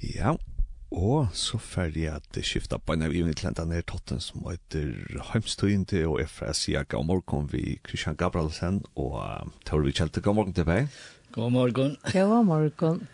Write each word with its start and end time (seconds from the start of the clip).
Ja, 0.00 0.32
og 0.90 1.28
så 1.36 1.58
ferdig 1.60 2.08
at 2.10 2.24
det 2.34 2.42
skiftet 2.48 2.82
på 2.82 2.96
en 2.96 3.04
av 3.04 3.12
ivnet 3.14 3.38
til 3.38 3.54
denne 3.54 3.82
totten 3.86 4.18
som 4.24 4.46
heter 4.48 5.20
Heimstøyende, 5.28 6.02
og 6.08 6.22
er 6.22 6.30
fra 6.30 6.54
Sia 6.56 6.82
god 6.88 7.06
morgen 7.06 7.46
vi 7.52 7.78
Christian 7.86 8.16
Gabrielsen, 8.18 8.80
og 8.96 9.20
um, 9.20 9.52
Torvi 9.68 9.92
Kjelte, 9.92 10.24
god 10.24 10.38
morgen 10.40 10.56
til 10.56 10.66
deg. 10.66 10.88
God 11.36 11.52
morgen. 11.54 11.96
God 12.10 12.44
morgen. 12.48 13.06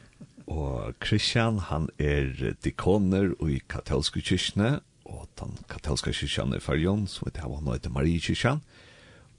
Og 0.46 0.94
Christian, 1.02 1.58
han 1.58 1.90
er 1.98 2.54
dikoner 2.64 3.34
i 3.44 3.60
katolske 3.68 4.22
kyrkene, 4.22 4.78
og 5.04 5.26
den 5.42 5.58
katolske 5.68 6.14
kyrkene 6.14 6.60
i 6.60 6.64
Farion, 6.64 7.08
som 7.10 7.26
heter 7.26 7.50
han 7.50 7.72
heter 7.74 7.92
Marie 7.92 8.22
kyrkene, 8.22 8.62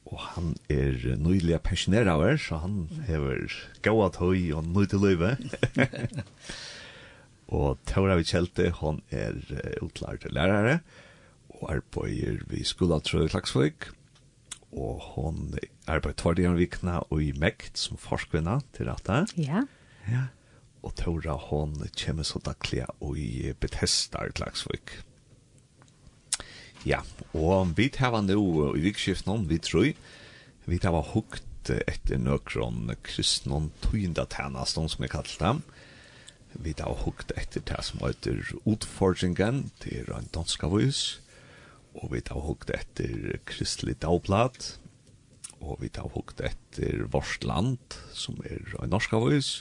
og 0.08 0.20
han 0.36 0.56
er 0.72 1.16
nydelig 1.20 1.58
pensjoneraver, 1.64 2.38
så 2.40 2.62
han 2.62 2.90
hever 3.08 3.48
gået 3.84 4.20
høy 4.22 4.52
og 4.56 4.68
nydelig 4.68 5.02
løyve. 5.02 5.38
Og 7.48 7.80
Tora 7.88 8.18
Vikjelte, 8.20 8.72
hon 8.82 9.02
er 9.14 9.38
uh, 9.52 9.86
utlært 9.86 10.28
lærare, 10.32 10.82
og 11.58 11.70
arbeider 11.78 12.44
vi 12.52 12.64
skola 12.68 13.00
Trøy 13.02 13.30
Klagsvøk, 13.32 13.90
og 14.76 15.00
hon 15.14 15.56
arbeider 15.88 16.18
tvart 16.20 16.42
i 16.42 16.48
en 16.50 16.58
vikna 16.60 17.00
og 17.08 17.22
i 17.24 17.32
Mekt 17.40 17.80
som 17.80 18.00
forskvinna 18.00 18.60
til 18.76 18.92
dette. 18.92 19.24
Ja. 19.40 19.64
Ja. 20.12 20.28
Og 20.84 20.94
Tora, 21.00 21.38
hon 21.50 21.76
kommer 21.98 22.28
så 22.28 22.40
daglig 22.44 22.84
og 23.00 23.18
i 23.20 23.54
Bethesda 23.60 24.28
i 24.28 24.36
Klagsvøk. 24.36 25.00
Ja, 26.88 27.02
og 27.36 27.74
vi 27.76 27.90
tar 27.92 28.14
nå 28.22 28.38
i 28.78 28.84
vikskiften, 28.86 29.48
vi 29.50 29.58
tror, 29.60 29.90
vi 30.68 30.78
tar 30.80 31.00
hukt 31.14 31.72
etter 31.74 32.20
nøkron 32.22 32.94
kristnon 33.04 33.72
tøyndatænast, 33.84 34.78
som 34.78 35.04
vi 35.04 35.10
kallt 35.12 35.36
dem, 35.42 35.64
Vi 36.54 36.74
da 36.74 36.88
har 36.90 37.04
hukt 37.04 37.34
etter 37.38 37.64
det 37.68 37.80
som 37.86 38.02
heter 38.06 38.42
Utforskingen, 38.66 39.70
til 39.84 40.10
en 40.16 40.30
dansk 40.34 40.64
avis, 40.64 41.20
og 41.98 42.14
vi 42.14 42.22
da 42.22 42.38
har 42.38 42.48
hukt 42.48 42.72
etter 42.74 43.38
Kristelig 43.50 43.98
Dagblad, 44.02 44.78
og 45.60 45.82
vi 45.82 45.90
da 45.90 46.06
har 46.06 46.14
hukt 46.16 46.42
etter 46.42 47.06
Vårt 47.12 47.44
Land, 47.44 48.00
som 48.14 48.40
er 48.46 48.62
en 48.82 48.94
norsk 48.94 49.14
avis, 49.18 49.52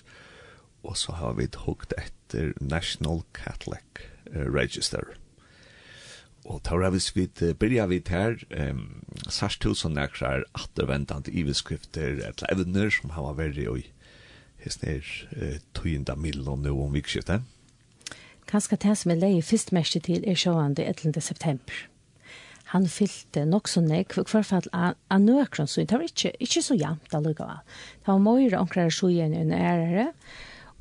og 0.87 0.97
så 1.01 1.17
har 1.19 1.37
vi 1.39 1.49
hukt 1.67 1.95
etter 1.99 2.53
National 2.61 3.25
Catholic 3.35 4.07
Register. 4.33 5.17
Og 6.47 6.63
tar 6.63 6.85
jeg 6.85 6.95
hvis 6.95 7.09
vi 7.17 7.27
begynner 7.59 7.89
vidt 7.91 8.11
her, 8.15 8.37
um, 8.55 9.03
særst 9.27 9.65
tusen 9.65 9.97
nekrar 9.97 10.45
attervendende 10.55 11.33
iveskrifter, 11.35 12.21
eller 12.23 12.53
evner 12.53 12.93
som 12.95 13.11
har 13.17 13.35
vært 13.39 13.59
i 13.59 13.67
hesten 14.67 14.91
er 14.97 15.11
uh, 15.37 15.59
tøyenda 15.77 16.17
middelen 16.19 16.65
nå 16.67 16.75
om 16.85 16.95
vikskiftet. 16.95 17.45
Kanskje 18.47 18.79
det 18.83 18.95
som 19.01 19.11
er 19.11 19.21
leie 19.21 19.43
først 19.43 19.73
mest 19.75 19.99
til 20.07 20.27
er 20.27 20.39
sjående 20.39 20.85
11. 20.87 21.21
september. 21.21 21.87
Han 22.73 22.87
fyllte 22.91 23.45
nok 23.47 23.69
så 23.71 23.81
nek, 23.83 24.15
for 24.15 24.27
hvert 24.27 24.47
fall 24.49 24.69
av 24.75 25.21
nøkron, 25.23 25.69
så 25.71 25.85
det 25.87 25.95
var 25.95 26.07
ikke, 26.07 26.33
ikke 26.43 26.63
så 26.63 26.75
jamt 26.75 27.15
allugav. 27.15 27.63
Det 28.03 28.11
var 28.11 28.23
møyre 28.23 28.59
omkrar 28.59 28.91
igjen 28.91 29.37
under 29.39 29.57
ærere, 29.57 30.07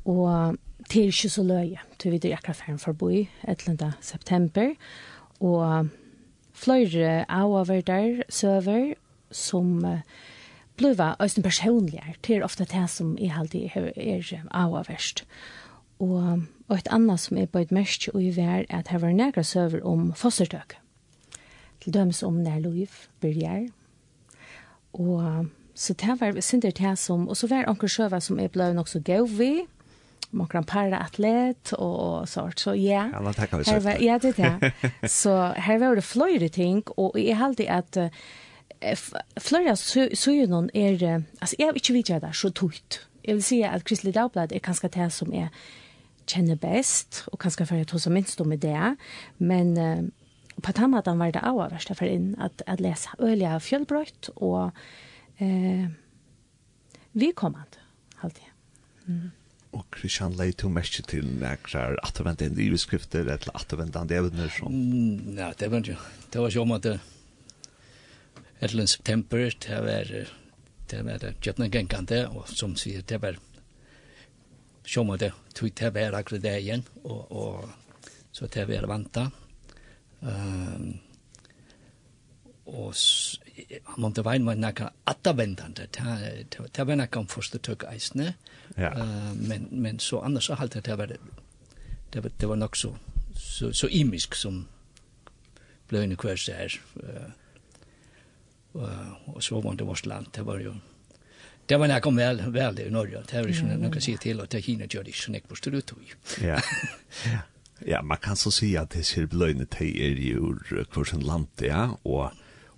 og 0.04 0.58
det 0.90 1.02
er 1.02 1.12
ikke 1.12 1.30
så 1.30 1.44
løye, 1.46 1.82
til 1.98 2.14
vi 2.14 2.20
er 2.24 2.38
akkurat 2.38 2.58
ferien 2.58 2.82
for 2.82 2.94
å 2.94 2.98
bo 2.98 3.10
i 3.10 3.28
11. 3.46 3.94
september, 4.02 4.74
og 5.38 5.90
fløyre 6.56 7.24
av 7.28 7.54
over 7.54 7.82
der 7.86 8.24
søver, 8.34 8.94
som 9.30 9.78
uh, 9.84 10.02
bliva 10.76 11.16
östen 11.18 11.42
personligar. 11.42 12.16
Det 12.20 12.36
är 12.36 12.44
ofta 12.44 12.64
det 12.64 12.88
som 12.88 13.18
är 13.18 13.38
alltid 13.38 13.70
är 13.74 14.42
avavärst. 14.50 15.24
Och, 15.98 16.22
och 16.66 16.76
ett 16.76 16.88
annat 16.88 17.20
som 17.20 17.38
är 17.38 17.46
på 17.46 17.58
ett 17.58 17.70
mest 17.70 18.08
och 18.08 18.22
i 18.22 18.40
är 18.40 18.66
att 18.68 18.88
här 18.88 18.98
var 18.98 19.10
några 19.10 19.44
söver 19.44 19.86
om 19.86 20.14
fostertök. 20.14 20.76
Till 21.78 21.92
döms 21.92 22.22
om 22.22 22.42
när 22.42 22.60
Louis 22.60 23.08
börjar. 23.20 23.70
Och 24.90 25.20
så 25.74 25.92
det 25.92 26.16
var 26.20 26.40
synder 26.40 26.72
det 26.76 26.96
som, 26.96 27.28
och 27.28 27.38
så 27.38 27.46
var 27.46 27.68
onkel 27.68 27.88
Sjöva 27.88 28.20
som 28.20 28.40
är 28.40 28.48
blöv 28.48 28.78
också 28.78 29.00
gav 29.00 29.36
vi 29.36 29.66
man 30.30 30.48
kan 30.48 30.64
para 30.64 30.98
atlet 30.98 31.72
och 31.72 32.28
sånt 32.28 32.58
så 32.58 32.74
ja. 32.74 33.10
Ja, 33.12 33.20
det 33.20 33.32
tackar 33.32 33.58
vi 33.58 33.64
så. 33.64 33.72
Ja, 34.00 34.18
det 34.18 34.38
är 34.38 34.60
det. 34.60 34.72
Så 35.08 35.42
här 35.42 35.78
var 35.78 35.96
det 35.96 36.02
flöjde 36.02 36.48
ting 36.48 36.82
och 36.82 37.20
jag 37.20 37.36
hade 37.36 37.72
att 37.72 37.96
Flora 39.40 39.74
Sujunon 39.76 40.70
er, 40.74 41.22
altså 41.40 41.56
jeg 41.58 41.72
vil 41.72 41.82
ikke 41.82 41.96
vite 41.96 42.20
det 42.20 42.34
så 42.36 42.50
tukt. 42.50 43.00
Jeg 43.24 43.38
vil 43.38 43.42
si 43.42 43.62
at 43.66 43.84
Kristelig 43.84 44.14
Dagblad 44.14 44.52
er 44.52 44.62
kanskje 44.62 44.92
det 44.94 45.08
som 45.12 45.32
jeg 45.34 45.48
kjenner 46.30 46.58
best, 46.58 47.24
og 47.32 47.40
kanskje 47.42 47.66
for 47.66 47.78
jeg 47.78 47.88
tog 47.90 48.02
som 48.02 48.14
minst 48.14 48.40
om 48.42 48.50
det, 48.50 48.96
men 49.38 49.72
uh, 49.78 50.02
på 50.62 50.72
den 50.72 50.90
måten 50.90 51.18
var 51.18 51.32
det 51.34 51.42
også 51.42 51.70
verst 51.72 51.94
for 51.98 52.10
inn 52.10 52.34
at, 52.42 52.62
at 52.66 52.82
lese 52.82 53.14
øyelig 53.20 53.48
av 53.50 53.64
fjellbrøtt 53.64 54.30
og 54.36 54.70
uh, 55.40 55.86
vi 57.16 57.32
kom 57.32 57.56
an, 57.56 57.80
alltid. 58.20 58.46
Mm. 59.06 59.30
Og 59.76 59.84
Christian 59.92 60.36
lei 60.38 60.50
to 60.56 60.68
mest 60.72 60.98
til 61.10 61.26
nekrar 61.40 61.98
atvendt 62.04 62.42
iveskrifter 62.42 63.26
eller 63.26 63.52
atvendt 63.54 64.12
evner 64.12 64.50
som... 64.52 64.72
Mm, 64.72 65.36
ja, 65.36 65.50
det 65.58 65.70
var 65.70 65.84
ikke. 65.84 65.98
Det 66.32 66.40
var 66.40 66.52
ikke 66.52 66.64
om 66.64 66.74
at 66.76 66.86
det 66.86 66.96
eller 68.60 68.86
september, 68.86 69.50
det 69.66 69.80
var 69.84 70.12
det 70.90 71.02
var 71.02 71.18
det 71.18 71.34
kjøpne 71.42 71.70
gengande, 71.70 72.20
og 72.28 72.48
som 72.48 72.76
sier, 72.78 73.02
det 73.02 73.18
var 73.22 73.38
som 74.86 75.10
det 75.18 75.32
tog 75.54 75.72
det 75.74 75.94
var 75.94 76.14
akkurat 76.14 76.42
det 76.42 76.58
igjen, 76.60 76.84
og, 77.04 77.32
og 77.32 77.70
så 78.32 78.46
det 78.46 78.68
var 78.68 78.86
vanta. 78.86 79.30
Um, 80.20 81.00
og 82.66 82.94
han 83.86 84.02
måtte 84.02 84.24
veien 84.26 84.46
var 84.46 84.58
nekka 84.58 84.90
atavendende, 85.06 85.86
det 85.90 86.86
var 86.86 86.98
nekka 86.98 87.22
om 87.22 87.28
første 87.30 87.58
tøk 87.58 87.86
eisne, 87.90 88.34
ja. 88.76 88.92
uh, 88.94 89.34
men, 89.34 89.68
men 89.70 89.98
så 89.98 90.20
annars 90.20 90.50
så 90.50 90.58
halte 90.58 90.80
det 90.80 90.98
var 90.98 91.12
det 92.12 92.22
var, 92.22 92.30
det 92.40 92.48
var 92.48 92.56
nok 92.56 92.76
så, 92.76 92.94
så, 93.34 93.72
så 93.72 93.88
imisk 93.90 94.34
som 94.34 94.66
bløyne 95.88 96.16
kvørs 96.16 96.46
der, 96.46 96.78
uh, 97.02 97.30
og 99.26 99.42
så 99.42 99.60
var 99.60 99.74
det 99.74 99.86
vårt 99.86 100.06
land. 100.06 100.26
Det 100.34 100.46
var 100.46 100.60
jo 100.60 100.74
Det 101.68 101.76
var 101.76 101.86
när 101.86 101.94
jag 101.94 102.02
kom 102.02 102.16
väl, 102.16 102.50
väl 102.50 102.80
i 102.80 102.90
Norge. 102.90 103.22
Det 103.30 103.40
var 103.40 103.48
ju 103.48 103.54
som 103.54 103.82
jag 103.82 103.92
kan 103.92 104.02
säga 104.02 104.16
till 104.16 104.40
att 104.40 104.64
Kina 104.64 104.84
gör 104.84 105.04
det 105.04 105.14
så 105.14 105.32
näck 105.32 105.48
på 105.48 105.54
större 105.54 105.80
tog. 105.80 106.14
Ja. 106.40 106.60
Ja, 107.78 108.02
man 108.02 108.16
kan 108.16 108.36
så 108.36 108.50
säga 108.50 108.82
att 108.82 108.90
det 108.90 109.02
ser 109.02 109.26
blöjne 109.26 109.66
till 109.66 110.00
er 110.00 110.36
ur 110.36 110.84
kursen 110.92 111.20
land, 111.20 111.46
ja, 111.56 111.98
och 112.02 112.30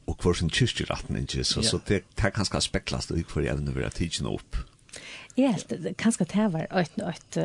och 0.05 0.21
kursen 0.21 0.51
kyrkjeratten 0.51 1.17
inte 1.17 1.45
så 1.45 1.63
så 1.63 1.81
det 1.87 2.03
det 2.15 2.31
kan 2.31 2.45
ska 2.45 2.61
specklas 2.61 3.11
ut 3.11 3.31
för 3.31 3.43
även 3.43 3.69
över 3.69 3.83
att 3.83 3.95
tiden 3.95 4.27
upp. 4.27 4.57
Ja, 5.35 5.55
det 5.69 5.95
kanske 5.97 6.25
det 6.25 6.49
var 6.49 6.67
ett 6.81 6.99
ett 6.99 7.37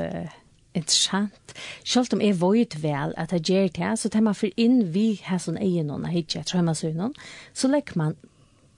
interessant. 0.74 1.54
Selv 1.84 2.14
om 2.14 2.22
jeg 2.22 2.42
vet 2.42 2.84
vel 2.84 3.14
at 3.18 3.32
jeg 3.32 3.42
gjør 3.42 3.68
det 3.68 4.00
så 4.00 4.10
tar 4.10 4.22
man 4.22 4.36
for 4.36 4.50
inn 4.58 4.94
vi 4.94 5.22
har 5.24 5.38
sån 5.38 5.58
egen 5.58 5.88
noen, 5.88 6.06
jeg 6.14 6.36
jag 6.36 6.46
tror 6.46 6.62
man 6.62 6.76
så 6.76 6.94
noen, 6.94 7.14
så 7.54 7.68
legger 7.68 7.98
man 7.98 8.16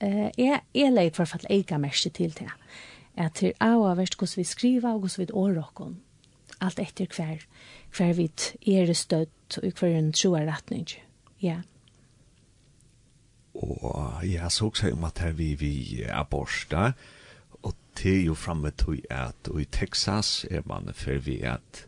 eh 0.00 0.30
jeg, 0.38 0.60
jeg 0.74 0.92
leid 0.92 1.14
for 1.14 1.34
at 1.34 1.46
jeg 1.48 1.80
mest 1.80 2.08
til 2.14 2.34
det. 2.38 2.50
At 3.16 3.34
til 3.34 3.52
av 3.60 3.80
og 3.80 3.96
verst 3.96 4.18
hvordan 4.18 4.36
vi 4.36 4.44
skriver 4.44 4.92
og 4.92 5.00
hvordan 5.00 5.26
vi 5.26 5.32
årer 5.32 5.92
Alt 6.60 6.78
etter 6.78 7.06
hver, 7.16 7.44
hver 7.96 8.12
vi 8.12 8.30
er 8.80 8.92
støtt 8.92 9.58
og 9.62 9.72
hver 9.78 9.98
en 9.98 10.12
troer 10.12 10.46
retning. 10.46 10.86
Ja. 11.42 11.60
Og 13.54 14.20
jeg 14.24 14.52
så 14.52 14.66
også 14.66 14.92
om 14.92 15.04
at 15.04 15.18
her 15.18 15.32
vi, 15.32 15.54
vi 15.54 16.02
er 16.02 16.22
borsta, 16.22 16.92
og 17.62 17.74
det 18.02 18.20
er 18.20 18.24
jo 18.24 18.34
fremme 18.34 18.70
til 18.70 19.02
at 19.10 19.48
i 19.60 19.64
Texas 19.64 20.46
er 20.50 20.62
man 20.66 20.92
for 20.94 21.18
vi 21.18 21.40
at 21.40 21.86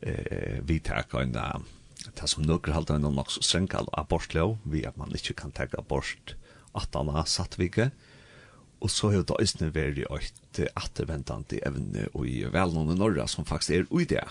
eh, 0.00 0.68
vi 0.68 0.78
tar 0.78 1.08
en 1.20 1.36
det 2.16 2.28
som 2.30 2.44
nøkker 2.46 2.72
halte 2.72 2.94
en 2.94 3.08
nok 3.14 3.30
så 3.30 3.42
strengt 3.42 3.74
abortlov, 3.92 4.58
vi 4.64 4.84
at 4.84 4.96
man 4.96 5.12
ikke 5.14 5.34
kan 5.34 5.52
ta 5.52 5.66
abort 5.78 6.36
atana 6.78 7.24
sattvike, 7.28 7.90
og 8.78 8.92
så 8.94 9.10
har 9.10 9.26
det 9.26 9.34
også 9.34 9.70
vært 9.74 9.98
et 10.06 10.60
atterventende 10.78 11.58
evne 11.66 12.06
og 12.12 12.28
i 12.30 12.44
velnående 12.46 12.94
norra 12.98 13.26
som 13.26 13.46
faktisk 13.46 13.74
er 13.74 13.90
ui 13.90 14.06
det. 14.06 14.22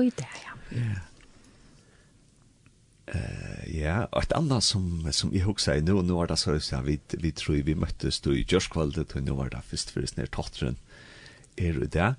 ui 0.00 0.10
det, 0.10 0.28
ja. 0.42 0.58
Ja. 0.74 1.00
Uh, 3.12 3.64
ja, 3.66 3.96
og 4.14 4.22
et 4.22 4.32
annet 4.32 4.64
som, 4.64 4.84
som 5.12 5.32
jeg 5.34 5.44
husker 5.44 5.80
nå, 5.84 5.98
nå 6.06 6.14
var 6.16 6.30
det 6.30 6.38
så 6.40 6.54
ja, 6.56 6.78
vi, 6.86 6.94
vi 7.18 7.32
tror 7.34 7.58
vi 7.66 7.74
møttes 7.76 8.22
då 8.22 8.32
i 8.32 8.44
Gjørskvaldet, 8.46 9.16
og 9.18 9.26
nå 9.26 9.34
var 9.36 9.50
det 9.52 9.64
først 9.68 9.90
for 9.92 10.06
snär 10.06 10.30
tatteren 10.32 10.78
er 11.60 11.76
det. 11.82 12.14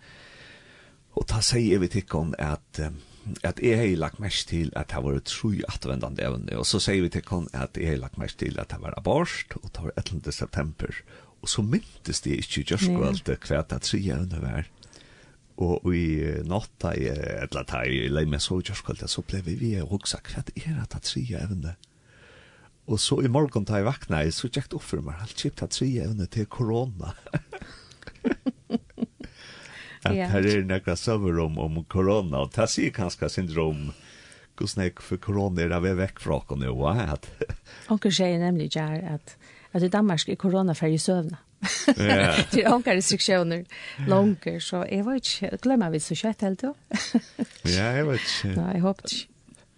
Og 1.17 1.25
da 1.31 1.39
sier 1.45 1.81
vi 1.81 1.89
til 1.89 2.05
henne 2.11 2.37
at 2.37 2.83
um, 2.83 2.99
at 3.43 3.59
jeg 3.63 3.79
har 3.79 3.97
lagt 3.99 4.19
mest 4.23 4.49
til 4.51 4.71
at 4.79 4.91
det 4.91 5.01
var 5.05 5.19
tru 5.27 5.53
atvendende 5.69 6.23
evne, 6.25 6.57
og 6.59 6.65
så 6.67 6.81
sier 6.83 7.05
vi 7.05 7.11
til 7.13 7.25
kon 7.25 7.49
at 7.53 7.77
jeg 7.79 7.93
har 7.93 8.01
lagt 8.01 8.19
mest 8.21 8.39
til 8.41 8.59
at 8.59 8.71
det 8.73 8.81
var 8.83 8.95
abort, 8.97 9.55
og 9.61 9.69
det 9.71 9.85
var 9.85 9.97
11. 9.97 10.31
september, 10.31 11.01
og 11.41 11.49
så 11.49 11.61
myntes 11.61 12.21
det 12.23 12.39
ikke 12.39 12.65
just 12.71 12.89
yeah. 12.89 13.07
alt 13.07 13.27
hva 13.27 13.63
det 13.67 13.81
tre 13.83 13.99
evne 13.99 14.41
var. 14.41 14.69
Og 15.63 15.85
i 15.93 16.05
natta, 16.49 16.95
eller 16.97 17.65
da 17.69 17.83
jeg 17.85 18.09
leie 18.09 18.29
meg 18.29 18.41
så 18.41 18.57
just 18.63 18.87
alt, 18.89 19.03
så 19.09 19.21
ble 19.21 19.43
vi 19.45 19.57
vi 19.59 19.73
og 19.81 19.91
hoksa 19.97 20.21
hva 20.23 20.41
det 20.47 20.63
er 20.63 20.79
at 20.81 20.95
det 20.95 21.03
tre 21.05 21.25
evne. 21.43 21.75
Og 22.87 22.99
så 22.99 23.21
i 23.23 23.31
morgen 23.31 23.67
da 23.67 23.79
jeg 23.79 23.87
vakna, 23.87 24.23
så 24.31 24.49
tjekk 24.51 24.75
opp 24.75 24.87
for 24.87 25.03
meg, 25.05 25.19
alt 25.23 25.39
kjipt 25.39 25.63
at 25.63 25.75
tre 25.75 25.87
evne 26.03 26.27
til 26.27 26.49
korona. 26.51 27.13
at 30.05 30.15
yeah. 30.15 30.31
her 30.31 30.47
er 30.47 30.65
nekka 30.67 30.95
søver 31.00 31.39
om, 31.45 31.57
om 31.61 31.79
korona, 31.89 32.44
og 32.44 32.53
det 32.55 32.69
sier 32.71 32.94
kanskje 32.95 33.29
syndrom, 33.31 33.89
hvordan 34.59 34.91
for 35.01 35.21
korona 35.21 35.65
er 35.65 35.79
vi 35.83 35.95
vekk 35.97 36.21
fra 36.23 36.39
oss 36.41 36.59
nå, 36.59 36.75
at... 36.91 37.29
Onker 37.94 38.13
sier 38.13 38.39
nemlig 38.41 38.71
ikke 38.71 38.85
at, 39.15 39.35
at 39.73 39.83
i 39.83 39.91
Danmark 39.91 40.29
er 40.29 40.39
korona 40.39 40.75
ferdig 40.77 41.01
søvna. 41.01 41.41
Ja. 41.97 42.33
Det 42.51 42.63
er 42.65 42.73
onker 42.73 42.97
restriksjoner 42.97 43.63
langer, 44.07 44.57
så 44.59 44.83
jeg 44.83 45.05
var 45.05 45.19
ikke, 45.19 45.57
glemmer 45.63 45.94
vi 45.94 46.01
så 46.03 46.17
kjøtt 46.17 46.44
helt 46.44 46.65
da. 46.65 46.73
ja, 47.75 47.94
jeg 48.00 48.07
vet 48.09 48.25
ikke. 48.25 48.55
Nei, 48.57 48.71
jeg 48.73 48.83
håper 48.83 49.13
ikke. 49.13 49.29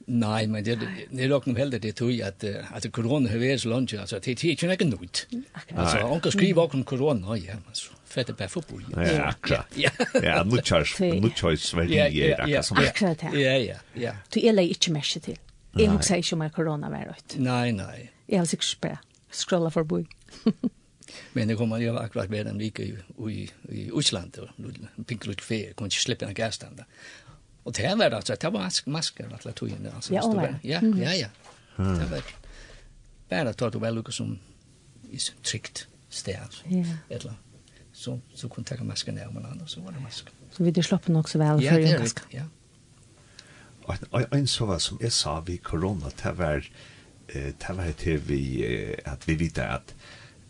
Nej, 0.08 0.48
men 0.48 0.64
det 0.64 0.76
det 1.12 1.24
är 1.24 1.30
nog 1.30 1.48
nog 1.48 1.58
hellre 1.58 1.80
det 1.80 1.96
tog 1.96 2.22
at, 2.22 2.44
att 2.44 2.86
att 2.86 2.92
corona 2.92 3.30
har 3.30 3.38
vært 3.38 3.62
så 3.62 3.70
langt, 3.70 3.94
altså, 3.94 4.20
det 4.20 4.44
er 4.44 4.50
ikke 4.50 4.86
noe 4.86 5.02
nytt. 5.02 5.28
Altså, 5.76 6.06
onkel 6.06 6.32
skriver 6.32 6.62
også 6.62 6.78
om 6.78 6.84
korona, 6.84 7.36
ja, 7.36 7.56
men 7.56 7.74
så 7.74 7.92
fett 8.16 8.38
på 8.38 8.48
fotboll. 8.48 8.86
Ja, 8.96 9.24
akkurat. 9.24 9.66
Ja, 9.76 9.90
ja 10.24 10.44
nu 10.44 10.62
charge, 10.62 11.20
nu 11.22 11.30
choice 11.30 11.62
Sverige 11.62 12.08
är 12.08 12.42
akkurat 12.42 12.66
som. 12.66 12.78
Akkurat. 12.78 13.24
Ja, 13.24 13.40
ja, 13.40 13.76
ja. 13.94 14.12
Du 14.34 14.40
er 14.40 14.50
är 14.50 14.54
läge 14.54 14.68
inte 14.68 14.92
mesh 14.92 15.20
till. 15.20 15.40
Jag 15.74 15.94
ikke 15.94 16.36
ju 16.36 16.38
med 16.38 16.54
korona 16.54 16.90
var 16.90 17.06
rødt. 17.06 17.38
Nei, 17.38 17.72
nei. 17.72 18.10
Jeg 18.28 18.40
har 18.40 18.46
sig 18.46 18.80
bara 18.82 18.98
scrolla 19.32 19.72
förbi. 19.72 20.06
Men 21.34 21.48
det 21.48 21.56
kommer 21.56 21.78
jo 21.78 21.98
akkurat 21.98 22.30
med 22.30 22.48
en 22.48 22.58
vecka 22.58 22.84
i 22.84 22.98
i 23.30 23.52
i 23.70 23.92
Island 24.00 24.38
och 24.38 24.50
nu 24.56 24.74
pinkrut 25.06 25.42
fe 25.42 25.74
kan 25.78 25.88
ikke 25.88 26.02
slippe 26.02 26.26
en 26.26 26.34
gastanda. 26.34 26.86
Og 27.66 27.74
det 27.76 27.96
var 27.98 28.12
alltså, 28.12 28.36
det 28.36 28.54
var 28.54 28.90
masker 28.90 29.26
alle 29.26 29.54
togene. 29.54 29.92
alltså. 29.96 30.14
Ja, 30.14 30.50
ja, 30.64 30.80
ja, 30.82 31.14
ja. 31.14 31.28
Det 31.78 32.12
var 32.12 32.22
bare 33.30 33.44
bara 33.54 33.54
tog 33.54 33.82
vel 33.82 33.96
väl 33.96 34.12
som 34.12 34.40
är 35.12 35.44
tryggt 35.44 35.88
stäv. 36.10 36.50
Ja. 36.68 36.86
Eller 37.10 37.34
så, 37.96 38.18
så 38.36 38.50
kunne 38.52 38.68
jeg 38.70 38.82
ta 38.82 38.86
masken 38.88 39.16
ned 39.16 39.32
men 39.32 39.48
annars 39.48 39.78
så 39.78 39.82
var 39.86 39.96
det 39.96 40.04
masken. 40.04 40.36
Så 40.52 40.64
vi 40.64 40.84
slapp 40.84 41.08
nok 41.08 41.30
så 41.32 41.40
vel 41.40 41.62
för 41.64 41.80
en 41.80 42.02
maske? 42.02 42.28
Ja, 42.32 42.44
Og 43.86 44.34
en 44.34 44.48
så 44.48 44.66
var 44.66 44.80
som 44.80 44.98
jeg 45.02 45.14
sa 45.14 45.40
vi 45.46 45.58
korona, 45.58 46.10
det 46.24 46.38
var, 46.38 46.68
det 47.34 47.78
var 47.78 47.92
til 47.98 48.22
vi, 48.28 48.64
at 49.06 49.28
vi 49.28 49.36
vet 49.40 49.60
at, 49.62 49.94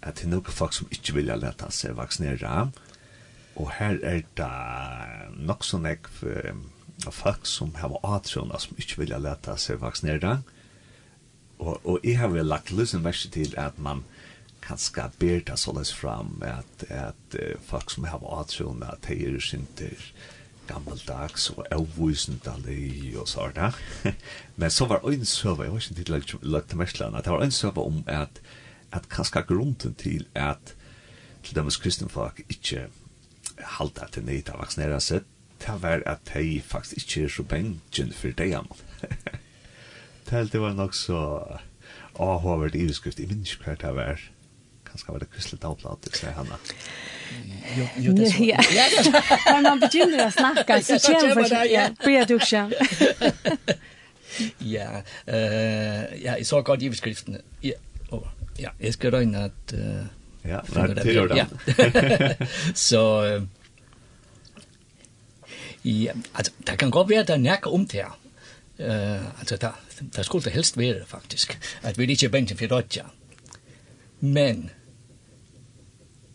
at 0.02 0.16
det 0.16 0.28
er 0.28 0.32
noen 0.32 0.56
folk 0.56 0.74
som 0.74 0.88
ikke 0.92 1.18
vil 1.18 1.32
lete 1.34 1.72
seg 1.72 1.98
vaksinere, 1.98 2.72
og 3.56 3.72
her 3.80 4.00
er 4.04 4.22
det 4.38 4.52
nok 5.48 5.64
så 5.64 5.80
nek 5.84 6.08
folk 7.12 7.48
som 7.48 7.76
har 7.76 7.98
atrona 8.04 8.60
som 8.60 8.78
ikke 8.80 9.04
vil 9.04 9.16
lete 9.20 9.58
seg 9.60 9.82
vaksinere, 9.84 10.40
og, 11.60 11.80
og 11.84 12.00
jeg 12.04 12.20
har 12.20 12.32
vel 12.32 12.48
lagt 12.48 12.72
løsen 12.72 13.04
verset 13.04 13.36
til 13.36 13.54
at 13.60 13.80
man, 13.80 14.04
kanskje 14.66 15.10
ber 15.20 15.44
det 15.48 15.60
såleis 15.62 15.94
fram 15.94 16.42
at, 16.46 16.88
at 16.90 17.38
uh, 17.38 17.54
folk 17.66 17.92
som 17.94 18.08
har 18.10 18.24
atron 18.40 18.84
at 18.84 19.06
de 19.08 19.20
er 19.28 19.40
sinter 19.40 20.10
gammeldags 20.68 21.50
og 21.54 21.66
avvisendali 21.72 23.14
og 23.20 23.28
så 23.30 23.50
er 23.50 23.56
det. 23.56 24.16
Men 24.60 24.72
så 24.74 24.88
var 24.90 25.06
en 25.06 25.26
søve, 25.26 25.64
jeg 25.64 25.72
var 25.72 25.84
ikke 25.84 26.26
til 26.26 26.40
å 26.40 26.40
lage 26.56 26.72
til 26.72 26.82
Mersland, 26.82 27.16
at 27.16 27.28
det 27.28 27.36
var 27.36 27.46
en 27.46 27.54
søve 27.54 27.86
om 27.86 28.02
at, 28.08 28.42
at 28.92 29.10
kanskje 29.10 29.46
grunden 29.46 29.94
til 30.02 30.26
at 30.34 30.76
til 31.46 31.56
dem 31.56 31.70
kristne 31.70 32.10
folk 32.10 32.42
ikke 32.50 32.88
halda 33.78 34.08
at 34.08 34.16
de 34.16 34.26
nøyta 34.26 34.58
vaksinere 34.58 35.00
seg, 35.02 35.26
det 35.62 35.76
var 35.82 36.02
at 36.10 36.26
de 36.34 36.62
faktisk 36.66 37.06
ikke 37.06 37.24
er 37.24 37.34
så 37.36 37.44
bengen 37.44 38.14
for 38.14 38.34
det 38.38 38.48
hjemme. 38.50 38.76
det 40.32 40.62
var 40.62 40.74
nok 40.74 40.94
så 40.98 41.20
avhåvert 42.20 42.76
i 42.76 42.88
beskrift? 42.88 43.20
jeg 43.20 43.30
minns 43.30 43.54
ikke 43.54 43.76
hva 43.76 43.76
det 43.82 43.96
var 43.96 44.26
kanske 44.96 45.12
var 45.12 45.20
det 45.20 45.26
kristligt 45.26 45.66
outlaut 45.66 46.02
det 46.04 46.18
säga 46.18 46.32
Hanna. 46.32 46.58
Jo, 47.78 47.88
jo 47.98 48.14
det 48.14 48.32
så. 48.32 48.44
Ja. 48.44 48.58
När 49.46 49.62
man 49.62 49.80
börjar 49.80 50.32
snacka 50.32 50.82
så 50.82 51.00
känner 51.00 51.50
det 51.50 51.66
ja, 51.66 51.90
blir 52.04 52.26
du 52.26 52.40
själv. 52.40 52.74
Ja, 54.58 55.04
eh 55.26 55.36
ja, 56.24 56.38
jag 56.38 56.46
så 56.46 56.62
godt 56.62 56.82
i 56.82 56.90
beskriften. 56.90 57.42
Ja, 57.62 57.74
oh, 58.10 58.28
ja, 58.58 58.70
jeg 58.80 58.94
skal 58.94 59.12
regne 59.12 59.44
at 59.44 59.74
uh, 59.74 60.06
Ja, 60.44 60.60
det 60.88 60.96
det 60.96 61.14
gjør 61.14 61.28
det. 61.34 62.48
Så 62.76 63.24
ja, 65.86 66.12
altså, 66.34 66.52
der 66.68 66.76
kan 66.76 66.92
godt 66.92 67.10
være, 67.10 67.20
at 67.20 67.28
der 67.28 67.38
nærke 67.38 67.70
om 67.70 67.88
det 67.88 67.94
her. 67.94 68.20
Uh, 68.80 69.40
altså, 69.40 69.58
der, 69.58 69.80
der 70.16 70.22
skulle 70.22 70.44
det 70.44 70.54
helst 70.54 70.78
være, 70.78 71.06
faktisk, 71.08 71.60
at 71.82 71.98
vi 71.98 72.06
ikke 72.06 72.26
er 72.26 72.30
bænkt 72.30 72.48
til 72.48 72.58
Fidotja. 72.58 73.04
Men 74.20 74.70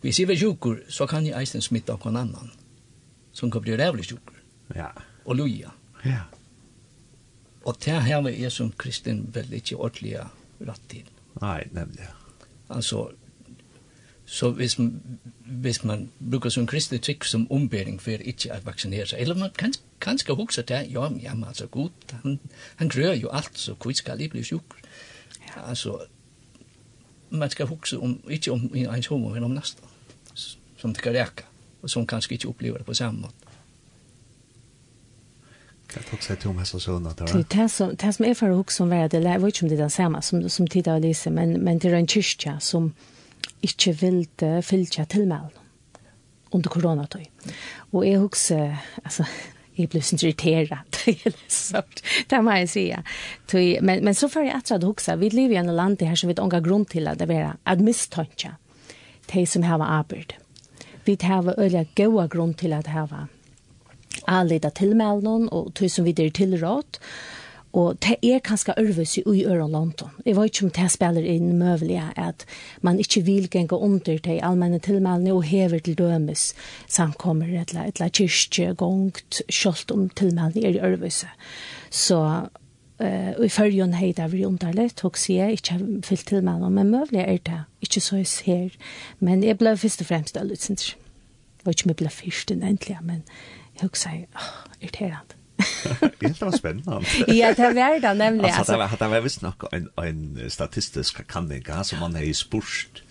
hvis 0.01 0.19
jeg 0.19 0.27
var 0.27 0.35
sjukker, 0.35 0.75
så 0.89 1.05
kan 1.05 1.25
jeg 1.25 1.37
eisen 1.37 1.61
smitte 1.61 1.93
av 1.93 2.01
noen 2.05 2.17
annan, 2.23 2.51
som 3.33 3.51
kan 3.51 3.61
bli 3.61 3.77
rævlig 3.77 4.07
sjukker. 4.09 4.39
Ja. 4.75 4.89
Og 5.25 5.37
loja. 5.37 5.73
Ja. 6.05 6.23
Og 7.65 7.77
det 7.85 8.01
her 8.01 8.25
er 8.25 8.29
jeg 8.33 8.51
som 8.51 8.71
kristen 8.71 9.27
vel 9.33 9.53
ikke 9.53 9.77
ordentlig 9.77 10.17
rett 10.61 10.87
til. 10.89 11.09
Nei, 11.41 11.63
nemlig. 11.71 12.07
Altså, 12.69 13.11
så 14.25 14.49
hvis, 14.49 14.77
hvis 15.45 15.83
man 15.83 16.09
brukar 16.31 16.49
som 16.49 16.67
kristne 16.67 16.97
trykk 16.97 17.25
som 17.25 17.45
ombering 17.51 18.01
for 18.01 18.23
ikke 18.25 18.55
å 18.55 18.61
vaksinere 18.65 19.05
seg, 19.11 19.21
eller 19.21 19.37
man 19.37 19.53
kan 19.57 19.73
kanskje 20.01 20.35
huske 20.39 20.63
det, 20.65 20.85
ja, 20.93 21.09
men 21.09 21.21
ja, 21.21 21.35
altså, 21.47 21.67
god, 21.67 21.91
han, 22.23 22.39
han 22.75 22.89
grør 22.89 23.13
jo 23.13 23.29
alt, 23.29 23.57
så 23.59 23.75
hvor 23.75 23.93
skal 23.93 24.19
jeg 24.19 24.31
bli 24.33 24.43
sjuk? 24.43 24.77
Ja. 25.45 25.67
Altså, 25.69 25.99
man 27.29 27.49
skal 27.49 27.67
huske 27.67 27.99
om, 27.99 28.17
ikke 28.29 28.51
om 28.51 28.69
ens 28.73 29.07
homo, 29.07 29.29
men 29.29 29.43
om 29.43 29.51
nesten 29.51 29.90
som 30.81 30.93
det 30.93 30.99
kan 30.99 31.13
räcka 31.13 31.43
och 31.81 31.91
som 31.91 32.07
kanske 32.07 32.33
inte 32.33 32.47
upplever 32.47 32.79
det 32.79 32.85
på 32.85 32.95
samma 32.95 33.19
mått. 33.19 33.35
Jag 35.95 36.05
tog 36.05 36.23
sig 36.23 36.37
till 36.37 36.49
om 36.49 36.57
hälsa 36.57 36.79
så 36.79 36.91
undan. 36.91 37.13
Det 37.17 37.33
var. 37.33 37.45
Det 37.49 37.69
som, 37.69 37.95
det 37.95 38.13
som 38.13 38.25
är 38.25 38.33
för 38.33 38.49
hugg 38.49 38.71
som 38.71 38.89
var 38.89 39.09
det, 39.09 39.19
jag 39.19 39.39
vet 39.39 39.61
inte 39.61 39.65
om 39.65 39.77
det 39.77 39.83
är 39.83 39.89
samma 39.89 40.21
som, 40.21 40.49
som 40.49 40.67
tidigare 40.67 40.99
Lise, 40.99 41.29
men, 41.29 41.53
men 41.53 41.79
det 41.79 41.89
är 41.89 41.93
en 41.93 42.07
kyrka 42.07 42.59
som 42.59 42.93
inte 43.61 43.91
vill 43.91 44.27
fylla 44.63 44.85
till 44.85 45.05
tillmälen 45.05 45.49
under 46.49 46.69
coronatid. 46.69 47.27
Och 47.91 48.07
jag 48.07 48.25
också, 48.25 48.75
alltså, 49.03 49.25
jag 49.73 49.89
blev 49.89 50.01
så 50.01 50.15
irriterad. 50.15 50.79
det 52.27 52.41
må 52.41 52.51
jag 52.51 52.69
säga. 52.69 53.03
Men, 53.81 54.03
men 54.03 54.15
så 54.15 54.29
får 54.29 54.43
jag 54.43 54.55
att 54.55 54.83
huxa. 54.83 55.15
Vi 55.15 55.29
lever 55.29 55.53
i 55.53 55.57
en 55.57 55.75
land 55.75 56.01
här 56.01 56.15
som 56.15 56.27
vi 56.27 56.31
inte 56.31 56.41
har 56.41 56.61
grund 56.61 56.89
till 56.89 57.07
att 57.07 57.19
det 57.19 57.33
är 57.33 57.53
att 57.63 57.79
misstänka 57.79 58.55
de 59.25 59.47
som 59.47 59.63
har 59.63 59.85
arbete 59.85 60.35
vi 61.05 61.17
har 61.21 61.53
øyla 61.57 61.85
gode 61.95 62.27
grunn 62.27 62.53
til 62.53 62.73
at 62.73 62.87
hava 62.87 63.27
anleda 64.27 64.69
tilmelden 64.69 65.49
og 65.51 65.73
tog 65.75 65.91
som 65.91 66.05
vi 66.05 66.11
der 66.11 66.29
tilråd. 66.29 66.99
Og 67.71 67.95
det 68.03 68.17
er 68.27 68.41
kanskje 68.43 68.73
ørvis 68.77 69.17
i 69.17 69.45
øren 69.47 69.71
London. 69.71 70.09
Jeg 70.25 70.35
vet 70.35 70.49
ikke 70.51 70.65
om 70.65 70.71
det 70.75 70.91
spiller 70.91 71.23
inn 71.23 71.53
møvelig 71.55 72.01
at 72.19 72.43
man 72.83 72.99
ikke 72.99 73.23
vil 73.23 73.47
gjenge 73.47 73.77
under 73.77 74.17
til 74.17 74.41
allmenne 74.43 74.79
tilmeldene 74.83 75.31
og 75.31 75.45
hever 75.47 75.79
til 75.79 75.95
dømes 75.95 76.51
samkommer 76.87 77.47
eller, 77.47 77.87
eller 77.93 78.11
kyrkje 78.11 78.73
gongt, 78.75 79.41
selv 79.49 79.95
om 79.95 80.09
tilmeldene 80.09 80.67
er 80.67 80.75
i 80.75 80.83
ørvis. 80.83 81.23
Så 81.89 82.19
eh 83.01 83.45
i 83.45 83.49
förjon 83.49 83.93
hejda 83.93 84.27
vi 84.27 84.45
omtalet 84.45 84.95
tog 84.95 85.17
sig 85.17 85.35
jag 85.35 85.51
inte 85.51 86.07
fyllt 86.07 86.25
till 86.25 86.41
mig 86.41 86.69
men 86.69 86.89
möjligt 86.89 87.13
är 87.13 87.39
det 87.43 87.63
inte 87.79 88.01
så 88.01 88.15
är 88.15 88.45
här 88.45 88.71
men 89.19 89.43
jag 89.43 89.57
blev 89.57 89.77
först 89.77 90.01
och 90.01 90.07
främst 90.07 90.37
all 90.37 90.51
ut 90.51 90.61
sent 90.61 90.95
vad 91.63 91.75
jag 91.85 91.95
blev 91.95 92.09
först 92.09 92.51
äntligen 92.51 93.05
men 93.05 93.23
jag 93.79 93.85
också 93.85 94.09
oh, 94.09 94.23
irriterande 94.79 95.33
det 96.19 96.41
var 96.41 96.51
spännande. 96.51 97.07
ja, 97.27 97.53
det 97.53 97.73
var 97.73 97.99
det 97.99 98.13
nämligen. 98.13 98.55
Alltså, 98.55 98.71
det 98.71 98.77
var, 98.77 98.97
det 98.99 99.07
var 99.07 99.21
visst 99.21 99.41
nog 99.41 99.53
en, 99.71 99.89
en 99.97 100.49
statistisk 100.49 101.27
kanninga 101.27 101.83
som 101.83 101.99
man 101.99 102.15
har 102.15 102.33
spurt. 102.33 103.03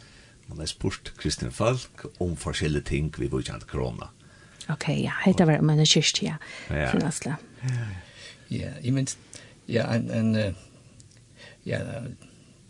Man 0.47 0.59
har 0.59 0.67
spurt 0.67 1.13
kristne 1.19 1.51
folk 1.51 2.05
om 2.19 2.37
forskjellige 2.37 2.85
ting 2.85 3.15
vi 3.19 3.29
var 3.29 3.43
kjent 3.43 3.67
korona. 3.67 4.09
Ok, 4.69 4.89
ja, 4.89 5.13
det 5.25 5.47
var 5.47 5.53
det 5.53 5.63
man 5.63 5.79
har 5.79 5.85
kyrst, 5.85 6.23
ja. 6.23 6.35
Ja, 6.69 6.77
ja. 7.25 7.35
Ja, 8.51 8.69
jeg 8.83 8.93
minns, 8.93 9.19
Ja, 9.71 9.87
en, 9.95 10.11
en 10.11 10.57
ja, 11.67 11.79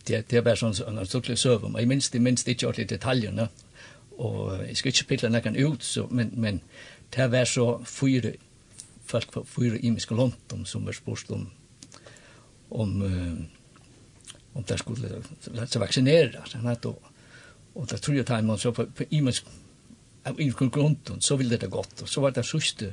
det, 0.07 0.25
det 0.30 0.38
er 0.38 0.45
bare 0.45 0.59
sånn, 0.59 0.75
en 0.87 1.07
stuklig 1.09 1.38
søv, 1.38 1.64
men 1.69 1.80
jeg 1.80 1.88
minst, 1.90 2.12
det 2.12 2.23
minst 2.23 2.49
ikke 2.49 2.69
ordentligt 2.69 2.95
detaljerne, 2.97 3.49
og 4.21 4.66
jeg 4.66 4.76
skal 4.76 4.92
ikke 4.92 5.09
pille 5.14 5.30
nekken 5.33 5.57
ut, 5.57 5.85
så, 5.85 6.07
men, 6.11 6.33
men 6.37 6.61
det 7.14 7.30
var 7.33 7.49
så 7.49 7.69
fyre, 7.88 8.35
folk 9.11 9.33
på 9.33 9.45
fyre 9.49 9.78
i 9.78 9.90
min 9.90 10.02
skolontum, 10.02 10.66
som 10.66 10.85
var 10.87 10.99
spørst 10.99 11.33
om, 11.35 11.49
om, 12.71 13.02
uh, 13.02 13.38
om 14.54 14.66
det 14.66 14.78
skulle 14.78 15.23
lade 15.54 15.71
seg 15.71 15.83
vaksinere, 15.83 16.45
sånn 16.50 16.69
at, 16.71 16.87
og, 16.87 17.00
og 17.75 17.88
det 17.90 18.00
tror 18.02 18.19
jeg, 18.19 18.28
tar 18.28 18.45
man 18.47 18.61
så 18.61 18.75
på, 18.76 18.87
på 18.95 19.09
i 19.11 19.23
min 19.25 19.35
av 20.25 20.40
i 20.40 20.50
grunden, 20.50 21.21
så 21.21 21.37
ville 21.37 21.57
det 21.57 21.71
godt, 21.71 22.02
og 22.02 22.09
så 22.09 22.21
var 22.21 22.35
det 22.37 22.45
sørste, 22.45 22.92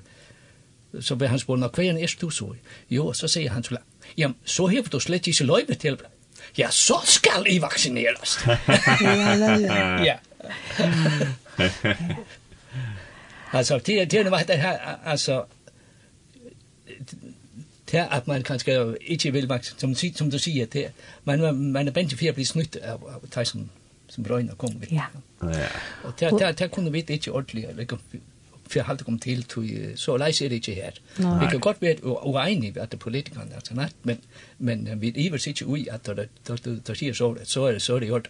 så 1.00 1.16
ble 1.20 1.28
han 1.28 1.40
spurgt, 1.40 1.66
hva 1.76 1.84
er 1.84 1.98
det 2.00 2.14
du 2.22 2.30
så? 2.32 2.54
Jo, 2.90 3.12
så 3.14 3.28
sier 3.28 3.52
han, 3.52 3.64
så 3.64 3.78
ja, 4.18 4.32
så 4.46 4.68
har 4.68 4.82
du 4.92 5.00
slett 5.00 5.28
ikke 5.28 5.44
løyve 5.44 5.76
til. 5.76 5.98
Ja, 6.58 6.70
så 6.72 7.02
skal 7.06 7.46
I 7.48 7.60
vaksineres. 7.62 8.40
ja. 10.08 10.18
alltså 13.52 13.80
det 13.86 14.06
det 14.06 14.18
är 14.20 14.30
vad 14.30 14.48
det 14.48 14.58
her, 14.58 14.78
altså, 15.06 15.46
det 17.92 18.08
at 18.12 18.28
man 18.28 18.44
kanskje 18.44 18.98
ikke 19.02 19.32
vil 19.32 19.50
vill 19.50 19.60
som 19.78 19.96
som 19.96 20.32
du 20.32 20.40
sier, 20.40 20.66
det 20.66 20.92
man 21.24 21.72
man 21.72 21.88
är 21.88 21.92
bänge 21.92 22.18
för 22.18 22.34
blir 22.34 22.46
snytt 22.46 22.76
av 22.76 23.06
av 23.06 23.22
det 23.36 23.48
som 23.48 23.70
som 24.10 24.24
brøyne 24.24 24.56
kommer. 24.58 24.88
Ja. 24.92 25.04
Ja. 25.42 25.68
Og 26.04 26.14
det 26.20 26.40
det 26.40 26.60
det 26.60 26.72
kunne 26.72 26.92
vi 26.92 27.00
inte 27.00 27.32
ordentligt 27.32 27.78
liksom 27.78 28.00
for 28.70 28.80
halt 28.80 28.86
kom 28.86 28.92
aldrig 28.92 29.06
kommet 29.06 29.22
til, 29.22 29.44
til 29.44 29.98
så 29.98 30.18
lejs 30.18 30.42
er 30.42 30.50
det 30.50 30.56
ikke 30.56 30.74
her. 30.74 30.92
Nej. 31.20 31.40
Vi 31.40 31.50
kan 31.52 31.60
godt 31.60 31.82
være 31.82 32.04
uenige, 32.04 32.82
at 32.82 32.92
det 32.92 33.00
politikerne 33.00 33.52
er 33.52 33.60
sådan, 33.64 33.90
men, 34.04 34.20
men 34.58 35.02
vi 35.02 35.08
er 35.28 35.32
vel 35.32 35.42
ikke 35.48 35.66
ud, 35.66 35.86
at 35.92 36.06
det 36.06 36.18
det 36.18 36.66
der, 36.66 36.80
der 36.88 37.14
så, 37.14 37.32
at 37.32 37.48
så 37.48 37.64
er 37.64 37.72
det, 37.72 37.82
så 37.82 37.96
er 37.96 38.00
det 38.00 38.08
gjort. 38.08 38.30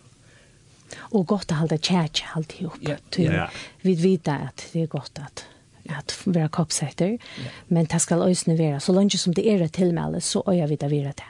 Og 1.11 1.27
godt 1.27 1.51
at 1.51 1.57
holde 1.57 1.77
tjætje 1.77 2.25
alt 2.35 2.55
ihop. 2.59 2.77
Ja. 2.87 2.97
ja. 3.17 3.45
Vi 3.81 4.03
vet 4.03 4.27
at 4.27 4.69
det 4.73 4.81
er 4.81 4.87
godt 4.87 5.11
at 5.15 5.47
at 5.89 6.17
vera 6.25 6.47
kopsetter, 6.47 7.07
yeah. 7.07 7.51
men 7.67 7.85
det 7.85 8.01
skal 8.01 8.23
øsne 8.29 8.57
vera, 8.57 8.79
så 8.79 8.93
langt 8.93 9.19
som 9.19 9.33
det 9.33 9.45
er 9.51 9.63
et 9.63 9.73
tilmelde, 9.73 10.21
så 10.21 10.41
øya 10.47 10.65
vi 10.67 10.75
det 10.75 10.91
vera 10.91 11.13
det. 11.15 11.29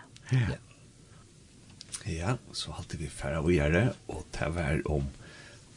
Ja. 2.08 2.36
Så 2.54 2.72
halte 2.72 2.98
vi 2.98 3.10
færre 3.12 3.42
å 3.44 3.52
gjøre, 3.52 3.90
og 4.08 4.24
det 4.32 4.48
var 4.56 4.80
om 4.86 5.10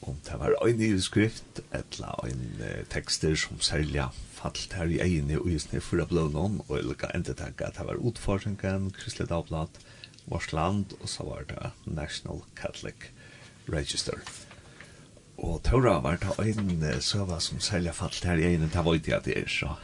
om 0.02 0.16
det 0.24 0.38
var 0.40 0.56
en 0.64 0.78
ny 0.80 0.90
skrift 1.02 1.60
eller 1.76 2.26
en 2.26 2.44
eh, 2.64 2.84
tekster 2.92 3.36
som 3.36 3.60
særlig 3.60 4.06
falt 4.32 4.72
her 4.72 4.88
i 4.88 5.00
egne 5.04 5.38
og 5.40 5.50
just 5.52 5.72
ned 5.72 5.84
for 5.84 6.00
noen, 6.00 6.60
og 6.68 6.76
jeg 6.76 6.86
lukket 6.88 7.14
enda 7.14 7.34
tenke 7.36 7.66
at 7.66 7.76
det 7.76 7.86
var 7.86 8.00
utfordringen, 8.00 8.90
Kristelig 8.96 9.28
Dagblad, 9.28 9.80
Vårt 10.26 10.52
Land, 10.52 10.94
og 11.00 11.08
så 11.08 11.26
var 11.28 11.44
det 11.48 11.72
National 11.84 12.40
Catholic 12.56 13.10
Register. 13.68 14.16
Og 15.40 15.60
Tora 15.64 15.98
var 16.04 16.18
det 16.20 16.56
en 16.56 17.00
søva 17.00 17.40
som 17.40 17.60
særlig 17.60 17.94
falt 17.96 18.24
her 18.24 18.40
i 18.40 18.48
egne, 18.52 18.68
det 18.72 18.84
var 18.84 18.96
ikke 18.96 19.16
at 19.16 19.24
det 19.24 19.36
er 19.38 19.48
så. 19.48 19.76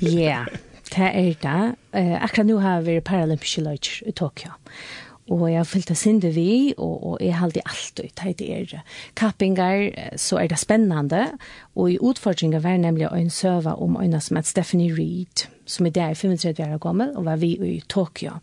Ja, 0.00 0.44
det 0.90 1.08
er 1.08 1.36
det. 1.40 1.76
Akkurat 2.20 2.46
nå 2.46 2.58
har 2.60 2.80
vi 2.84 3.00
paralympiske 3.00 3.64
løyder 3.64 4.08
i 4.08 4.12
Tokyo 4.12 4.52
og 5.30 5.46
jeg 5.52 5.66
fyllte 5.66 5.94
sinde 5.94 6.32
vi, 6.34 6.74
og, 6.76 6.94
og 7.06 7.18
jeg 7.22 7.38
halte 7.38 7.62
alt 7.62 8.00
ut 8.02 8.22
her 8.24 8.32
til 8.34 8.50
er. 8.50 8.80
Kappingar, 9.16 10.16
så 10.18 10.40
er 10.42 10.50
det 10.50 10.58
spennende, 10.58 11.26
og 11.78 11.92
i 11.92 11.98
utfordringen 11.98 12.62
var 12.62 12.76
nemlig 12.76 13.06
en 13.14 13.30
søve 13.30 13.74
om 13.74 13.96
øyne 14.02 14.20
som 14.20 14.36
heter 14.36 14.48
Stephanie 14.48 14.94
Reed, 14.94 15.46
som 15.66 15.86
er 15.86 15.90
der 15.90 16.14
35 16.14 16.74
år 16.74 16.78
gammel, 16.78 17.16
og 17.16 17.24
var 17.24 17.36
vi 17.36 17.54
i 17.54 17.80
Tokyo. 17.88 18.40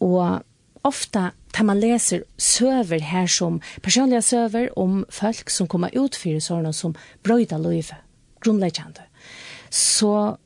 Og 0.00 0.42
ofta 0.84 1.30
tar 1.52 1.64
man 1.64 1.80
leser 1.80 2.24
søver 2.38 3.00
her 3.00 3.26
som 3.26 3.60
personliga 3.82 4.20
söver 4.20 4.68
om 4.76 5.04
folk 5.10 5.50
som 5.50 5.66
kommer 5.66 5.90
ut 5.96 6.16
for 6.16 6.40
sånne 6.40 6.72
som 6.72 6.96
brøyda 7.24 7.56
løyve, 7.58 7.96
grundläggande. 8.44 9.06
Så 9.70 10.36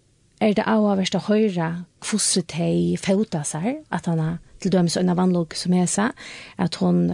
er 0.40 0.54
det 0.54 0.66
av 0.66 0.84
å 0.84 1.24
høre 1.26 1.70
hvordan 1.98 2.44
de 2.52 2.96
fødte 2.96 3.42
seg, 3.44 3.82
at 3.90 4.06
han 4.06 4.18
har 4.18 4.38
til 4.60 4.72
dømes 4.72 4.96
en 4.96 5.12
av 5.12 5.20
anlog 5.22 5.54
som 5.56 5.74
jeg 5.74 5.88
sa, 5.88 6.10
at 6.58 6.78
hun 6.82 7.10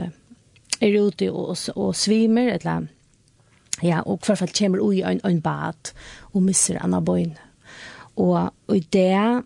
er 0.80 1.00
ute 1.00 1.30
og, 1.30 1.56
og 1.76 1.94
svimer, 1.96 2.52
eller 2.56 2.86
ja, 3.82 4.00
og 4.06 4.20
hver 4.24 4.38
fall 4.38 4.52
kommer 4.54 4.82
ui 4.82 5.02
en, 5.02 5.20
en 5.24 5.40
bad 5.42 5.92
og 6.32 6.42
misser 6.42 6.78
en 6.78 6.94
av 6.94 7.04
bøyn. 7.06 7.34
Og, 8.16 8.52
og 8.68 8.76
i 8.76 8.84
det 8.94 9.42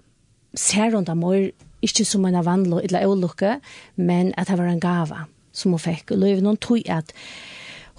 ser 0.59 0.95
hun 0.95 1.07
da 1.09 1.17
mor 1.17 1.39
ikke 1.85 2.05
som 2.05 2.27
en 2.27 2.39
av 2.39 2.49
anlog, 2.51 2.83
eller 2.85 3.07
ulykke, 3.07 3.59
men 3.97 4.33
at 4.37 4.51
det 4.51 4.59
var 4.59 4.71
en 4.71 4.83
gava 4.83 5.25
som 5.53 5.75
hun 5.75 5.83
fikk. 5.83 6.13
Og 6.13 6.23
løyve 6.23 6.45
noen 6.45 6.59
tog 6.61 6.83
at 6.91 7.15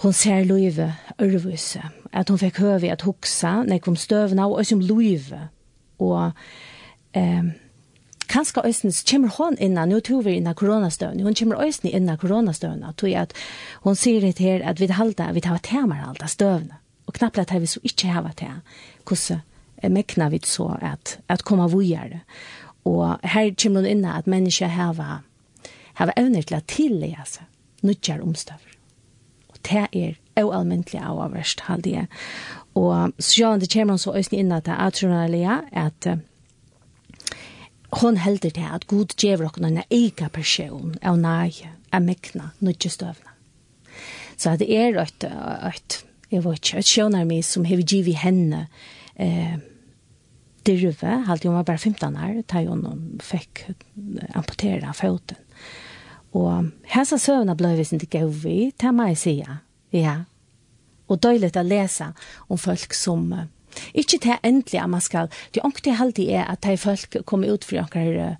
hon 0.04 0.16
ser 0.16 0.48
løyve 0.48 0.92
ørvise, 1.22 1.82
at 2.16 2.30
hun 2.30 2.40
fikk 2.40 2.62
høve 2.64 2.92
at 2.92 3.06
hoksa, 3.08 3.64
nek 3.68 3.88
om 3.88 3.98
støvna 4.00 4.48
og 4.48 4.62
også 4.62 4.78
om 4.78 4.84
løyve. 4.84 5.42
Og 6.00 6.32
eh, 7.18 7.50
kanskje 8.30 8.64
øyne 8.66 8.94
kommer 9.12 9.34
hun 9.38 9.58
innan, 9.58 9.90
nå 9.90 10.00
tog 10.00 10.26
vi 10.26 10.38
innan 10.38 10.56
koronastøvn, 10.56 11.20
hun 11.26 11.36
kommer 11.36 11.62
øyne 11.66 11.92
innan 11.92 12.18
koronastøvn, 12.18 12.84
og 12.84 12.98
tog 12.98 13.14
at 13.14 13.34
hun 13.84 13.96
sier 13.96 14.22
det 14.22 14.40
her 14.40 14.64
at 14.64 14.80
vi 14.80 14.88
halda, 14.88 15.32
vi 15.32 15.42
tar 15.42 15.58
temer 15.64 15.96
halda 15.96 16.28
støvn, 16.28 16.72
og 17.08 17.14
knappt 17.14 17.40
at 17.40 17.62
vi 17.62 17.66
så 17.66 17.80
ikke 17.84 18.08
har 18.08 18.32
det, 18.38 18.52
hvordan 19.08 19.42
mekna 19.92 20.30
vi 20.30 20.42
så 20.44 20.78
at, 20.82 21.20
at 21.30 21.44
komme 21.44 21.72
vujere. 21.72 22.22
Og 22.86 23.20
her 23.24 23.52
kommer 23.56 23.82
hun 23.82 23.90
innan 23.90 24.18
at 24.18 24.28
mennesker 24.28 24.68
har 24.68 25.22
har 25.94 26.14
evner 26.16 26.46
til 26.48 26.58
å 26.58 26.66
tillegge 26.68 27.26
seg 27.28 27.84
nødgjør 27.84 28.24
omstøver. 28.24 28.76
Og 29.52 29.60
det 29.68 29.86
er 29.92 30.46
ualmyndelig 30.46 31.02
av 31.04 31.20
verst, 31.34 31.66
halde 31.68 31.92
jeg. 31.92 32.08
Og 32.80 33.12
sjøen 33.20 33.60
det 33.60 33.72
kommer 33.74 33.98
hun 33.98 34.02
så 34.02 34.16
øyne 34.16 34.40
inn 34.40 34.56
at 34.56 34.68
det 34.70 34.76
er 34.78 34.92
at 35.72 36.08
hon 37.92 38.20
heldur 38.22 38.54
til 38.54 38.68
at 38.70 38.86
Gud 38.90 39.16
djever 39.18 39.48
okkur 39.50 39.66
en 39.66 39.82
ega 39.90 40.30
person 40.34 40.96
av 41.02 41.18
nage, 41.20 41.72
av 41.92 42.06
mekna, 42.06 42.52
nødgjestøvna. 42.62 43.34
Så 44.40 44.56
det 44.60 44.70
er 44.72 44.96
et, 45.02 45.26
et 45.26 45.98
jeg 46.30 46.46
vet 46.46 46.62
ikke, 46.62 46.80
et 46.80 46.92
sjønarmi 46.94 47.42
som 47.44 47.66
hever 47.68 47.84
giv 47.84 48.12
henne 48.22 48.68
eh, 49.20 49.58
dirve, 50.68 51.16
halte 51.28 51.50
hun 51.50 51.58
var 51.58 51.68
bare 51.68 51.82
15 51.82 52.16
år, 52.16 52.42
da 52.48 52.64
hun 52.68 53.20
fikk 53.24 53.66
amputera 54.38 54.94
foten. 54.94 55.40
Og 56.38 56.70
hesa 56.94 57.18
søvna 57.18 57.56
blei 57.58 57.74
vi 57.80 57.88
sin 57.90 58.02
til 58.02 58.12
gauvi, 58.14 58.72
det 58.78 58.92
må 58.94 59.10
jeg 59.10 59.18
sige, 59.18 59.56
ja. 59.96 60.20
Og 61.10 61.18
døylet 61.24 61.58
å 61.58 61.66
lese 61.66 62.12
om 62.48 62.60
folk 62.62 62.94
som 62.94 63.32
Ikke 63.94 64.20
til 64.20 64.38
endelig 64.44 64.82
at 64.82 64.90
man 64.90 65.04
skal, 65.04 65.30
det 65.54 65.62
er 65.62 65.70
ångte 65.70 65.98
heldig 66.00 66.30
er 66.30 66.48
at 66.52 66.64
de 66.64 66.78
folk 66.78 67.22
kommer 67.26 67.54
ut 67.54 67.68
fra 67.68 67.86
dere 67.94 68.36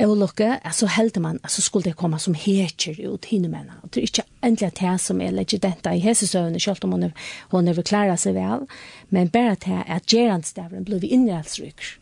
ulykke, 0.00 0.58
så 0.72 0.86
heldig 0.88 1.22
man, 1.22 1.38
så 1.48 1.62
skulle 1.62 1.90
det 1.90 1.96
komme 1.96 2.18
som 2.18 2.34
heter 2.34 2.96
ut 3.06 3.26
henne 3.30 3.48
med 3.48 3.58
henne. 3.58 3.90
Det 3.92 4.00
er 4.00 4.08
ikke 4.08 4.24
endelig 4.42 4.68
at 4.68 4.80
det 4.80 4.94
som 5.04 5.20
er 5.20 5.34
legidenta 5.36 5.92
i 5.92 6.02
hesesøvnene, 6.02 6.60
selv 6.60 6.84
om 6.84 6.96
hun, 6.96 7.08
er, 7.10 7.12
hun 7.52 7.68
er 7.68 7.76
overklarer 7.76 8.16
seg 8.16 8.36
vel, 8.38 8.66
men 9.10 9.32
bare 9.32 9.56
til 9.56 9.82
at 9.86 10.08
gerandstavren 10.10 10.86
blir 10.88 11.04
innreldsrykker 11.04 11.98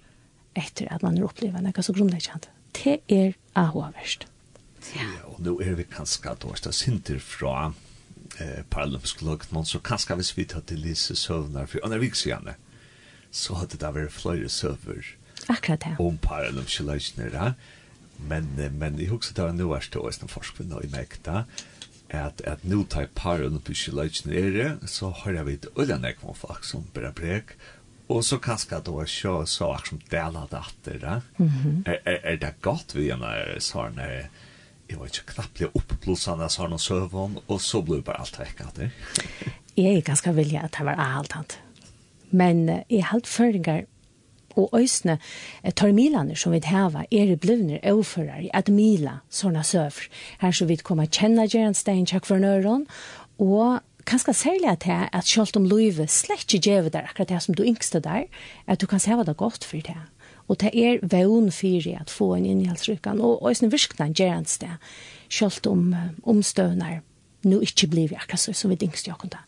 etter 0.59 0.90
at 0.90 1.02
man 1.02 1.18
har 1.18 1.30
opplevd 1.30 1.62
noe 1.62 1.85
så 1.85 1.94
grunnleggende. 1.94 2.50
Det 2.75 3.00
er 3.11 3.35
ahoverst. 3.59 4.26
Ja. 4.97 5.06
og 5.28 5.42
nå 5.44 5.59
er 5.61 5.76
vi 5.76 5.85
kanskje 5.85 6.32
at 6.32 6.44
det 6.64 6.73
sinter 6.75 7.18
fra 7.20 7.73
eh, 8.40 8.62
paralympisk 8.70 9.23
løgnen, 9.23 9.64
så 9.66 9.80
kanskje 9.85 10.18
hvis 10.20 10.37
vi 10.37 10.44
tar 10.44 10.64
til 10.66 10.82
disse 10.85 11.16
søvner, 11.16 11.66
for 11.66 11.85
andre 11.85 12.00
viksene, 12.02 12.56
så 13.30 13.61
hadde 13.61 13.78
det 13.78 13.94
vært 13.94 14.14
flere 14.14 14.49
søver 14.50 15.16
Akkurat 15.49 15.85
det. 15.85 15.97
om 15.99 16.18
paralympiske 16.18 16.85
løgner. 16.85 17.35
Ja. 17.35 17.52
Men, 18.18 18.49
men 18.56 18.99
jeg 19.00 19.09
husker 19.09 19.37
det 19.37 19.44
var 19.44 19.56
noe 19.56 19.76
er 19.78 19.85
stå, 19.85 20.06
jeg 20.11 20.28
forskvinner 20.28 20.85
i 20.85 20.90
mekta, 20.92 21.44
at, 22.11 22.40
at 22.42 22.64
nå 22.66 22.82
tar 22.90 23.06
paralympiske 23.14 23.94
løgner 23.94 24.35
er 24.59 24.88
så 24.90 25.12
har 25.23 25.38
jeg 25.38 25.47
vidt 25.47 25.68
øljene 25.76 26.11
jeg 26.11 26.35
folk 26.37 26.64
som 26.66 26.88
bare 26.94 27.12
brek, 27.16 27.54
Og 28.11 28.25
så 28.26 28.40
kanskje 28.42 28.80
det 28.82 28.92
var 28.94 29.06
så, 29.06 29.32
så 29.47 29.68
akkurat 29.70 29.88
som 29.92 30.00
deler 30.11 30.47
det 30.50 30.61
etter, 30.61 30.99
ja. 31.02 31.20
Mm 31.38 31.49
-hmm. 31.49 31.82
er, 31.87 31.99
er, 32.04 32.18
er 32.25 32.37
det 32.37 32.54
godt 32.61 32.94
vi 32.94 33.04
gjerne, 33.06 33.61
sånn, 33.61 33.99
er, 33.99 34.28
jeg 34.90 34.99
var 34.99 35.11
ikke 35.11 35.35
knappt 35.35 35.62
oppblåsende 35.70 36.49
så 36.50 36.64
har 36.64 36.73
noen 36.73 36.82
søvn, 36.82 37.38
og 37.47 37.62
så 37.62 37.82
ble 37.87 38.00
det 38.00 38.06
bare 38.09 38.25
alt 38.25 38.38
vekk 38.40 38.62
av 38.66 38.73
det. 38.76 38.90
jeg 39.76 39.97
er 39.97 40.06
ganske 40.06 40.35
vilja 40.35 40.66
at 40.66 40.76
det 40.78 40.87
var 40.87 40.99
alt 40.99 41.37
annet. 41.37 41.59
Men 42.30 42.68
jeg 42.88 43.04
har 43.04 43.12
hatt 43.14 43.30
føringer 43.30 43.87
og 44.59 44.75
øsne 44.75 45.18
milene 45.94 46.37
som 46.37 46.52
vi 46.52 46.61
hava 46.64 47.04
er 47.11 47.30
i 47.30 47.37
blivner 47.37 47.78
overfører 47.87 48.47
i 48.47 48.50
at 48.54 48.68
mila 48.68 49.20
sånne 49.30 49.62
søvr. 49.64 50.09
Her 50.40 50.52
så 50.52 50.66
vi 50.66 50.76
kommer 50.76 51.06
kjenne 51.06 51.47
Gjerenstein 51.47 52.06
tjakk 52.06 52.26
for 52.26 52.38
nøren, 52.42 52.87
og 53.38 53.80
kanskje 54.06 54.35
særlig 54.35 54.70
at 54.70 54.85
det 54.85 55.09
at 55.12 55.26
selv 55.26 55.56
om 55.56 55.68
livet 55.68 56.11
slett 56.11 56.50
ikke 56.50 56.70
gjør 56.70 56.90
det 56.90 57.04
akkurat 57.04 57.28
det 57.28 57.42
som 57.42 57.54
du 57.54 57.62
yngste 57.62 58.00
der, 58.00 58.26
at 58.66 58.80
du 58.80 58.87
kan 58.87 59.00
se 59.00 59.14
hva 59.14 59.25
det 59.25 59.37
er 59.37 59.44
godt 59.44 59.64
for 59.64 59.78
det. 59.78 59.97
Og 60.50 60.59
det 60.62 60.73
er 60.75 60.99
vevn 61.02 61.52
for 61.54 61.92
at 62.00 62.11
få 62.11 62.33
en 62.35 62.49
innhaldsrykkan, 62.49 63.23
og 63.23 63.45
òsne 63.47 63.71
virkna 63.71 64.11
en 64.11 64.16
gjerans 64.19 64.59
selv 64.59 64.90
kjølt 65.30 65.66
om 65.71 65.95
omstøvner 66.26 67.00
nu 67.42 67.61
ikke 67.64 67.87
blir 67.88 68.09
vi 68.11 68.16
akkurat 68.19 68.40
så, 68.40 68.52
så 68.52 68.69
vi 68.69 68.76
dingst 68.76 69.07
jo 69.09 69.14
akkurat. 69.14 69.38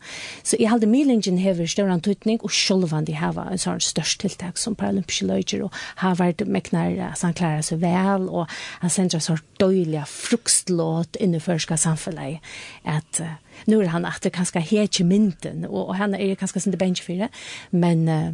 Så 0.43 0.57
jeg 0.59 0.69
halde 0.69 0.89
milingen 0.89 1.37
hever 1.37 1.67
større 1.69 1.93
antutning, 1.93 2.39
og 2.43 2.51
sjolvan 2.51 3.05
de 3.05 3.13
hava 3.17 3.45
en 3.51 3.61
sånn 3.61 3.81
størst 3.83 4.23
tiltak 4.23 4.57
som 4.57 4.75
paralympiske 4.77 5.27
løyger, 5.29 5.65
og 5.67 5.77
har 6.01 6.17
vært 6.17 6.45
meknar 6.49 6.97
at 7.11 7.21
han 7.21 7.37
klarer 7.37 7.61
seg 7.65 7.83
vel, 7.83 8.25
og 8.29 8.49
han 8.81 8.93
sender 8.93 9.21
så 9.21 9.35
sånn 9.35 9.43
døyliga 9.61 10.07
fruktlåt 10.09 11.19
innenførska 11.21 11.77
samfunnet, 11.77 12.41
at 12.89 13.21
uh, 13.21 13.35
nu 13.69 13.79
er 13.79 13.93
han 13.93 14.09
at 14.09 14.23
det 14.25 14.33
kanskje 14.33 14.63
helt 14.73 14.93
ikke 14.93 15.07
mynden, 15.07 15.67
og, 15.69 15.91
og 15.91 15.95
han 16.01 16.17
er 16.17 16.33
kanskje 16.39 16.65
sin 16.65 16.77
bench 16.79 17.03
for 17.05 17.25
det, 17.25 17.29
men 17.71 18.07
uh, 18.09 18.33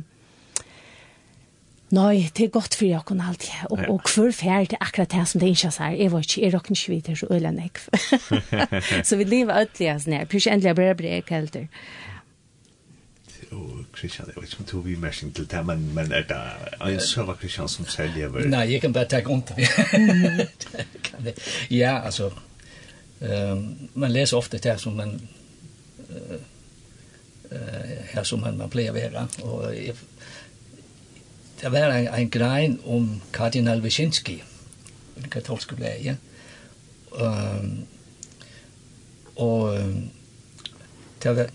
Nei, 1.90 2.30
det 2.38 2.46
er 2.46 2.52
godt 2.54 2.76
for 2.78 2.86
jeg 2.86 3.02
kunne 3.06 3.26
alt, 3.26 3.48
ja. 3.50 3.66
Og, 3.74 3.80
og 3.90 4.12
hver 4.14 4.32
fjerde 4.32 4.66
til 4.66 4.78
akkurat 4.82 5.12
det 5.12 5.28
som 5.28 5.42
det 5.42 5.48
ikke 5.50 5.72
er, 5.80 5.96
jeg 5.98 6.12
var 6.12 6.20
ikke, 6.20 6.42
jeg 6.42 6.54
råkker 6.54 6.72
ikke 6.72 6.94
videre, 6.94 7.16
så 7.16 7.28
øyla 7.32 7.52
nek. 7.62 7.80
så 9.04 9.18
vi 9.18 9.24
lever 9.24 9.62
ødelig, 9.62 9.96
sånn 10.04 10.14
her, 10.20 10.28
plutselig 10.30 10.54
endelig 10.54 10.76
bare 10.78 11.00
blir 11.00 11.16
jeg 11.18 11.26
kjelder. 11.32 11.66
Og 13.52 13.86
Kristian, 13.94 14.28
jeg 14.30 14.42
vet 14.42 14.52
ikke 14.52 14.62
om 14.62 14.68
du 14.72 14.82
vil 14.86 15.00
merke 15.02 15.32
til 15.34 15.48
det, 15.50 15.66
men, 15.66 15.88
men 15.96 16.12
er 16.14 16.28
det 16.30 16.38
en 16.86 17.02
søver 17.02 17.34
Kristian 17.34 17.68
som 17.68 17.88
selv 17.90 18.14
lever? 18.14 18.46
Nei, 18.46 18.68
jeg 18.74 18.82
kan 18.82 18.94
bare 18.94 19.10
ta 19.10 19.24
ondt. 19.26 19.56
ja, 21.82 21.96
altså, 22.06 22.30
um, 23.22 23.90
man 23.94 24.12
leser 24.12 24.38
ofte 24.38 24.62
det 24.62 24.78
som 24.80 24.94
man, 24.94 25.18
uh, 26.10 26.38
her 28.14 28.24
som 28.24 28.46
man, 28.46 28.62
man 28.62 28.70
pleier 28.70 28.94
å 28.94 29.00
være, 29.00 29.26
og 29.42 29.74
jeg 29.74 29.98
det 31.62 31.72
var 31.72 31.92
en, 31.92 32.08
en 32.08 32.30
grein 32.30 32.80
om 32.86 33.22
kardinal 33.36 33.82
Wyszynski 33.82 34.38
i 35.18 35.22
det 35.24 35.32
katolske 35.32 35.76
bleie. 35.76 36.18
Um, 37.12 37.88
og 39.36 39.80
det 41.24 41.36
var 41.36 41.50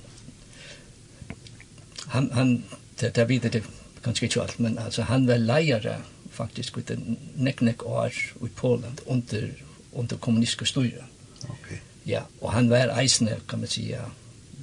han, 2.08 2.30
han 2.32 2.64
det, 3.00 3.14
det 3.16 3.28
videre 3.28 3.52
det 3.52 3.64
kanskje 4.04 4.26
ikke 4.28 4.42
alt, 4.42 4.61
men 4.61 4.78
altså, 4.78 5.02
han 5.02 5.26
var 5.26 5.40
leiere 5.40 5.96
faktisk 6.30 6.78
ut 6.78 6.90
en 6.90 7.16
nekk 7.37 7.62
nekk 7.62 7.87
år 7.87 8.12
i 8.44 8.50
Polen 8.56 8.99
under, 9.06 9.49
under 9.92 10.16
kommunistiske 10.16 10.66
styre. 10.66 11.06
Okay. 11.44 11.78
Ja, 12.06 12.26
og 12.40 12.52
han 12.52 12.68
var 12.70 12.92
eisende, 12.99 13.38
kan 13.49 13.58
man 13.58 13.70
si, 13.70 13.88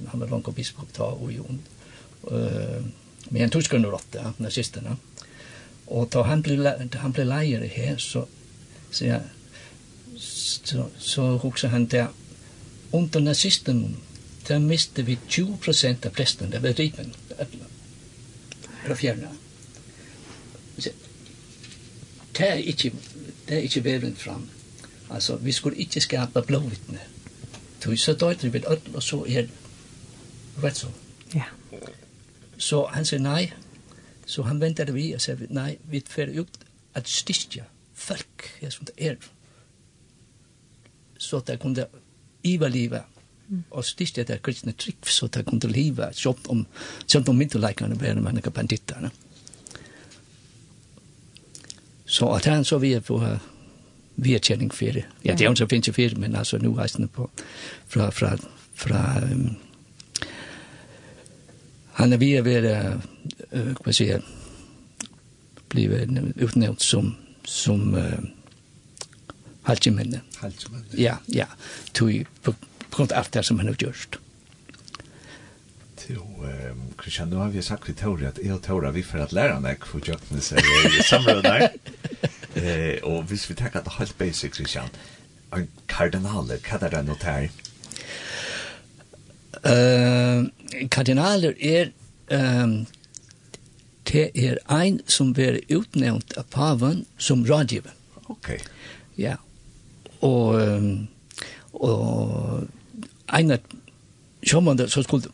han 0.08 0.20
var 0.20 0.30
langt 0.30 0.48
og 0.48 0.54
biskop 0.54 0.92
ta 0.94 1.10
og 1.10 1.32
jo. 1.32 1.46
Uh, 2.22 2.84
men 3.30 3.40
han 3.42 3.50
tog 3.50 3.64
skrønner 3.64 3.94
åtte, 3.94 4.22
nazisterna. 4.38 4.94
Ja. 4.94 5.11
Og 5.92 6.08
da 6.12 6.24
han 6.24 6.42
ble, 6.44 6.56
da 6.64 7.02
han 7.02 7.12
ble 7.12 7.26
leier 7.28 7.66
her, 7.68 7.98
så, 8.00 8.24
så, 8.90 9.04
jeg, 9.04 9.20
så, 10.16 10.88
så 10.98 11.26
husker 11.42 11.68
han 11.74 11.86
der, 11.92 12.08
under 12.92 13.20
nazisten, 13.20 13.98
der 14.48 14.58
miste 14.58 15.04
vi 15.04 15.18
20 15.28 15.58
prosent 15.64 16.06
av 16.08 16.16
presten, 16.16 16.52
der 16.52 16.64
var 16.64 16.78
ripen, 16.78 17.12
fra 18.82 18.96
fjernet. 18.98 19.38
Det 22.32 22.48
er 22.48 22.54
ikke, 22.54 22.90
det 23.48 23.56
er 23.56 23.66
ikke 23.68 23.84
veven 23.84 24.16
fram. 24.16 24.48
Altså, 25.10 25.36
vi 25.36 25.52
skulle 25.52 25.76
ikke 25.76 26.00
skapa 26.00 26.40
blåvittne. 26.40 27.00
Tog 27.80 27.98
så 27.98 28.14
døyter 28.16 28.48
vi 28.48 28.62
ødel, 28.64 28.96
og 28.96 29.02
så 29.02 29.24
er 29.28 29.42
det 29.42 29.50
rett 30.62 30.76
så. 30.76 30.88
Ja. 31.34 31.44
Så 32.58 32.86
han 32.94 33.04
sier, 33.04 33.20
nei, 33.20 33.52
Så 34.32 34.42
han 34.42 34.58
väntar 34.58 34.86
vi 34.86 35.16
och 35.16 35.22
säger, 35.22 35.46
nej, 35.50 35.78
vi 35.90 36.00
får 36.00 36.24
ut 36.24 36.58
att 36.92 37.08
styrka 37.08 37.64
folk, 37.94 38.42
ja, 38.60 38.70
som 38.70 38.86
det 38.86 39.08
är. 39.08 39.16
Så 41.18 41.36
att 41.36 41.46
de 41.46 41.56
kunde 41.56 41.88
överleva 42.42 43.00
och 43.68 43.86
styrka 43.86 44.24
det 44.24 44.42
kristna 44.42 44.72
trick 44.72 45.06
så 45.06 45.26
att 45.26 45.32
de 45.32 45.44
kunde 45.44 45.68
leva, 45.68 46.12
så 46.12 46.36
om, 46.46 46.66
så 47.06 47.22
om 47.22 47.42
inte 47.42 47.58
läkarna 47.58 47.94
blir 47.94 48.14
de 48.14 48.26
här 48.26 48.50
banditerna. 48.50 49.10
Så 52.06 52.32
att 52.32 52.44
han 52.44 52.64
så 52.64 52.78
vi 52.78 52.94
är 52.94 53.00
på 53.00 53.38
vi 54.14 54.34
är 54.34 54.38
känning 54.38 54.70
för 54.70 54.92
det. 54.92 55.04
Ja, 55.22 55.34
det 55.34 55.44
är 55.44 55.48
hon 55.48 55.56
så 55.56 55.68
finns 55.68 55.88
ju 55.88 55.92
för 55.92 56.16
men 56.16 56.36
alltså 56.36 56.56
nu 56.56 56.68
har 56.68 56.88
jag 56.98 57.12
på 57.12 57.30
från, 57.88 58.12
från, 58.12 58.38
från, 58.74 58.96
um, 59.32 59.56
Han 61.92 62.12
er 62.12 62.16
vi 62.16 62.30
er 62.32 62.42
ved 62.42 63.00
kan 63.52 63.76
man 63.84 63.94
säga, 63.94 64.22
blivit 65.68 66.36
utnämnd 66.36 66.80
som, 66.80 67.16
som 67.44 67.94
uh, 67.94 68.20
halvtimminne. 69.62 70.20
Halvtimminne? 70.36 70.86
Ja, 70.90 71.18
ja. 71.26 71.46
tui 71.92 72.26
på, 72.42 72.52
på 72.90 72.96
grund 72.96 73.12
av 73.12 73.18
allt 73.18 73.32
det 73.32 73.42
som 73.42 73.58
han 73.58 73.68
har 73.68 73.76
gjort. 73.78 74.18
Jo, 76.06 76.22
um, 76.70 76.82
Christian, 77.02 77.28
nu 77.30 77.36
har 77.36 77.48
vi 77.48 77.62
sagt 77.62 77.86
til 77.86 77.94
Tori 77.94 78.26
at 78.26 78.38
jeg 78.42 78.52
og 78.52 78.62
Tora, 78.62 78.90
vi 78.90 79.02
får 79.02 79.18
att 79.18 79.32
lära 79.32 79.60
mig 79.60 79.76
for 79.80 80.00
jag 80.06 80.18
seg 80.42 80.58
i 80.98 81.02
samrådar. 81.02 81.68
eh, 82.54 82.98
og 83.02 83.22
hvis 83.22 83.50
vi 83.50 83.54
tenker 83.54 83.78
at 83.78 83.84
det 83.84 83.92
er 83.92 83.98
helt 83.98 84.18
basic, 84.18 84.54
Christian. 84.54 84.88
En 85.56 85.68
kardinal, 85.88 86.46
hva 86.46 86.78
er 86.80 86.88
det 86.90 87.02
något 87.02 87.22
här? 87.22 87.50
Uh, 89.64 90.48
kardinaler 90.90 91.54
er 91.60 91.92
um, 92.30 92.86
det 94.10 94.30
er 94.34 94.58
ein 94.72 95.00
som 95.06 95.32
blir 95.36 95.60
utnevnt 95.70 96.34
av 96.38 96.48
paven 96.50 97.04
som 97.18 97.44
rådgiver. 97.46 97.94
Ok. 98.32 98.56
Ja. 99.16 99.36
Og, 100.22 100.58
og 101.72 102.66
en 103.32 103.54
av 103.54 103.76
sjåmande 104.42 104.88
så 104.90 105.04
skulle, 105.06 105.30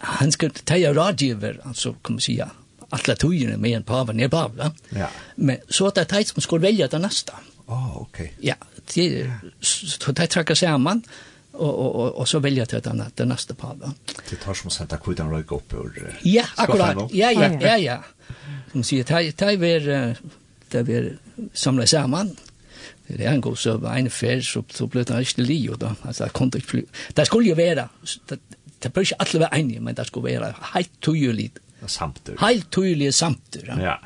han 0.00 0.32
skal 0.32 0.54
teie 0.64 0.92
rådgiver, 0.96 1.60
altså, 1.68 1.94
kan 2.04 2.18
man 2.18 2.24
sige, 2.24 2.48
alla 2.88 3.14
tøyene 3.20 3.56
med 3.60 3.76
en 3.76 3.86
paven 3.88 4.20
er 4.20 4.32
paven. 4.32 4.76
Ja. 4.96 5.10
Men 5.36 5.60
så 5.68 5.90
at 5.90 5.98
det 5.98 6.06
er 6.06 6.12
teit 6.16 6.32
som 6.32 6.44
skulle 6.44 6.64
velge 6.64 6.88
det 6.88 7.00
neste. 7.02 7.36
Åh, 7.68 7.74
oh, 7.74 8.02
ok. 8.06 8.22
Ja, 8.42 8.54
det, 8.94 9.32
så 9.60 10.12
det 10.16 10.30
trekker 10.32 10.56
sammen, 10.56 11.02
og 11.04 11.37
og 11.58 11.78
og 11.78 11.96
og 11.96 12.18
och 12.18 12.28
så 12.28 12.38
väljer 12.38 12.58
jag 12.58 12.68
till 12.68 12.90
annat 12.90 13.16
den 13.16 13.28
neste 13.28 13.54
par. 13.54 13.76
Det 14.30 14.36
tar 14.36 14.54
som 14.54 14.66
att 14.66 14.72
sätta 14.72 14.96
kvitan 14.96 15.30
røyk 15.30 15.52
upp 15.52 15.72
ur. 15.72 16.18
Ja, 16.22 16.44
akkurat. 16.56 17.12
Ja, 17.12 17.30
ja, 17.30 17.58
ja, 17.60 17.76
ja. 17.76 18.02
Som 18.72 18.82
sier, 18.82 19.04
det 19.04 19.36
taj 19.36 19.56
ver 19.56 20.16
där 20.72 20.82
vi 20.82 21.12
samlar 21.52 21.86
samman. 21.86 22.36
Det 23.06 23.24
er 23.24 23.32
en 23.32 23.40
god 23.40 23.56
så 23.56 23.78
en 23.96 24.10
fer 24.10 24.40
så 24.40 24.62
så 24.70 24.86
blir 24.86 25.04
det 25.04 25.20
ikke 25.20 25.42
li 25.42 25.68
och 25.68 25.78
då 25.78 25.94
alltså 26.02 26.24
ikke 26.24 26.60
fly. 26.60 26.82
Det 27.16 27.26
skulle 27.26 27.48
ju 27.48 27.54
vara 27.54 27.88
det 28.28 28.38
det 28.82 28.92
blir 28.92 29.02
inte 29.02 29.16
alla 29.18 29.48
vara 29.48 29.80
men 29.80 29.94
det 29.94 30.06
skulle 30.06 30.38
vara 30.38 30.54
helt 30.74 31.00
tydelig. 31.00 31.50
samtur. 31.86 32.36
Helt 32.40 32.70
tydelig 32.70 33.14
samtur. 33.14 33.74
Ja. 33.78 33.98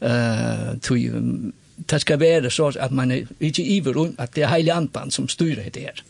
Eh 0.00 0.78
tydligt 0.80 1.54
det 1.76 2.00
skal 2.00 2.18
vara 2.18 2.50
så 2.50 2.72
att 2.80 2.92
man 2.92 3.10
er 3.10 3.26
ikke 3.40 3.62
iver 3.62 4.12
att 4.18 4.34
det 4.34 4.42
er 4.42 4.48
heilig 4.48 4.70
andan 4.70 5.10
som 5.10 5.28
styr 5.28 5.56
det 5.56 5.80
här. 5.80 6.02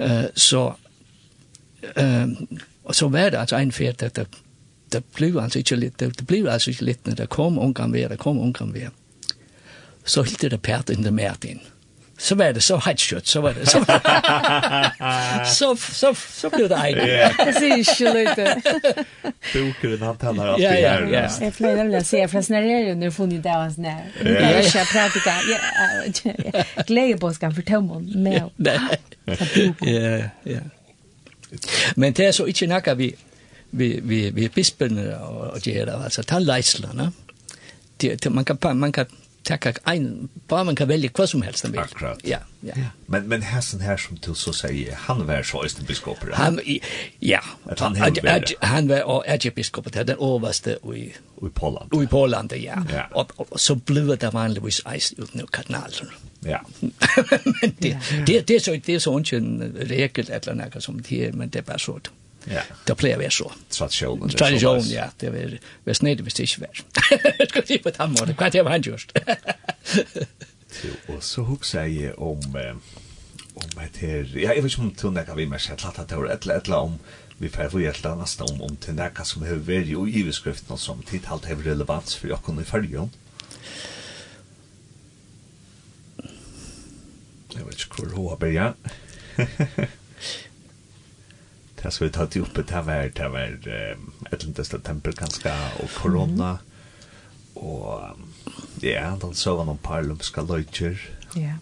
Eh, 0.00 0.28
så, 0.34 0.74
eh, 1.96 2.28
og 2.84 2.94
så 2.94 3.08
var 3.08 3.30
det 3.30 3.38
altså 3.38 3.56
en 3.56 3.72
fært, 3.72 4.02
at 4.02 4.16
det 4.16 4.26
det 4.92 5.04
blev 5.14 5.36
altså 5.38 5.58
ikke 5.58 5.76
litt 5.76 5.98
det 6.00 6.18
der 6.18 6.26
blev 6.26 6.48
altså 6.50 6.70
ikke 6.70 6.84
litt 6.84 7.06
når 7.06 7.14
det 7.20 7.28
kom 7.30 7.58
omgang 7.58 7.92
ved, 7.92 8.08
der 8.08 8.16
kom 8.16 8.40
omgang 8.40 8.74
ved. 8.74 8.90
Så 10.04 10.24
hilt 10.26 10.42
det 10.42 10.62
pært 10.62 10.90
in 10.90 11.04
der 11.04 11.14
mært 11.14 11.44
inn 11.44 11.60
så 12.20 12.34
var 12.34 12.52
det 12.52 12.60
så 12.60 12.76
helt 12.84 13.00
kjøtt, 13.00 13.28
så 13.28 13.40
var 13.40 13.54
det 13.56 13.68
så 13.68 13.80
så, 15.58 15.68
så, 15.76 16.10
så 16.14 16.50
ble 16.52 16.66
det 16.68 16.80
egen. 16.84 17.06
Jeg 17.08 17.54
sier 17.56 17.76
ikke 17.80 18.10
løyte. 18.12 18.44
Brukeren 19.52 20.04
han 20.04 20.18
taler 20.20 20.50
alltid 20.52 20.66
her. 20.66 21.06
Ja, 21.08 21.22
ja, 21.22 21.22
Jeg 21.40 21.54
pleier 21.56 21.80
nemlig 21.80 22.02
å 22.02 22.04
si, 22.04 22.20
for 22.26 22.40
jeg 22.40 22.48
snerer 22.50 22.90
jo 22.90 22.98
når 23.00 23.14
funnet 23.16 23.40
det 23.46 23.54
hans 23.54 23.78
nær. 23.80 24.02
Jeg 24.20 24.50
er 24.50 24.68
ikke 24.68 24.84
pratika, 24.90 25.38
gleder 26.90 27.22
på 27.22 27.32
skal 27.38 27.56
fortelle 27.56 27.88
meg 27.88 28.12
med. 28.28 28.68
Ja, 29.88 30.28
ja. 30.44 30.60
Men 31.96 32.12
det 32.14 32.28
er 32.28 32.36
så 32.36 32.44
ikke 32.52 32.68
noe 32.70 32.96
vi, 33.00 33.08
vi, 33.70 33.88
vi, 34.04 34.20
vi 34.36 34.52
bispene 34.52 35.08
og 35.16 35.64
gjør 35.64 35.88
det, 35.88 35.96
altså, 36.04 36.22
ta 36.22 36.38
leislene. 36.42 37.08
Det, 38.00 38.20
man 38.32 38.44
kan, 38.44 38.60
man 38.76 38.92
kan 38.92 39.08
tacka 39.42 39.72
en 39.84 40.28
bara 40.48 40.64
man 40.64 40.76
kan 40.76 40.88
välja 40.88 41.10
vad 41.16 41.28
som 41.28 41.42
helst 41.42 41.64
man 41.64 41.72
vill. 41.72 41.80
Akkurat. 41.80 42.18
Ja, 42.22 42.38
ja. 42.60 42.72
ja. 42.76 42.82
Men 43.06 43.28
men 43.28 43.42
hästen 43.42 43.80
här 43.80 43.96
som 43.96 44.16
till 44.16 44.34
så 44.34 44.52
säger 44.52 44.94
han 44.94 45.26
var 45.26 45.42
så 45.42 45.64
östen 45.64 45.84
biskopen. 45.84 46.28
Han 46.32 46.60
ja, 47.18 47.40
att 47.64 47.80
han 47.80 47.96
han 47.96 48.16
han 48.60 48.88
var 48.88 49.24
ärkebiskop 49.26 49.92
det 49.92 50.04
den 50.04 50.18
överste 50.20 50.70
i 50.70 51.12
i 51.42 51.50
Polen. 51.54 52.02
I 52.04 52.06
Polen 52.06 52.48
ja. 52.50 52.84
ja. 52.92 53.06
Och, 53.12 53.32
och 53.36 53.60
så 53.60 53.74
blev 53.74 54.18
det 54.18 54.30
var 54.30 54.48
Louis 54.48 54.82
Eis 54.86 55.12
ut 55.12 55.34
nu 55.34 55.46
kanal. 55.50 55.90
Ja. 56.40 56.60
men 57.44 57.72
det, 57.78 57.88
ja, 57.88 57.98
ja. 58.10 58.24
det 58.26 58.46
det 58.46 58.54
är 58.54 58.60
så 58.60 58.76
det 58.84 58.94
är 58.94 58.98
så 58.98 59.16
en 59.36 59.74
regel 59.80 60.30
eller 60.30 60.54
något 60.54 60.82
som 60.82 61.02
det 61.08 61.34
men 61.34 61.48
det 61.48 61.58
är 61.58 61.62
bara 61.62 61.78
så. 61.78 61.92
Mm. 61.92 62.02
Ja. 62.50 62.62
Det 62.86 62.96
pleier 62.98 63.18
vi 63.20 63.28
så. 63.30 63.46
Tradition. 63.70 64.28
Tradition, 64.28 64.82
ja. 64.90 65.08
Det 65.20 65.30
var, 65.32 65.56
var 65.86 65.98
snedig 65.98 66.26
hvis 66.26 66.34
det 66.34 66.48
ikke 66.48 66.66
var. 66.66 66.82
Skal 67.52 67.66
si 67.66 67.78
på 67.78 67.92
den 67.94 68.16
måten. 68.16 68.34
Hva 68.34 68.48
er 68.48 68.56
det 68.56 68.64
var 68.66 68.74
han 68.74 68.86
gjørst? 68.86 69.14
Og 71.12 71.22
så 71.22 71.42
husker 71.46 71.86
jeg 71.86 72.14
om, 72.18 72.42
om 72.54 73.80
et 73.82 73.96
her, 74.02 74.26
ja, 74.34 74.54
jeg 74.54 74.62
vet 74.64 74.72
ikke 74.72 74.84
om 74.86 74.92
du 74.94 75.10
nekka 75.14 75.34
vi 75.38 75.48
mer 75.50 75.62
sett, 75.62 75.84
at 75.86 75.98
det 76.08 76.18
var 76.18 76.30
et 76.30 76.46
eller 76.46 76.76
om, 76.78 76.98
vi 77.40 77.48
får 77.48 77.70
få 77.72 77.80
hjelta 77.80 78.14
nesten 78.18 78.50
om, 78.52 78.62
om 78.68 78.76
til 78.76 78.98
nekka 78.98 79.24
som 79.24 79.46
har 79.48 79.62
vært 79.64 79.88
i 79.88 79.96
iveskriften 80.20 80.74
og 80.76 80.80
som 80.80 81.00
tidtalt 81.08 81.48
har 81.48 81.62
relevans 81.64 82.12
for 82.18 82.28
jokken 82.30 82.60
i 82.60 82.66
fyrjon. 82.68 83.10
Jeg 87.50 87.66
vet 87.66 87.86
ikke 87.86 88.04
hvor 88.04 88.12
hun 88.14 88.28
har 88.28 88.42
begynt. 88.44 89.96
det 91.82 91.92
skal 91.92 92.06
vi 92.06 92.12
ta 92.12 92.26
till 92.26 92.42
uppe 92.42 92.62
det 92.62 92.82
var 92.86 93.08
det 93.16 93.28
var 93.28 93.58
ett 94.32 94.44
litet 94.46 94.84
tempel 94.84 95.12
ganska 95.12 95.54
och 95.82 95.90
corona 96.02 96.58
og 97.54 98.16
ja 98.82 99.16
da 99.22 99.32
så 99.34 99.56
var 99.56 99.64
noen 99.64 99.78
par 99.82 100.02
lumska 100.02 100.42
löjter 100.42 100.96
ja 101.36 101.56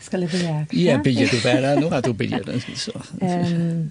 Skal 0.00 0.20
jeg 0.20 0.30
begynne? 0.30 0.66
ja 0.72 0.98
begynne 1.02 1.30
du 1.32 1.40
bare, 1.42 1.80
nå 1.80 1.88
har 1.90 2.00
du 2.00 2.12
begynne. 2.12 2.52
um, 2.52 2.60
jeg 3.20 3.50
ehm 3.52 3.90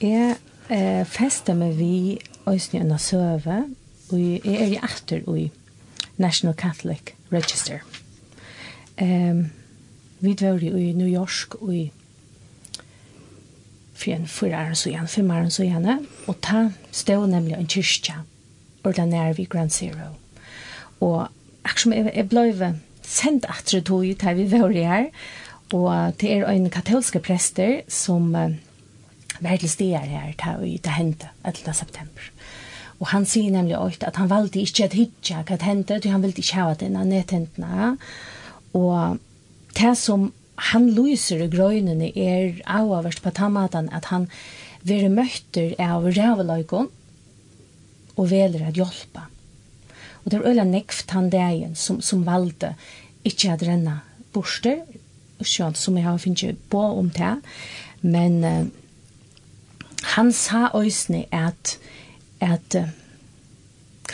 ja 0.00 0.34
eh 0.70 1.06
festa 1.06 1.54
med 1.54 1.74
vi 1.76 2.18
ösnja 2.46 2.82
na 2.84 2.98
Søve, 2.98 3.64
og 4.10 4.18
jeg 4.20 4.40
er 4.44 4.66
i 4.66 4.78
atter 4.82 5.36
i 5.36 5.50
National 6.16 6.54
Catholic 6.54 7.14
Register. 7.32 7.78
Um, 9.02 9.50
vi 10.20 10.36
var 10.40 10.62
i 10.62 10.92
New 10.92 11.08
York 11.08 11.54
og 11.60 11.74
i 11.74 11.92
for 13.94 14.14
en 14.14 14.26
fyra 14.26 14.64
år 14.68 14.74
så 14.78 14.90
igjen, 14.90 15.08
fem 15.08 15.30
år 15.30 15.48
så 15.54 15.64
igjen, 15.64 16.06
og 16.26 16.40
ta 16.42 16.68
stå 16.92 17.20
nemlig 17.30 17.56
en 17.58 17.70
kyrkja, 17.70 18.20
ordinær 18.84 19.34
vi 19.38 19.46
Grand 19.50 19.70
Zero. 19.70 20.12
Og 21.00 21.28
akkurat 21.64 21.96
jeg, 21.96 22.12
jeg 22.14 22.28
ble 22.30 22.74
sendt 23.04 23.48
etter 23.50 23.84
tog 23.84 24.04
ut 24.04 24.26
vi 24.36 24.46
var 24.50 24.74
her, 24.74 25.08
og 25.74 26.14
det 26.20 26.30
er 26.30 26.46
en 26.50 26.70
katolske 26.70 27.20
prester 27.24 27.82
som 27.88 28.34
uh, 28.34 28.52
var 29.40 29.56
til 29.58 29.70
steder 29.70 30.06
her 30.10 30.34
til 30.38 30.78
det 30.84 30.92
hendte 30.98 31.30
11. 31.44 31.74
september. 31.74 32.30
Og 33.00 33.10
han 33.10 33.26
sier 33.26 33.50
nemlig 33.50 33.76
også 33.78 34.06
at 34.08 34.16
han 34.16 34.30
valgte 34.30 34.62
ikke 34.62 34.86
at 34.86 34.94
hitja 34.94 35.42
hva 35.42 35.56
det 35.58 35.66
hendte, 35.66 35.98
han 36.08 36.22
ville 36.22 36.38
ikke 36.38 36.60
ha 36.60 36.74
det 36.74 36.88
innan 36.88 37.10
nettentene. 37.10 37.96
Og 38.74 39.18
det 39.74 39.96
som 39.98 40.30
han 40.56 40.90
lyser 40.94 41.42
i 41.44 41.50
grøynene 41.50 42.10
er 42.14 42.60
avavert 42.70 43.22
på 43.22 43.32
tammaten 43.34 43.88
at 43.92 44.10
han 44.12 44.28
vil 44.86 45.08
møtter 45.10 45.74
av 45.80 46.06
ræveløykon 46.06 46.90
og 48.14 48.28
veler 48.30 48.68
at 48.68 48.78
hjelpe. 48.78 49.24
Og 50.24 50.30
det 50.30 50.38
er 50.38 50.50
øyla 50.50 50.64
nekft 50.68 51.10
han 51.10 51.30
dagen 51.32 51.74
som, 51.76 52.00
som 52.00 52.24
valgte 52.26 52.74
ikke 53.26 53.54
at 53.54 53.64
renne 53.66 53.98
borster, 54.32 54.84
skjønt 55.44 55.76
som 55.76 55.96
jeg 55.98 56.06
har 56.06 56.20
finnet 56.22 56.60
på 56.72 56.80
om 56.80 57.10
det, 57.12 57.34
men 58.00 58.38
uh, 58.44 58.64
han 60.14 60.30
sa 60.32 60.68
òsne 60.76 61.24
at, 61.34 61.76
at 62.40 62.78
uh, 62.78 62.92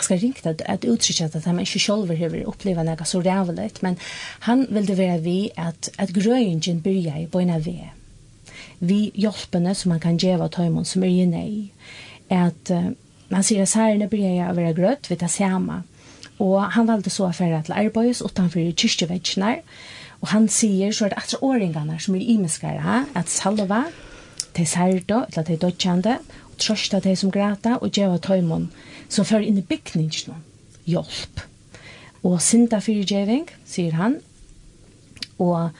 ganska 0.00 0.16
ringt 0.16 0.46
att, 0.46 0.62
att 0.62 0.84
uttrycka 0.84 1.24
att 1.26 1.44
han 1.44 1.60
inte 1.60 1.78
själv 1.78 2.08
har 2.08 2.44
upplevt 2.44 2.84
något 2.84 3.08
så 3.08 3.20
rävligt, 3.20 3.82
men 3.82 3.96
han 4.40 4.66
ville 4.70 4.94
vara 4.94 5.18
vi 5.18 5.50
att, 5.56 5.90
att 5.96 6.10
gröjningen 6.10 6.80
börjar 6.80 7.18
i 7.18 7.26
början 7.26 7.50
av 7.50 7.62
vi. 7.62 7.84
Vi 8.78 9.10
hjälpene 9.14 9.74
som 9.74 9.88
man 9.88 10.00
kan 10.00 10.16
ge 10.16 10.34
av 10.34 10.54
höjmon 10.54 10.84
som 10.84 11.02
är 11.02 11.08
inne 11.08 11.46
i 11.46 11.70
Att 12.28 12.70
uh, 12.70 12.90
man 13.28 13.44
ser 13.44 13.62
att 13.62 13.74
här 13.74 14.08
börjar 14.08 14.54
vara 14.54 14.72
gröt, 14.72 15.10
vi 15.10 15.16
tar 15.16 15.28
samma. 15.28 15.82
Och 16.36 16.62
han 16.62 16.86
valde 16.86 17.10
så 17.10 17.26
affärer 17.26 17.62
till 17.62 17.72
Arbojus 17.72 18.22
utanför 18.22 18.72
kyrkjevägnar. 18.76 19.62
Og 20.20 20.28
han 20.28 20.48
sier 20.52 20.92
så 20.92 21.06
er 21.06 21.14
det 21.14 21.18
etter 21.22 21.44
åringene 21.44 21.96
som 22.00 22.16
er 22.16 22.26
imeskere, 22.34 23.04
at 23.16 23.32
salva, 23.32 23.84
til 24.54 24.66
særdo, 24.66 25.22
eller 25.28 25.46
till 25.48 25.60
dödkjande, 25.60 26.16
trøsta 26.60 27.00
de 27.00 27.14
som 27.16 27.32
græta 27.34 27.76
og 27.80 27.92
gjeva 27.96 28.18
tøymon 28.22 28.68
som 29.08 29.26
fører 29.26 29.48
inn 29.48 29.60
i 29.60 29.66
bygningen 29.66 30.36
hjelp. 30.88 31.42
Og 32.22 32.40
synda 32.44 32.82
fyrir 32.84 33.08
gjeving, 33.08 33.48
sier 33.64 33.96
han, 33.96 34.18
og 35.40 35.70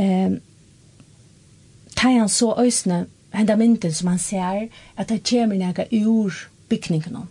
eh, 0.00 0.38
tar 1.96 2.16
han 2.16 2.32
så 2.32 2.54
øysene 2.58 3.04
henda 3.36 3.56
mynden 3.60 3.92
som 3.92 4.08
han 4.08 4.20
ser 4.22 4.68
at 4.96 5.10
det 5.12 5.24
kommer 5.28 5.58
nega 5.60 5.84
ur 5.92 6.32
bygningen 6.70 7.26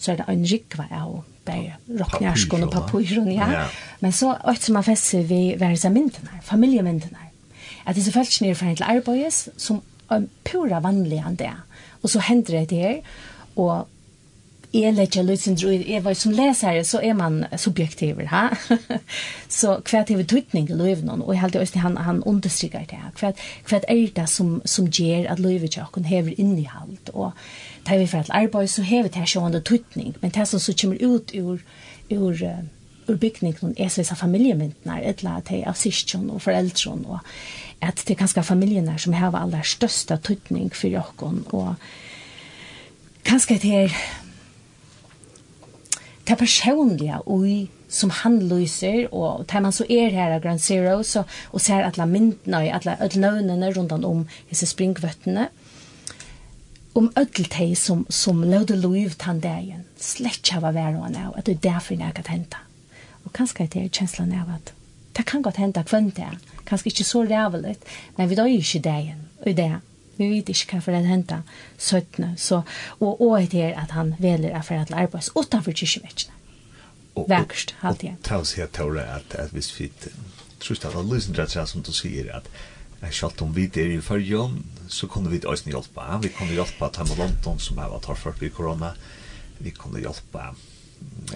så 0.00 0.12
er 0.12 0.20
det 0.20 0.28
en 0.32 0.46
rikva 0.48 0.86
av 0.96 1.18
bare 1.44 1.76
rocknjærskon 2.00 2.64
og 2.66 2.72
papuron, 2.72 3.28
ja. 3.32 3.48
ja. 3.52 3.64
Men 4.00 4.12
så 4.16 4.32
alt 4.48 4.64
som 4.64 4.78
man 4.78 4.86
fesser 4.86 5.26
vi 5.28 5.56
versa 5.60 5.90
mynden 5.92 6.28
her, 6.32 6.40
familiemynden 6.44 7.16
her. 7.16 7.28
At 7.86 7.96
disse 7.96 8.12
følelsene 8.12 8.50
er 8.50 8.58
fra 8.58 8.72
til 8.74 8.86
arbeids 8.86 9.48
som 9.60 9.82
en 10.12 10.28
pura 10.44 10.80
vanlig 10.84 11.20
an 11.24 11.36
det. 11.36 11.52
Og 12.02 12.10
så 12.10 12.22
hender 12.28 12.64
det 12.64 12.78
her, 12.78 13.00
og 13.56 13.88
jeg 14.74 14.94
leker 14.94 15.22
løsindro, 15.26 15.68
jeg 15.68 16.04
var 16.04 16.14
som 16.14 16.32
leser, 16.32 16.82
så 16.86 17.00
er 17.02 17.14
man 17.18 17.44
subjektiv, 17.58 18.20
ha? 18.30 18.48
så 19.58 19.80
hva 19.82 20.02
er 20.02 20.06
det 20.06 20.28
tøytning 20.30 20.70
i 20.70 20.76
løven, 20.78 21.10
og 21.10 21.32
jeg 21.34 21.40
heldig 21.40 21.60
også 21.60 21.82
han, 21.82 21.96
han 21.96 22.22
understryker 22.22 22.86
det 22.90 23.00
hva, 23.18 23.32
hva 23.66 23.80
er 23.82 24.12
det 24.16 24.28
som, 24.30 24.60
som 24.64 24.86
gjør 24.86 25.26
at 25.32 25.42
løvetjøkken 25.42 26.06
hever 26.06 26.38
innihalt, 26.38 27.10
og 27.14 27.32
tar 27.86 27.98
vi 27.98 28.06
for 28.06 28.22
et 28.22 28.30
arbeid, 28.30 28.70
så 28.70 28.86
hever 28.86 29.10
det 29.10 29.24
her 29.24 29.32
sånn 29.32 29.58
tøytning, 29.58 30.14
men 30.22 30.34
det 30.36 30.46
som 30.46 30.62
så 30.62 30.76
kommer 30.78 31.02
ut 31.02 31.34
ur, 31.34 31.58
ur 32.14 32.44
ur 33.10 33.18
bygningen 33.20 33.74
er 33.78 33.90
så 33.90 34.16
familjemyndene, 34.16 35.00
etla 35.02 35.38
at 35.40 35.50
det 35.50 35.64
av 35.66 35.78
syskjon 35.78 36.30
og 36.30 36.42
foreldren, 36.44 37.04
og 37.06 37.18
at 37.82 38.02
det 38.06 38.14
er 38.14 38.20
kanskje 38.22 38.46
familjene 38.46 38.96
som 38.98 39.16
har 39.16 39.36
aller 39.36 39.66
største 39.66 40.18
tøytning 40.22 40.70
for 40.74 40.88
dere, 40.88 41.44
og 41.52 41.74
kanskje 43.26 43.58
det 43.62 43.74
er 43.84 44.00
det 46.28 46.38
personlige 46.38 47.18
og 47.26 47.68
som 47.90 48.10
han 48.14 48.38
lyser, 48.46 49.08
og 49.10 49.46
tar 49.50 49.64
man 49.64 49.74
så 49.74 49.84
er 49.90 50.14
her 50.14 50.36
av 50.36 50.44
Grand 50.44 50.62
Zero, 50.62 51.00
så, 51.02 51.24
og 51.50 51.60
ser 51.60 51.82
alle 51.88 52.06
myndene, 52.06 52.68
alle 52.70 52.94
ødelnøvnene 53.02 53.72
rundt 53.74 53.92
om 53.92 54.22
disse 54.50 54.68
springvøttene, 54.70 55.48
om 56.94 57.10
öll 57.18 57.46
tei 57.50 57.74
som, 57.74 58.06
som 58.10 58.42
løyde 58.46 58.78
loiv 58.78 59.14
tann 59.18 59.42
dagen, 59.42 59.84
slett 59.98 60.42
kjava 60.46 60.72
vær 60.74 60.98
og 60.98 61.06
han 61.08 61.18
at 61.34 61.46
det 61.46 61.58
er 61.58 61.66
derfor 61.70 61.98
jeg 61.98 62.14
kan 62.14 62.30
henta. 62.30 62.69
Og 63.30 63.36
kanskje 63.38 63.68
det 63.70 63.84
er 63.84 63.90
kjenslen 63.94 64.32
av 64.34 64.48
at 64.56 64.72
det 65.14 65.22
kan 65.26 65.42
godt 65.42 65.60
hende 65.62 65.84
kvendt 65.86 66.16
det. 66.16 66.30
Kanskje 66.66 66.90
ikke 66.90 67.04
så 67.06 67.22
ræveligt, 67.22 67.84
men 68.16 68.30
vi 68.30 68.34
døg 68.34 68.56
ikke 68.56 68.80
dagen 68.82 69.20
og 69.46 69.56
det. 69.56 69.70
Vi 70.18 70.26
vet 70.28 70.50
ikke 70.50 70.74
hva 70.74 70.80
for 70.82 70.92
det 70.92 71.06
hentet 71.06 71.54
søttene. 71.78 72.32
Så, 72.36 72.62
og 72.98 73.20
også 73.22 73.46
det 73.52 73.62
er 73.68 73.78
at 73.78 73.94
han 73.94 74.14
veler 74.18 74.56
av 74.58 74.66
for 74.66 74.82
at 74.82 74.90
arbeids 74.90 75.30
utenfor 75.36 75.72
kyrkjevekkene. 75.72 76.34
Vækst, 77.30 77.74
igjen. 78.02 78.18
Og 78.18 78.26
ta 78.26 78.40
oss 78.42 78.56
her, 78.58 78.66
Tore, 78.66 79.06
at, 79.06 79.34
at 79.38 79.54
hvis 79.54 79.70
vi 79.78 79.88
tror 80.60 80.76
at 80.76 80.82
det 80.82 80.90
er 80.90 81.08
lysen 81.14 81.38
rett 81.38 81.54
seg 81.54 81.70
som 81.70 81.86
du 81.86 81.92
sier 81.94 82.32
at 82.34 82.50
jeg 83.00 83.16
Sjalt 83.16 83.40
om 83.40 83.54
vi 83.56 83.64
er 83.80 83.94
i 83.94 84.00
fyrjon, 84.04 84.58
så 84.88 85.06
kunne 85.08 85.30
vi 85.30 85.40
også 85.40 85.70
hjelpe. 85.70 86.04
Vi 86.20 86.34
kunne 86.36 86.52
hjelpa 86.52 86.90
til 86.92 87.14
London 87.16 87.62
som 87.62 87.78
har 87.78 87.88
vært 87.94 88.10
hardt 88.10 88.42
i 88.44 88.50
korona. 88.52 88.92
Vi 89.58 89.72
kunne 89.72 90.02
hjelpe 90.02 90.50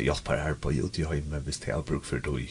hjelper 0.01 0.41
her 0.43 0.55
på 0.55 0.73
ute 0.75 1.03
i 1.03 1.05
hjemme 1.07 1.41
hvis 1.45 1.61
det 1.63 1.75
er 1.75 1.83
bruk 1.87 2.05
for 2.05 2.23
det. 2.23 2.49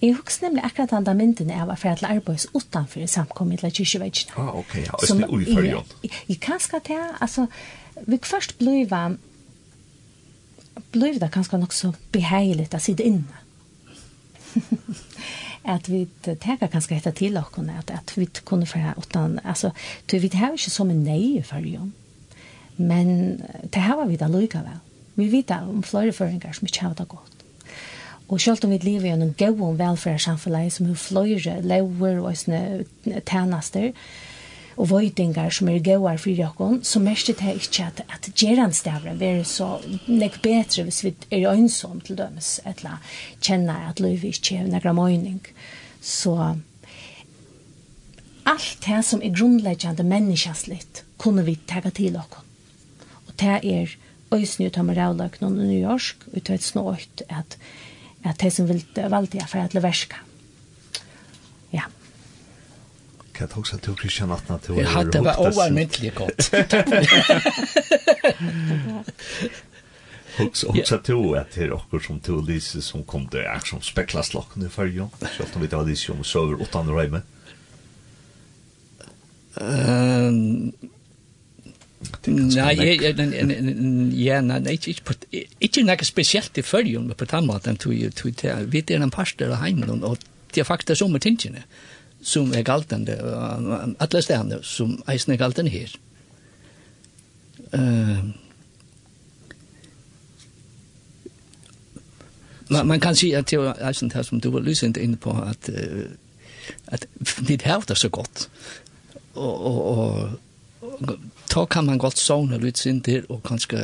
Jeg 0.00 0.16
husker 0.16 0.46
nemlig 0.46 0.64
akkurat 0.64 0.92
andre 0.96 1.14
myndene 1.14 1.58
av 1.60 1.74
for 1.76 1.92
at 1.92 2.04
arbeids 2.08 2.46
utenfor 2.54 3.06
samkommet 3.06 3.60
til 3.60 3.74
kyrkjevetsjene. 3.80 4.36
Ah, 4.40 4.54
ok, 4.62 4.76
ja, 4.86 4.94
og 4.96 5.02
det 5.04 5.26
er 5.26 5.34
uiført, 5.34 5.66
ja. 5.68 5.82
Jeg 6.28 6.40
kan 6.40 6.60
skal 6.60 6.80
ta, 6.86 7.00
altså, 7.20 7.46
vi 8.06 8.18
først 8.22 8.56
bliva, 8.58 9.02
bliva 10.92 11.18
det 11.20 11.32
kanskje 11.34 11.60
nok 11.60 11.76
så 11.76 11.92
behagelig 12.12 12.70
å 12.72 12.80
sitte 12.80 13.04
inne. 13.04 13.44
at 15.74 15.88
vi 15.92 16.06
tenker 16.24 16.70
kanskje 16.72 16.96
etter 16.96 17.12
til 17.12 17.36
dere, 17.36 17.78
at, 17.78 17.90
at 17.92 18.16
vi 18.16 18.26
kunne 18.44 18.66
få 18.66 18.80
her 18.80 18.98
utan, 18.98 19.38
altså, 19.44 19.74
vi 20.10 20.30
har 20.34 20.56
ikke 20.56 20.72
som 20.72 20.90
en 20.90 21.04
nøye 21.04 21.42
for 21.42 21.60
Men 22.76 23.42
det 23.72 23.82
har 23.82 24.06
vi 24.06 24.16
da 24.16 24.28
lykkevel. 24.28 24.80
Vi 25.20 25.28
vet 25.32 25.52
om 25.58 25.84
flere 25.84 26.14
føringer 26.16 26.56
som 26.56 26.66
ikke 26.66 26.86
har 26.86 26.96
det 26.98 27.08
godt. 27.08 27.36
Og 28.30 28.40
selv 28.40 28.64
om 28.64 28.70
vi 28.70 28.78
lever 28.78 29.10
i 29.10 29.14
en 29.14 29.34
gøy 29.34 29.56
velferdssamfunn 29.78 30.70
som 30.70 30.86
har 30.86 30.98
flere 30.98 31.60
lever 31.66 32.20
og 32.20 32.36
sånne 32.38 33.22
tjenester, 33.26 33.90
og 34.80 34.88
voidingar 34.88 35.50
som 35.52 35.68
er 35.68 35.82
gode 35.84 36.16
for 36.22 36.42
okkur, 36.46 36.78
så 36.86 37.00
mest 37.02 37.28
det 37.28 37.42
er 37.44 37.58
ikke 37.58 37.84
at, 37.84 38.00
at 38.08 38.30
geranstavren 38.38 39.20
er 39.22 39.42
så 39.44 39.80
nek 40.06 40.40
bedre 40.42 40.86
hvis 40.86 41.02
vi 41.04 41.14
er 41.30 41.50
øynsom 41.50 42.00
til 42.00 42.16
dømes, 42.16 42.60
etla 42.66 42.96
kjenner 43.42 43.90
at 43.90 44.00
løyvi 44.00 44.32
ikke 44.32 44.60
er 44.60 44.70
nekra 44.70 44.94
møyning. 44.96 45.42
Så 46.00 46.36
alt 48.48 48.78
det 48.86 49.02
som 49.04 49.20
er 49.22 49.34
grunnleggjande 49.36 50.06
menneskjastlitt 50.06 51.04
kunne 51.20 51.44
vi 51.44 51.58
tega 51.68 51.92
til 51.92 52.16
okkur. 52.16 52.46
Og 53.26 53.34
det 53.42 53.58
er 53.60 53.98
øysen 54.34 54.66
ut 54.66 54.78
av 54.78 54.84
Moravløkene 54.88 55.50
i 55.50 55.68
New 55.68 55.82
York, 55.90 56.26
ut 56.34 56.50
av 56.50 56.54
et 56.54 56.64
snått, 56.64 57.22
at, 57.28 57.56
at 58.24 58.40
de 58.42 58.50
som 58.50 58.68
vil 58.68 58.84
valgte 58.96 59.40
jeg 59.40 59.48
for 59.50 59.58
at 59.62 59.74
leverska. 59.74 60.16
Ja. 61.72 61.86
Kan 63.34 63.48
jeg 63.48 63.58
også 63.58 63.78
til 63.78 63.96
Kristian 63.98 64.32
Atna 64.34 64.58
til 64.62 64.74
å 64.74 64.76
høre 64.84 65.10
det 65.10 65.24
var 65.24 65.40
overmyndelig 65.40 66.14
godt. 66.18 66.40
Hooks 70.38 70.62
också 70.64 70.98
to 71.04 71.34
att 71.34 71.50
det 71.54 71.64
er 71.64 71.72
också 71.72 71.98
som 72.00 72.20
to 72.20 72.40
Lise 72.40 72.82
som 72.82 73.04
kom 73.04 73.26
til 73.28 73.42
till 73.42 73.66
som 73.66 73.82
specklas 73.82 74.34
locken 74.34 74.62
i 74.66 74.68
förrjun. 74.68 75.10
Så 75.36 75.44
om 75.54 75.60
vi 75.62 75.68
tar 75.68 75.84
Lise 75.84 76.12
om 76.12 76.24
søver 76.24 76.52
över 76.52 76.62
åttan 76.62 76.90
röjme. 76.90 77.22
Ehm 79.60 80.72
Nei, 82.00 82.70
jeg, 82.80 83.02
jeg, 83.02 83.16
ja, 84.16 84.38
nei, 84.40 84.58
nei, 84.64 84.76
ikke 85.60 85.82
noe 85.84 86.06
spesielt 86.08 86.56
i 86.56 86.64
følgen, 86.64 87.10
men 87.10 87.18
på 87.18 87.28
den 87.28 87.48
måten, 87.48 87.76
tog, 87.76 87.92
tog, 88.16 88.32
tog, 88.40 88.70
vi 88.72 88.80
er 88.88 89.04
en 89.04 89.12
parster 89.12 89.52
av 89.52 89.60
heimen, 89.60 90.00
og 90.00 90.16
det 90.54 90.62
er 90.62 90.68
faktisk 90.68 91.02
som 91.02 91.16
er 91.18 91.24
tingene, 91.24 91.64
som 92.24 92.54
er 92.56 92.64
galtende, 92.64 93.18
alle 94.00 94.22
stedene, 94.24 94.62
som 94.64 94.96
eisen 95.12 95.34
er 95.34 95.42
galtende 95.42 95.72
her. 95.74 95.98
Uh, 97.74 98.30
Man, 102.70 102.86
man 102.86 103.00
kan 103.02 103.16
si 103.18 103.32
at 103.34 103.50
det 103.50 103.58
er 103.58 103.80
eisen 103.88 104.12
det 104.12 104.20
som 104.22 104.38
du 104.38 104.46
var 104.54 104.62
lysent 104.62 104.94
inne 104.96 105.18
på, 105.18 105.32
at, 105.42 105.66
uh, 105.74 106.06
at 106.94 107.06
vi 107.42 107.56
har 107.64 107.82
det 107.82 107.96
så 107.98 108.08
godt, 108.08 108.44
og, 109.34 109.66
og, 109.66 110.30
og 110.82 111.16
då 111.54 111.66
kan 111.66 111.86
man 111.86 111.98
godt 111.98 112.18
sovne 112.18 112.58
litt 112.58 112.86
inn 112.86 113.00
der, 113.00 113.24
og 113.28 113.42
kanskje 113.46 113.80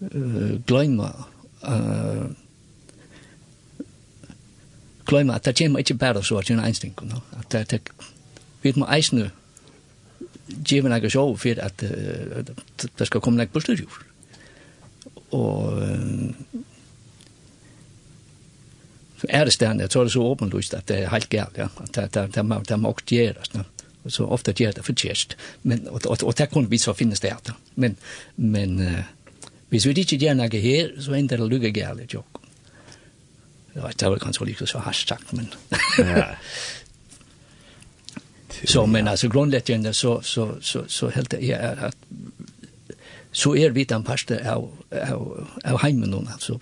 uh, 0.00 0.56
glemme 0.66 1.10
uh, 1.62 2.26
glemme 5.06 5.34
at 5.34 5.44
det 5.44 5.56
kommer 5.58 5.78
ikke 5.84 5.98
bare 6.00 6.24
så 6.24 6.38
at 6.38 6.48
det 6.48 6.58
er 6.58 6.66
en 6.66 6.74
sting, 6.74 6.94
no? 7.02 7.22
at 7.38 7.52
det, 7.52 7.70
det 7.70 7.80
vi 8.62 8.72
må 8.76 8.88
eisne 8.88 9.30
gjøre 10.48 10.90
noe 10.90 11.10
så 11.10 11.24
for 11.36 11.62
at 11.62 11.84
uh, 11.84 12.42
det 12.98 13.06
skal 13.06 13.20
komme 13.20 13.38
noe 13.38 13.52
på 13.52 13.60
studio 13.60 13.88
Og 15.34 15.72
uh, 15.78 16.62
er 19.28 19.44
det 19.44 19.52
stedende, 19.54 19.88
så 19.90 20.00
er 20.00 20.04
det 20.04 20.12
så 20.12 20.22
åpenlyst 20.22 20.74
at 20.74 20.88
det 20.88 20.98
er 21.02 21.12
helt 21.12 21.28
galt, 21.32 21.56
ja. 21.58 21.68
at 21.80 21.94
det, 21.94 22.02
det, 22.02 22.12
det, 22.14 22.34
det 22.34 22.44
må, 22.44 22.58
det 22.68 22.78
må 22.80 22.92
også 22.92 23.06
gjøres. 23.08 23.54
No? 23.54 23.62
så 24.06 24.26
ofta 24.26 24.52
gör 24.52 24.72
det 24.72 24.82
förtjänst. 24.82 25.36
Men 25.62 25.88
och 25.88 26.06
och, 26.06 26.22
och 26.22 26.34
det 26.34 26.46
kunde 26.46 26.70
vi 26.70 26.78
så 26.78 26.94
finnas 26.94 27.20
det 27.20 27.28
här. 27.28 27.54
Men 27.74 27.96
men 28.34 28.80
uh, 28.80 29.00
hvis 29.68 29.86
vi 29.86 30.00
inte 30.00 30.16
gör 30.16 30.34
något 30.34 30.52
här 30.52 31.00
så 31.00 31.14
ändrar 31.14 31.38
det 31.38 31.44
lugga 31.44 31.68
gärligt 31.68 32.12
jag. 32.12 32.24
Ja, 33.72 33.90
det 33.96 34.08
var 34.08 34.18
kanskje 34.18 34.44
lite 34.44 34.66
så 34.66 34.78
harsh 34.78 35.06
sagt 35.06 35.32
men. 35.32 35.48
ja. 35.98 36.26
så 38.64 38.86
men 38.86 39.08
altså, 39.08 39.28
grunnleggende, 39.28 39.92
så 39.92 40.20
så 40.22 40.54
så 40.60 40.84
så 40.88 41.08
helt 41.08 41.30
det 41.30 41.50
er 41.50 41.86
at 41.88 41.96
så 43.32 43.54
er 43.54 43.70
vi 43.70 43.84
den 43.84 44.04
parste 44.04 44.38
av 44.50 44.70
av 44.90 45.48
av 45.64 45.78
heimen 45.82 46.10
nå, 46.10 46.22
altså. 46.32 46.58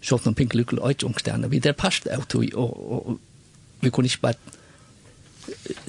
Så 0.00 0.16
noen 0.16 0.24
de 0.24 0.34
pink 0.34 0.54
luckel 0.54 0.78
och 0.78 1.04
ungstärna. 1.04 1.48
Vi 1.48 1.60
er 1.64 1.72
parste 1.72 2.10
av 2.16 2.24
tog, 2.26 2.44
og, 2.54 2.92
og, 2.92 3.06
og 3.08 3.18
vi 3.80 3.90
kunne 3.90 4.06
ikke 4.06 4.20
bare 4.20 4.34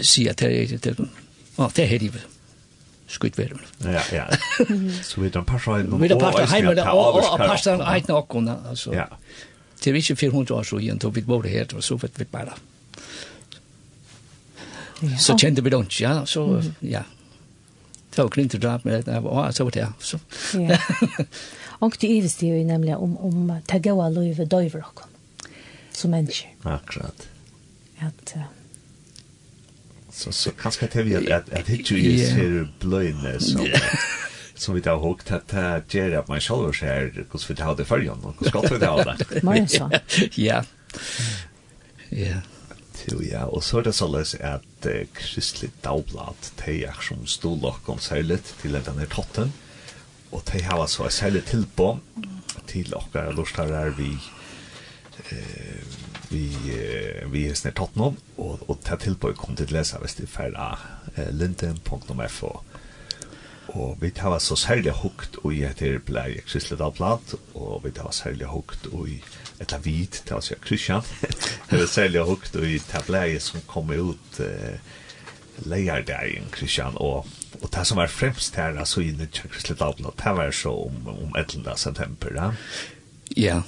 si 0.01 0.27
at 0.27 0.39
det 0.39 0.73
er 0.73 0.93
det. 0.93 1.09
Ja, 1.57 1.69
det 1.75 1.83
er 1.83 1.91
helt 1.95 2.19
skutt 3.09 3.37
ver. 3.37 3.53
Ja, 3.83 4.01
ja. 4.13 4.25
Så 5.03 5.21
vi 5.21 5.29
tar 5.33 5.45
passa 5.49 5.79
heim 5.79 5.93
og 5.93 6.19
parsa 6.21 6.45
heim 6.53 6.67
og 6.69 7.37
parsa 7.41 7.77
heim 7.91 8.11
og 8.13 8.49
altså. 8.69 8.93
Ja. 8.93 9.07
Det 9.79 9.91
er 9.91 9.95
ikke 9.95 10.15
400 10.15 10.57
år 10.57 10.63
så 10.67 10.77
igjen 10.77 10.99
til 10.99 11.15
vi 11.15 11.21
bor 11.21 11.47
her, 11.47 11.65
og 11.75 11.83
så 11.83 11.95
vet 11.95 12.19
vi 12.19 12.25
bare. 12.25 12.53
Så 15.17 15.37
kjente 15.39 15.63
vi 15.63 15.71
don't, 15.71 16.01
ja, 16.01 16.25
så, 16.25 16.61
ja. 16.81 17.05
Det 18.09 18.17
var 18.17 18.29
grunn 18.33 18.49
til 18.49 18.59
drap, 18.61 18.85
med 18.85 19.05
det 19.07 19.21
og 19.23 19.53
så 19.55 19.63
var 19.63 19.71
det, 19.71 19.87
så. 19.99 20.19
Ja. 20.59 20.77
Og 21.79 21.95
det 22.01 22.09
er 22.11 22.27
det 22.27 22.47
jo 22.49 22.63
nemlig 22.67 22.97
om, 22.97 23.17
om 23.17 23.51
det 23.71 23.83
gode 23.83 24.09
livet 24.19 24.51
døyver 24.51 24.83
dere, 24.83 25.07
som 25.95 26.11
mennesker. 26.11 26.49
Akkurat. 26.65 27.27
At, 28.01 28.33
uh, 28.35 28.58
så 30.19 30.31
så 30.31 30.51
kanske 30.51 30.87
det 30.87 31.03
vi 31.03 31.33
att 31.33 31.53
att, 31.53 31.67
hit 31.67 31.91
ju 31.91 32.19
är 32.19 32.33
här 32.33 32.67
blöjnes 32.79 33.51
så 33.51 33.67
som 34.55 34.75
vi 34.75 34.81
tar 34.81 34.93
ihåg 34.93 35.19
att 35.27 35.47
det 35.47 35.93
ger 35.93 36.17
upp 36.17 36.27
my 36.27 36.39
shoulders 36.39 36.81
här 36.81 37.11
hur 37.15 37.49
vi 37.49 37.55
tar 37.55 37.75
det 37.75 37.85
för 37.85 37.99
John 37.99 38.35
och 38.39 38.47
ska 38.47 38.61
vi 38.61 38.79
ta 38.79 39.03
det? 39.03 39.43
Men 39.43 39.67
så. 39.67 39.91
Ja. 40.35 40.63
Ja. 42.09 42.35
Till 42.93 43.29
ja, 43.31 43.45
och 43.45 43.63
så 43.63 43.81
det 43.81 43.93
så 43.93 44.07
läs 44.07 44.35
att 44.35 44.85
kristligt 45.13 45.83
Dagblad, 45.83 46.35
te 46.55 46.81
jag 46.81 47.03
som 47.03 47.25
stod 47.25 47.61
nok 47.61 47.89
om 47.89 47.99
till 48.61 48.71
den 48.71 48.97
där 48.97 49.05
totten, 49.05 49.53
och 50.29 50.45
te 50.45 50.61
har 50.61 50.87
så 50.87 51.09
sälet 51.09 51.45
till 51.45 51.65
på 51.75 51.99
till 52.65 52.93
och 52.93 53.07
där 53.11 53.33
lustar 53.33 53.67
lortarar 53.67 53.89
vi 53.97 54.17
eh 55.31 55.83
vi 56.29 56.55
vi 57.31 57.49
är 57.49 57.53
snart 57.53 57.95
nå 57.95 58.13
og 58.37 58.69
og 58.69 58.81
ta 58.85 58.95
til 58.95 59.15
på 59.15 59.33
kom 59.33 59.55
till 59.55 59.73
läsa 59.73 59.99
hvis 59.99 60.15
det 60.15 60.29
för 60.29 60.53
linden.fo 61.31 62.59
og 63.67 63.97
vi 64.01 64.09
tar 64.09 64.39
så 64.39 64.55
særlig 64.55 64.91
hukt 64.91 65.37
og 65.43 65.53
i 65.53 65.65
heter 65.65 65.99
blei 65.99 66.37
existerar 66.37 66.85
av 66.85 66.95
plat 66.95 67.33
och 67.53 67.85
vi 67.85 67.91
tar 67.91 68.11
særlig 68.11 68.45
hukt 68.45 68.87
og 68.87 69.09
i 69.09 69.23
et 69.59 69.73
av 69.73 69.81
hvit 69.81 69.99
vit 69.99 70.23
tar 70.25 70.41
så 70.41 70.55
Christian 70.65 71.01
vi 71.69 71.87
særlig 71.87 72.21
hukt 72.21 72.55
og 72.55 72.63
i 72.63 72.75
et 72.75 73.05
blei 73.07 73.39
som 73.39 73.61
kommer 73.67 73.97
ut 73.97 74.39
eh, 74.39 74.79
lejardagen 75.65 76.49
Kristian 76.51 76.93
og 76.95 77.25
Og 77.61 77.69
det 77.73 77.87
som 77.87 77.97
var 77.97 78.07
fremst 78.07 78.55
her, 78.55 78.77
altså 78.79 79.01
i 79.01 79.11
det 79.11 79.31
Kristelig 79.33 79.79
Dagbladet 79.79 80.21
det 80.23 80.35
var 80.37 80.51
så 80.51 80.69
om 80.69 81.07
om 81.07 81.35
11 81.35 81.77
september 81.77 82.29
ja. 82.35 82.51
Ja, 83.37 83.61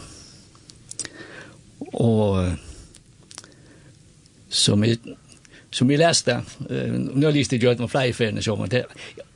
og 1.94 2.58
som 4.52 4.84
jeg, 4.84 4.98
som 5.72 5.92
jeg 5.92 6.00
leste, 6.02 6.36
uh, 6.70 6.96
nå 6.98 7.30
leste 7.32 7.56
jeg 7.56 7.64
gjort 7.64 7.80
med 7.80 7.92
flere 7.92 8.14
feriene 8.14 8.44
så, 8.44 8.56
det, 8.72 8.84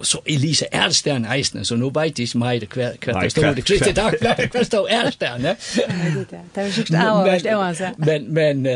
så 0.02 0.20
Elise 0.28 0.68
Erlstein 0.72 1.26
eisene, 1.26 1.66
så 1.66 1.78
nå 1.80 1.90
vet 1.96 2.20
jeg 2.20 2.28
ikke 2.28 2.42
meg 2.42 2.68
hva 2.76 2.90
det 2.98 3.32
stod, 3.32 3.56
det 3.56 3.66
kristi 3.68 3.94
takk, 3.96 4.20
hva 4.22 4.66
stod 4.68 4.92
Erlstein, 4.92 5.48
ne? 5.48 5.56
Det 5.56 6.66
var 6.66 6.70
sikkert 6.76 7.00
avhørst, 7.00 7.46
det 7.48 7.56
var 7.56 7.68
altså. 7.72 7.94
Men, 7.98 8.34
men, 8.34 8.68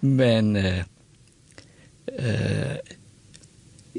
men, 0.00 0.56
uh, 2.18 2.78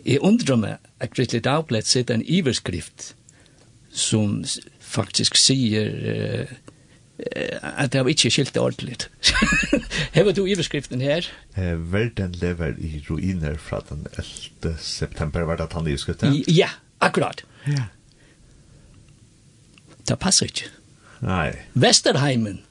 jeg 0.06 0.20
undrer 0.22 0.60
meg 0.60 0.76
at 1.02 1.14
Kristi 1.16 1.40
Dagblad 1.40 1.88
sitter 1.88 2.14
en 2.14 2.26
iverskrift 2.26 3.16
som 3.96 4.44
faktisk 4.80 5.40
sier 5.40 5.88
uh, 5.88 6.52
at 7.62 7.94
det 7.94 8.04
var 8.04 8.12
ikke 8.12 8.32
skilt 8.32 8.58
ordentligt. 8.58 9.10
Hever 10.18 10.36
du 10.36 10.46
iverskriften 10.46 11.02
her? 11.02 11.28
Eh, 11.56 11.94
verden 11.94 12.32
lever 12.42 12.76
i 12.78 13.04
ruiner 13.10 13.58
fra 13.58 13.82
den 13.90 14.08
11. 14.64 14.78
september, 14.80 15.46
var 15.48 15.56
det 15.56 15.74
han 15.74 15.88
iverskriften? 15.88 16.44
Ja, 16.48 16.70
akkurat. 17.00 17.46
Ja. 17.68 17.88
Det 20.10 20.20
passer 20.20 20.46
ikke. 20.52 20.70
Nei. 21.26 21.56
Vesterheimen 21.74 22.62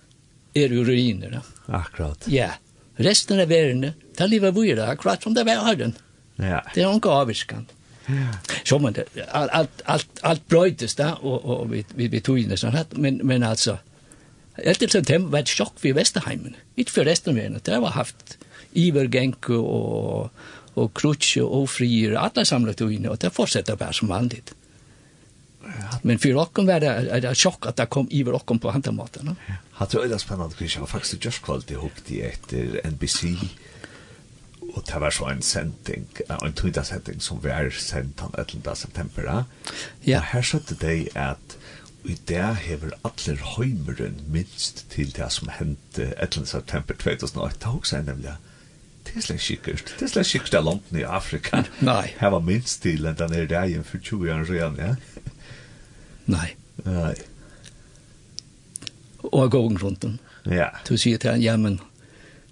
er 0.54 0.74
jo 0.74 0.84
ruiner. 0.84 1.40
Akkurat. 1.68 2.28
Ja. 2.30 2.52
Resten 3.00 3.40
av 3.40 3.48
verden, 3.48 3.94
det 4.18 4.28
lever 4.30 4.52
vi 4.54 4.72
akkurat 4.80 5.22
som 5.22 5.34
det 5.34 5.46
var 5.46 5.74
den. 5.74 5.96
Ja. 6.36 6.60
Det 6.74 6.82
er 6.82 6.94
ikke 6.94 7.10
avviskende. 7.10 7.66
Ja. 8.08 8.36
Så 8.64 8.78
man 8.78 8.94
allt 9.28 9.82
allt 9.84 10.08
allt 10.22 10.48
bröjdes 10.48 10.94
där 10.94 11.24
och 11.24 11.44
och 11.44 11.74
vi 11.74 11.84
vi 11.94 12.08
vi 12.08 12.20
tog 12.20 12.38
in 12.38 12.48
det 12.48 12.56
så 12.56 12.68
här 12.68 12.84
men 12.90 13.16
men 13.16 13.42
alltså 13.42 13.78
11. 14.58 14.90
september 14.90 15.30
var 15.30 15.44
et 15.44 15.50
sjokk 15.50 15.78
for 15.82 15.96
Vesterheimen, 15.96 16.54
ikke 16.76 16.94
for 16.94 17.08
resten 17.08 17.34
av 17.34 17.40
verden. 17.40 17.62
Det 17.64 17.80
var 17.82 17.96
haft 17.96 18.36
ivergenke 18.78 19.56
og, 19.58 20.30
og 20.74 20.92
krutsk 20.94 21.42
og 21.42 21.68
frier, 21.70 22.18
alle 22.18 22.44
samlet 22.46 22.80
jo 22.80 22.90
inne, 22.90 23.10
og 23.10 23.22
det 23.22 23.32
fortsetter 23.34 23.78
bare 23.78 23.96
som 23.96 24.12
vanlig. 24.12 24.44
Ja. 25.64 25.98
Men 26.02 26.18
för 26.18 26.28
rocken 26.28 26.66
var 26.66 26.80
det, 26.80 27.20
det 27.20 27.34
chock 27.34 27.66
att 27.66 27.76
det 27.76 27.86
kom 27.86 28.08
iver 28.10 28.32
rocken 28.32 28.58
på 28.58 28.70
hantermaten. 28.70 29.26
No? 29.26 29.36
Ja. 29.48 29.54
Hatt 29.72 29.90
det 29.90 29.98
öda 29.98 30.18
spännande 30.18 30.56
kring, 30.56 30.68
jag 30.74 30.80
var 30.80 30.86
faktiskt 30.86 31.24
just 31.24 31.42
kvalt 31.42 31.70
ihop 31.70 31.92
det 32.06 32.22
efter 32.22 32.80
NBC 32.84 33.24
och 34.74 34.82
det 34.86 34.98
var 34.98 35.10
så 35.10 35.26
en 35.26 35.42
sending, 35.42 36.06
en 36.28 36.52
tydda 36.52 36.84
sending 36.84 37.20
som 37.20 37.40
vi 37.40 37.50
är 37.50 37.70
sänd 37.70 38.12
den 38.16 38.46
11. 38.54 38.74
september. 38.74 39.22
Ja. 39.24 39.44
Och 40.18 40.22
här 40.22 40.42
satt 40.42 40.66
det 40.66 40.80
dig 40.80 41.08
att 41.14 41.56
i 42.04 42.16
det 42.28 42.56
hever 42.64 42.92
atler 43.04 43.40
høymeren 43.54 44.18
minst 44.32 44.84
til 44.92 45.12
det 45.16 45.30
som 45.32 45.48
hendte 45.52 46.10
11. 46.18 46.46
september 46.46 46.96
2008. 47.00 47.56
Det 47.58 47.66
er 47.66 47.78
også 47.78 47.96
er 47.96 48.02
nemlig 48.08 48.34
det 49.04 49.18
er 49.20 49.24
slett 49.26 49.44
sikkert. 49.44 49.94
Det 49.98 50.06
er 50.06 50.12
slett 50.14 50.28
sikkert 50.30 50.54
av 50.58 50.64
landene 50.64 51.02
i 51.02 51.06
Afrika. 51.06 51.62
Nei. 51.90 52.14
Her 52.18 52.32
var 52.34 52.44
minst 52.44 52.82
til 52.82 53.04
enn 53.06 53.18
den 53.18 53.36
er 53.36 53.48
reien 53.50 53.84
for 53.86 54.00
20 54.00 54.32
år 54.32 54.44
siden, 54.48 54.78
ja? 54.80 54.94
Nei. 56.32 56.48
Nei. 56.84 57.14
Og 59.24 59.42
jeg 59.42 59.54
går 59.54 59.82
rundt 59.84 60.02
den. 60.02 60.18
Ja. 60.50 60.70
Du 60.88 60.96
sier 61.00 61.20
til 61.20 61.34
han, 61.34 61.44
ja, 61.44 61.56
men, 61.60 61.78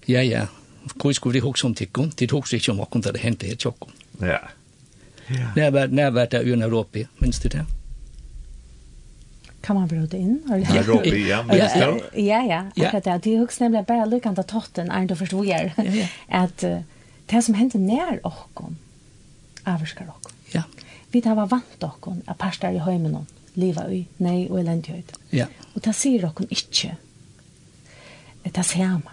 ja, 0.07 0.21
ja, 0.21 0.47
hvor 0.95 1.13
skulle 1.13 1.37
de 1.37 1.45
huske 1.45 1.67
om 1.67 1.75
tikkun? 1.77 2.13
De 2.19 2.29
huske 2.31 2.57
ikke 2.57 2.73
om 2.73 2.81
akkurat 2.85 3.13
det 3.13 3.21
hendte 3.25 3.49
helt 3.49 3.61
tjokken. 3.61 3.93
Ja. 4.21 4.41
Ja. 5.29 5.53
Når 5.55 6.09
var 6.11 6.25
det 6.31 6.41
i 6.45 6.53
Europa, 6.53 7.05
minst 7.19 7.41
til 7.41 7.51
det? 7.51 7.65
Ja 7.65 7.82
kan 9.63 9.75
man 9.75 9.87
bråda 9.87 10.17
in? 10.17 10.43
Ja, 10.73 10.83
Robi, 10.83 11.29
ja. 11.29 11.45
Ja, 11.49 11.99
ja, 12.13 12.71
ja. 12.75 12.85
Akkurat 12.85 13.03
det. 13.03 13.19
Det 13.23 13.37
hugs 13.37 13.59
nämligen 13.59 13.85
bara 13.85 14.05
lyckan 14.05 14.35
ta 14.35 14.43
totten 14.43 14.91
är 14.91 15.05
då 15.07 15.15
förstår 15.15 15.45
jag 15.45 15.71
att 16.27 16.63
det 17.25 17.41
som 17.41 17.53
händer 17.53 17.79
när 17.79 18.25
och 18.25 18.49
om 18.53 18.77
avskar 19.63 20.07
och. 20.07 20.31
Ja. 20.51 20.63
Vi 21.11 21.21
tar 21.21 21.35
var 21.35 21.45
vant 21.45 21.83
och 21.83 22.07
om 22.07 22.21
att 22.25 22.37
pastar 22.37 22.71
i 22.71 22.77
hemmen 22.77 23.25
leva 23.53 23.91
i 23.91 24.07
nej 24.17 24.49
och 24.49 24.59
eländighet. 24.59 25.19
Ja. 25.29 25.45
Och 25.73 25.81
det 25.81 25.93
ser 25.93 26.25
och 26.25 26.41
inte. 26.41 26.95
Det 28.43 28.57
är 28.57 28.63
samma. 28.63 29.11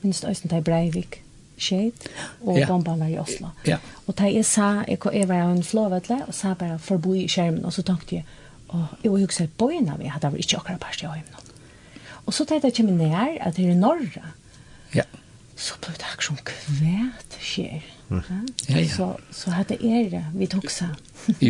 Minst 0.00 0.22
det 0.22 0.28
östen 0.28 0.48
där 0.48 0.60
Breivik 0.60 1.24
skjeit, 1.58 2.08
og 2.40 2.58
ja. 2.58 2.66
bomben 2.66 3.00
var 3.00 3.06
i 3.06 3.18
Oslo. 3.18 3.48
Ja. 3.66 3.78
Og 4.06 4.18
da 4.18 4.28
jeg 4.30 4.44
sa, 4.44 4.84
jeg 4.88 5.28
var 5.28 5.50
en 5.50 5.62
flåvetle, 5.62 6.22
og 6.26 6.34
sa 6.34 6.54
bare 6.54 6.78
forbo 6.78 7.14
i 7.14 7.28
skjermen, 7.28 7.64
og 7.64 7.72
så 7.72 7.82
tenkte 7.82 8.16
jeg, 8.16 8.24
Og 8.74 8.86
jeg 9.04 9.10
har 9.10 9.18
hukset 9.18 9.58
bøyene 9.58 9.96
vi, 9.98 10.10
at 10.10 10.22
det 10.22 10.32
var 10.32 10.40
ikke 10.42 10.60
akkurat 10.60 10.80
parst 10.82 11.02
i 11.04 11.10
høymen. 11.10 11.52
Og 12.24 12.34
så 12.34 12.46
tenkte 12.48 12.70
jeg 12.70 12.76
kommer 12.78 12.96
nær, 12.98 13.36
at 13.40 13.56
det 13.56 13.68
er 13.68 13.78
norra. 13.78 14.32
Ja. 14.94 15.04
Så 15.56 15.78
ble 15.82 15.94
det 16.00 16.08
akkurat 16.12 16.44
kvæt 16.48 17.38
skjer. 17.40 17.82
Ja, 18.10 18.20
ja. 18.68 18.86
Så, 18.90 19.14
så 19.32 19.50
hadde 19.54 19.78
er 19.80 20.10
det 20.10 20.24
vi 20.34 20.48
tok 20.50 20.66
seg. 20.72 20.96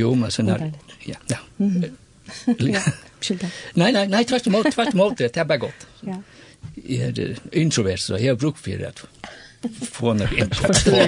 jo, 0.00 0.14
men 0.18 0.34
sånn 0.34 0.52
her. 0.52 0.68
Ja, 1.06 1.20
ja. 1.30 1.40
Mm 1.58 1.70
-hmm. 1.70 2.72
ja. 2.72 2.82
Nei, 3.74 3.90
nei, 3.92 4.06
nei, 4.06 4.24
tvert 4.24 4.46
imot, 4.46 4.66
tvert 4.72 4.94
imot, 4.94 5.18
det 5.18 5.36
er 5.36 5.44
bare 5.44 5.58
godt. 5.58 5.86
Ja. 6.06 6.18
Jeg 6.88 7.18
er 7.18 7.36
introvert, 7.52 8.00
så 8.00 8.16
jeg 8.16 8.28
har 8.28 8.36
brukt 8.36 8.58
for 8.58 8.70
det 8.70 8.92
få 9.90 10.12
när 10.12 10.28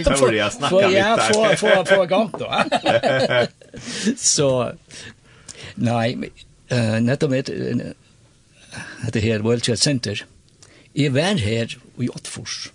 det 0.05 0.19
får 0.19 0.35
jag 0.35 0.53
snacka 0.53 0.89
lite. 0.89 0.99
Ja, 0.99 1.17
få 1.33 1.57
få 1.57 1.85
få 1.85 2.05
igång 2.05 2.31
då. 2.39 2.63
så 4.17 4.73
Nei, 5.77 6.15
uh, 6.73 6.97
nettopp 7.05 7.33
med 7.33 7.51
uh, 7.53 7.93
det 9.13 9.23
her 9.23 9.45
World 9.45 9.67
Trade 9.67 9.83
Center. 9.83 10.25
Jeg 10.97 11.15
var 11.15 11.41
her 11.41 11.77
i 12.01 12.09
Åttfors. 12.09 12.71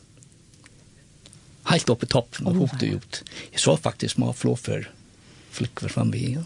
Helt 1.70 1.90
oppe 1.90 2.06
i 2.06 2.10
toppen 2.10 2.50
og 2.50 2.64
hoppet 2.64 2.98
ut. 2.98 3.22
Jeg 3.54 3.62
så 3.62 3.76
faktisk 3.78 4.18
små 4.18 4.34
flåfer 4.34 4.90
flikker 5.52 5.92
framme 5.92 6.18
i. 6.18 6.34
Ja. 6.38 6.44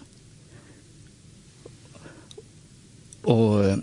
Og 3.25 3.81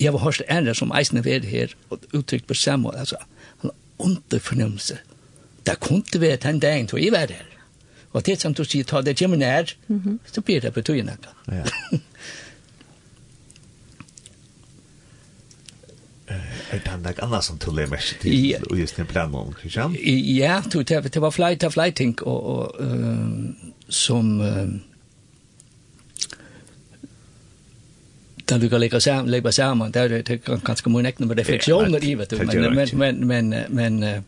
jeg 0.00 0.12
var 0.12 0.24
hørst 0.24 0.42
ære 0.48 0.74
som 0.74 0.92
eisende 0.96 1.24
ved 1.24 1.46
her 1.48 1.74
og 1.90 2.00
uttrykt 2.14 2.46
på 2.46 2.54
samme. 2.54 2.92
Altså, 2.98 3.16
han 3.60 3.70
har 3.70 4.06
ondt 4.06 4.42
fornemmelse. 4.42 4.98
Det 5.66 5.80
kunne 5.80 6.20
være 6.20 6.36
den 6.36 6.60
dagen 6.60 6.86
til 6.86 7.02
jeg 7.04 7.12
var 7.12 7.28
her. 7.28 7.46
Og 8.12 8.26
det 8.26 8.40
som 8.40 8.54
du 8.54 8.64
sier, 8.64 8.84
ta 8.84 9.02
det 9.06 9.18
hjemme 9.20 9.36
nær, 9.38 9.70
så 10.26 10.40
blir 10.40 10.60
det 10.60 10.74
betøyende. 10.74 11.16
Ja. 11.48 11.64
Er 16.70 16.78
det 16.78 16.98
noe 17.02 17.14
annet 17.26 17.44
som 17.44 17.58
tog 17.58 17.76
det 17.76 17.88
mest 17.90 18.20
til, 18.22 18.54
og 18.70 18.78
just 18.78 18.96
den 18.96 19.06
planen 19.06 19.34
om, 19.34 19.52
Kristian? 19.52 19.96
Ja, 20.36 20.60
det 20.70 21.22
var 21.22 21.30
flere 21.30 21.56
til 21.56 21.70
flere 21.70 21.90
ting 21.90 22.22
og, 22.22 22.46
og, 22.46 22.74
som... 23.88 24.40
där 28.50 28.58
lukar 28.58 28.78
lika 28.78 29.00
sam 29.00 29.26
lika 29.26 29.52
samman 29.52 29.92
där 29.92 30.08
det 30.08 30.30
er 30.30 30.56
ganske 30.64 30.90
mye 30.90 31.02
nekne 31.02 31.26
med 31.26 31.38
refleksjoner 31.38 32.04
i 32.04 32.14
vet 32.14 32.30
du. 32.30 32.36
men 32.36 32.74
men 32.96 33.28
men 33.28 33.48
men 33.50 33.64
men 33.68 34.24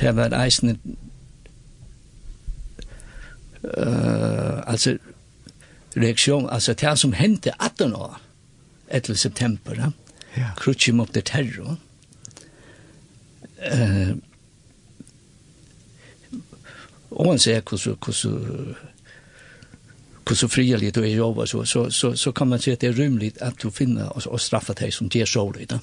det 0.00 0.16
var 0.16 0.44
eisende 0.44 0.78
uh, 3.64 4.70
altså 4.72 4.98
reaktion 5.96 6.48
altså 6.50 6.72
det 6.72 6.98
som 6.98 7.12
hendte 7.12 7.52
18 7.60 7.94
år 7.94 8.20
11 8.94 9.16
september. 9.16 9.74
Ja. 9.74 9.92
Yeah. 10.38 10.56
Krutschim 10.56 10.98
det 10.98 11.14
der 11.14 11.20
terror. 11.20 11.76
Eh 13.58 14.10
uh, 14.10 14.16
om 17.10 17.26
man 17.26 17.38
ser 17.38 17.62
hur 17.70 17.76
så 17.76 17.96
hur 18.06 18.12
så 18.12 18.28
hur 20.28 20.34
så 20.34 20.48
fria 20.48 20.76
och 20.96 21.08
jobba 21.08 21.46
så 21.46 21.64
så 21.64 21.90
så 21.90 22.16
så 22.16 22.32
kan 22.32 22.48
man 22.48 22.58
se 22.58 22.72
att 22.72 22.80
det 22.80 22.86
är 22.86 22.92
rymligt 22.92 23.42
att 23.42 23.58
du 23.58 23.70
finner 23.70 24.16
och, 24.16 24.26
och 24.26 24.40
straffa 24.40 24.72
dig 24.72 24.92
som 24.92 25.08
det 25.08 25.26
så 25.26 25.52
lite. 25.52 25.80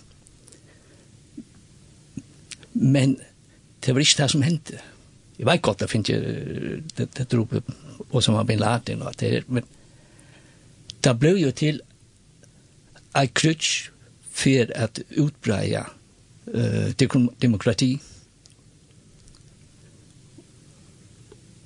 Men 2.71 3.19
det 3.79 3.93
var 3.93 3.99
inte 3.99 4.23
det 4.23 4.29
som 4.29 4.41
hände. 4.41 4.81
Jag 5.37 5.45
vet 5.45 5.61
gott, 5.61 5.79
det 5.79 5.87
finna 5.87 6.03
ju 6.07 6.83
det, 6.95 7.15
det 7.15 7.29
drog 7.29 7.47
och 8.09 8.23
som 8.23 8.35
har 8.35 8.43
bin 8.43 8.59
Laden 8.59 9.01
och 9.01 9.13
det 9.17 9.43
men 9.47 9.63
det 11.01 11.13
blev 11.13 11.37
ju 11.37 11.51
till 11.51 11.81
ei 13.17 13.27
krutsch 13.27 13.89
for 14.31 14.71
at 14.75 15.01
utbreia 15.19 15.85
uh, 16.53 16.91
demokrati. 17.41 18.01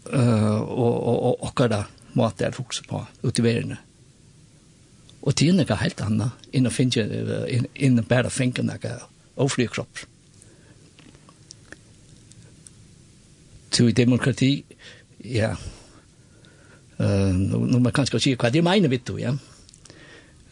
Uh, 0.06 0.62
og, 0.62 0.96
og, 1.08 1.24
og 1.24 1.44
okkara 1.50 1.84
måte 2.16 2.46
er 2.46 2.56
fokus 2.56 2.82
på 2.88 3.02
ute 3.24 3.42
i 3.42 3.46
verden. 3.46 3.78
Og 5.26 5.34
til 5.36 5.56
noe 5.58 5.78
helt 5.82 6.02
annet 6.06 6.50
enn 6.54 6.70
å 6.70 6.74
finne, 6.74 7.06
inn 7.74 8.00
å 8.00 8.06
bare 8.06 8.30
finne 8.34 8.66
noe 8.68 8.92
overfri 9.36 9.66
kropp. 9.68 10.04
Til 13.76 13.90
demokrati, 13.98 14.52
ja, 15.26 15.52
uh, 15.58 17.32
nå, 17.34 17.66
nå 17.66 17.82
man 17.82 17.92
kan 17.92 18.06
ikke 18.08 18.22
si 18.24 18.36
hva 18.40 18.54
det 18.54 18.64
mener, 18.64 18.92
vet 18.94 19.10
du, 19.10 19.18
ja. 19.20 19.34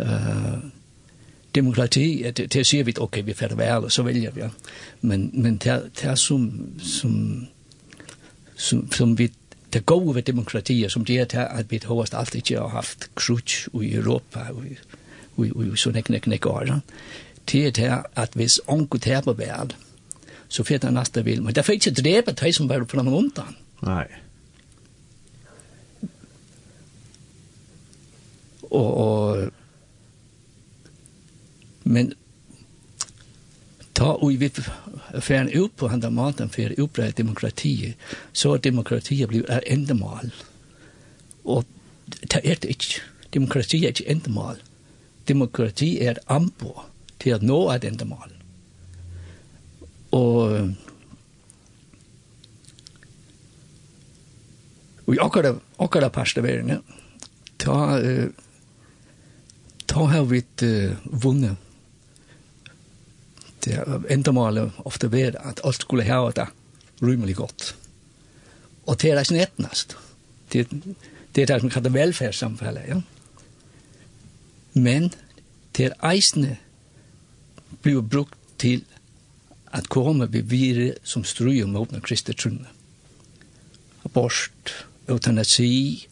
Uh, 0.01 0.57
demokrati, 1.55 2.23
at 2.23 2.37
det 2.37 2.65
siger 2.65 2.83
vi, 2.83 2.93
okay, 2.99 3.23
vi 3.25 3.33
fatter 3.33 3.55
og 3.75 3.91
så 3.91 4.03
vælger 4.03 4.31
vi. 4.31 4.41
Men, 5.01 5.31
men 5.33 5.57
det, 5.57 5.91
det 5.95 6.03
er 6.03 6.15
som, 6.15 6.69
som, 6.79 7.47
som, 8.55 8.91
som 8.91 9.17
vi 9.17 9.31
det 9.73 9.85
gode 9.85 10.15
ved 10.15 10.21
demokratier, 10.21 10.87
som 10.87 11.05
det 11.05 11.19
er 11.19 11.25
til, 11.25 11.37
at 11.49 11.71
vi 11.71 11.79
hårdest 11.83 12.13
alt 12.13 12.35
ikke 12.35 12.57
har 12.57 12.67
haft 12.67 13.09
krutsk 13.15 13.67
i 13.81 13.93
Europa, 13.93 14.39
og 14.53 14.65
i 15.45 15.75
så 15.75 15.91
nek, 15.91 16.09
nek, 16.09 16.27
nek 16.27 16.45
år. 16.45 16.79
Det 17.51 17.67
er 17.67 17.71
til, 17.71 17.91
at 18.15 18.29
hvis 18.33 18.61
onko 18.67 18.97
taber 18.97 19.33
værd, 19.33 19.75
så 20.47 20.63
får 20.63 20.77
den 20.77 20.93
næste 20.93 21.23
vil. 21.23 21.43
Men 21.43 21.55
der 21.55 21.61
får 21.61 21.73
ikke 21.73 21.91
dræbe 21.91 22.31
de 22.31 22.53
som 22.53 22.69
var 22.69 22.83
på 22.83 22.97
den 22.99 23.07
undan. 23.07 23.55
Nej. 23.81 24.07
Og, 28.71 28.97
og 28.97 29.51
Men 31.83 32.13
ta 33.93 34.13
og 34.15 34.39
vi 34.39 34.49
fer 35.21 35.49
ut 35.53 35.75
på 35.77 35.89
handa 35.91 36.09
maten 36.09 36.49
fer 36.49 36.73
utbreid 36.77 37.17
demokrati, 37.17 37.93
så 38.33 38.57
demokrati 38.57 39.19
blir 39.25 39.45
er 39.49 39.65
endemål. 39.67 40.31
Og 41.43 41.65
det 42.21 42.41
er 42.43 42.55
det 42.61 42.69
ikke. 42.69 43.01
Demokrati 43.33 43.83
er 43.83 43.93
ikke 43.93 44.09
endemål. 44.11 44.61
Demokrati 45.27 45.97
er 46.01 46.11
et 46.11 46.25
ambo 46.27 46.73
til 47.19 47.35
at 47.35 47.43
nå 47.43 47.59
et 47.71 47.85
endemål. 47.87 48.31
Og 50.11 50.73
Og 55.03 55.15
i 55.15 55.19
akkurat, 55.19 55.59
akkurat 55.83 56.13
parstaverne, 56.15 56.77
ta, 57.59 57.99
uh, 57.99 58.29
ta 59.85 60.05
har 60.07 60.23
vi 60.29 60.39
uh, 60.63 60.93
vunnet 61.03 61.59
at 63.67 64.11
endamålet 64.11 64.71
ofte 64.85 65.11
var 65.11 65.37
at 65.39 65.61
alt 65.63 65.81
skulle 65.81 66.07
ha 66.07 66.31
det 66.31 66.47
rymelig 67.01 67.35
godt. 67.35 67.75
Og 68.85 69.01
det 69.01 69.11
er 69.11 69.23
det 69.23 69.41
etnast. 69.41 69.97
Det, 70.53 70.67
det 71.35 71.41
er 71.41 71.45
det 71.45 71.61
som 71.61 71.69
kallar 71.69 71.89
velferdssamfället, 71.89 72.87
ja. 72.87 73.01
Men 74.73 75.13
det 75.77 75.85
er 75.85 75.99
eisene 76.09 76.57
blir 77.81 78.01
brukt 78.01 78.37
til 78.57 78.83
at 79.73 79.89
komme 79.89 80.27
vi 80.31 80.41
vire 80.41 80.93
som 81.03 81.23
struer 81.23 81.65
mot 81.65 81.89
den 81.89 82.01
kristne 82.01 82.33
trunne. 82.33 82.67
Abort, 84.05 84.85
eutanasi, 85.09 86.07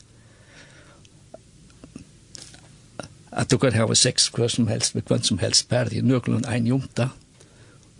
at 3.31 3.51
du 3.51 3.57
kan 3.57 3.73
ha 3.73 3.93
sex 3.95 4.27
hva 4.35 4.49
som 4.49 4.67
helst, 4.67 4.95
med 4.95 5.07
hvem 5.07 5.23
som 5.23 5.39
helst, 5.39 5.69
bare 5.69 5.89
det 5.89 6.01
er 6.01 6.07
nøkland 6.07 6.45
en 6.45 6.67
jomta, 6.67 7.09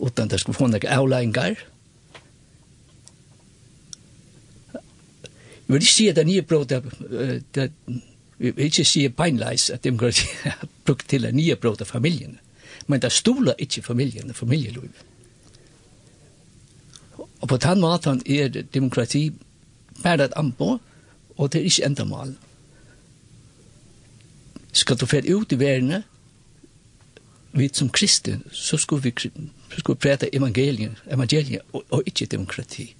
utan 0.02 0.28
det 0.28 0.40
skulle 0.40 0.56
få 0.56 0.66
noen 0.66 0.88
avleggingar. 0.88 1.54
Jeg 4.74 5.76
vil 5.76 5.82
ikke 5.82 5.94
si 5.94 6.08
at 6.08 6.16
det 6.16 6.26
nye 6.26 6.42
brot, 6.42 6.70
jeg 6.72 7.70
vil 8.38 8.64
ikke 8.66 8.84
si 8.84 9.06
beinleis 9.08 9.70
at 9.70 9.84
demokrati 9.84 10.26
har 10.42 10.66
brukt 10.86 11.08
til 11.08 11.22
det 11.22 11.34
nye 11.34 11.56
brot 11.56 11.80
av 11.80 11.86
familien, 11.86 12.38
men 12.86 13.00
det 13.00 13.12
stoler 13.12 13.58
ikke 13.58 13.82
familien 13.82 14.30
og 14.30 14.36
familieliv. 14.36 14.90
Og 17.40 17.48
på 17.48 17.56
den 17.56 17.80
måten 17.80 18.22
er 18.26 18.48
demokrati 18.74 19.32
bare 20.02 20.24
et 20.24 20.36
anbå, 20.36 20.78
og 21.36 21.52
det 21.52 21.60
er 21.60 21.64
ikke 21.64 21.86
enda 21.86 22.04
mål. 22.04 22.34
Skal 24.72 24.96
du 24.96 25.06
fære 25.06 25.36
ut 25.36 25.52
i 25.52 25.58
verden, 25.58 26.02
vi 27.52 27.70
som 27.72 27.88
kristne, 27.88 28.40
så 28.50 28.76
skulle 28.76 29.02
vi 29.02 29.30
Vi 29.74 29.80
skulle 29.80 29.98
prata 29.98 30.28
evangelien, 30.32 30.96
evangelien 31.10 31.60
og, 31.72 31.84
og 31.90 32.02
ikke 32.06 32.26
demokrati. 32.26 32.94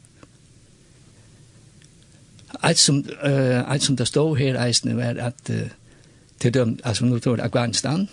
Alt 2.62 2.78
som, 2.78 2.96
uh, 2.96 3.72
alt 3.72 3.82
som 3.82 3.96
det 3.96 4.08
stod 4.08 4.36
her 4.36 4.60
eisende 4.66 4.96
var 4.96 5.16
at 5.18 5.50
uh, 5.50 5.68
til 6.40 6.54
dem, 6.54 6.78
altså 6.84 7.04
nå 7.04 7.18
tror 7.18 7.36
jeg 7.36 7.44
Afghanistan, 7.44 8.08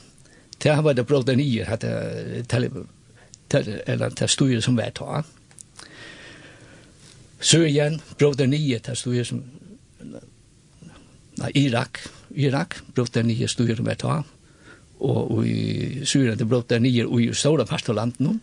til 0.60 0.72
han 0.72 0.84
var 0.84 0.94
det 0.94 1.08
bråda 1.08 1.36
nyer, 1.36 1.66
at 1.66 1.82
det 1.82 2.72
eller 3.88 4.10
det 4.10 4.30
stod 4.30 4.62
som 4.62 4.78
var 4.78 4.90
ta. 4.90 5.22
Syrien, 7.40 8.02
bråda 8.20 8.46
nyer, 8.46 8.80
det 8.80 8.98
stod 8.98 9.24
som, 9.26 9.44
nei, 11.40 11.52
Irak, 11.56 12.00
Irak, 12.36 12.82
bråda 12.96 13.24
nyer 13.24 13.48
stod 13.48 13.76
som 13.76 13.86
var 13.86 13.98
ta 13.98 14.22
og, 15.00 15.48
i 15.48 16.06
Syria, 16.06 16.36
det 16.36 16.48
brått 16.50 16.70
der 16.74 16.82
nye, 16.84 17.08
og 17.08 17.22
i 17.24 17.30
stora 17.34 17.66
parst 17.68 17.90
av 17.90 17.96
landet 17.96 18.20
nå. 18.24 18.36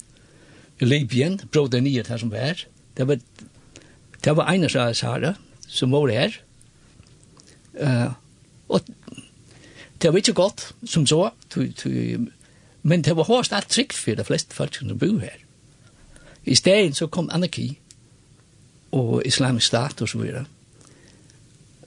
I 0.80 0.88
Libyen, 0.88 1.38
brått 1.52 1.74
der 1.74 1.84
nye 1.84 2.04
her 2.07 2.20
som 2.20 2.32
var 2.32 2.50
her. 2.50 2.64
Det 2.96 3.07
var, 3.09 3.20
det 4.24 4.36
var 4.36 4.48
Einars 4.52 4.76
av 4.80 4.94
Sara, 4.96 5.34
som 5.68 5.92
var 5.92 6.12
her. 6.12 6.38
Uh, 7.76 8.12
og 8.72 8.88
det 10.00 10.12
var 10.12 10.20
ikke 10.20 10.36
godt, 10.36 10.70
som 10.88 11.07
så, 11.07 11.30
to, 11.52 11.66
to, 11.76 11.90
men 12.82 13.04
det 13.04 13.16
var 13.16 13.28
hårst 13.28 13.52
alt 13.52 13.68
trygg 13.72 13.92
for 13.96 14.16
de 14.16 14.24
fleste 14.24 14.57
folk 14.57 14.76
som 14.76 14.98
bor 14.98 15.20
her. 15.20 15.42
I 16.46 16.54
stedet 16.54 16.96
så 16.96 17.09
kom 17.11 17.28
anarki, 17.32 17.74
og 18.96 19.22
islamisk 19.26 19.66
stat 19.66 20.02
og 20.02 20.09
så 20.09 20.18
videre, 20.18 20.44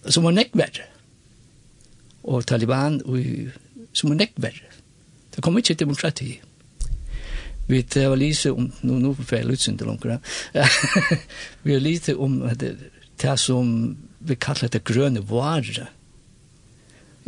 som 0.09 0.25
var 0.27 0.35
nekk 0.35 0.53
verre. 0.59 0.85
Og 2.29 2.45
Taliban 2.45 2.99
og 3.05 3.17
som 3.93 4.11
er 4.11 4.21
nekt 4.21 4.39
verre. 4.41 4.69
Det 5.35 5.43
kommer 5.43 5.63
ikke 5.63 5.79
demokrati. 5.79 6.39
Vi 7.69 7.83
har 7.93 8.15
lyset 8.17 8.51
om, 8.51 8.71
nå, 8.81 8.97
nå 8.97 9.13
får 9.13 9.37
jeg 9.37 9.45
lytsen 9.45 9.77
til 9.77 9.91
omkring, 9.91 10.17
vi 11.63 11.75
har 11.75 11.83
lyset 11.83 12.17
om 12.17 12.39
det, 12.57 12.71
det 13.21 13.35
som 13.39 13.95
vi 14.19 14.35
kallar 14.35 14.71
det 14.73 14.83
grønne 14.83 15.21
vare. 15.29 15.85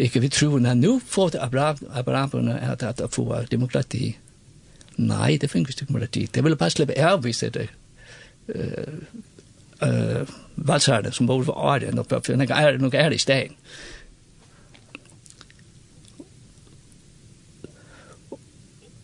Ikke 0.02 0.22
vi 0.24 0.32
tror, 0.34 0.58
at 0.66 0.78
nå 0.78 0.98
får 1.06 1.36
det 1.36 1.44
abraberne 1.44 2.58
at 2.58 2.82
det 2.98 3.12
får 3.14 3.52
demokrati. 3.52 4.16
Nei, 4.98 5.38
det 5.38 5.52
finnes 5.52 5.70
ikke 5.70 5.86
demokrati. 5.86 6.26
Det 6.34 6.44
vil 6.44 6.58
bare 6.58 6.74
slippe 6.74 6.98
avvise 6.98 7.50
det 7.54 7.68
uh, 8.56 8.98
uh, 9.86 10.34
valsarne 10.56 11.12
som 11.14 11.30
bor 11.30 11.44
for 11.46 11.54
året, 11.54 11.94
og 11.94 12.02
noe 12.02 12.50
er, 12.50 12.82
noe 12.82 12.98
er 12.98 13.14
i 13.14 13.22
stegen. 13.22 13.56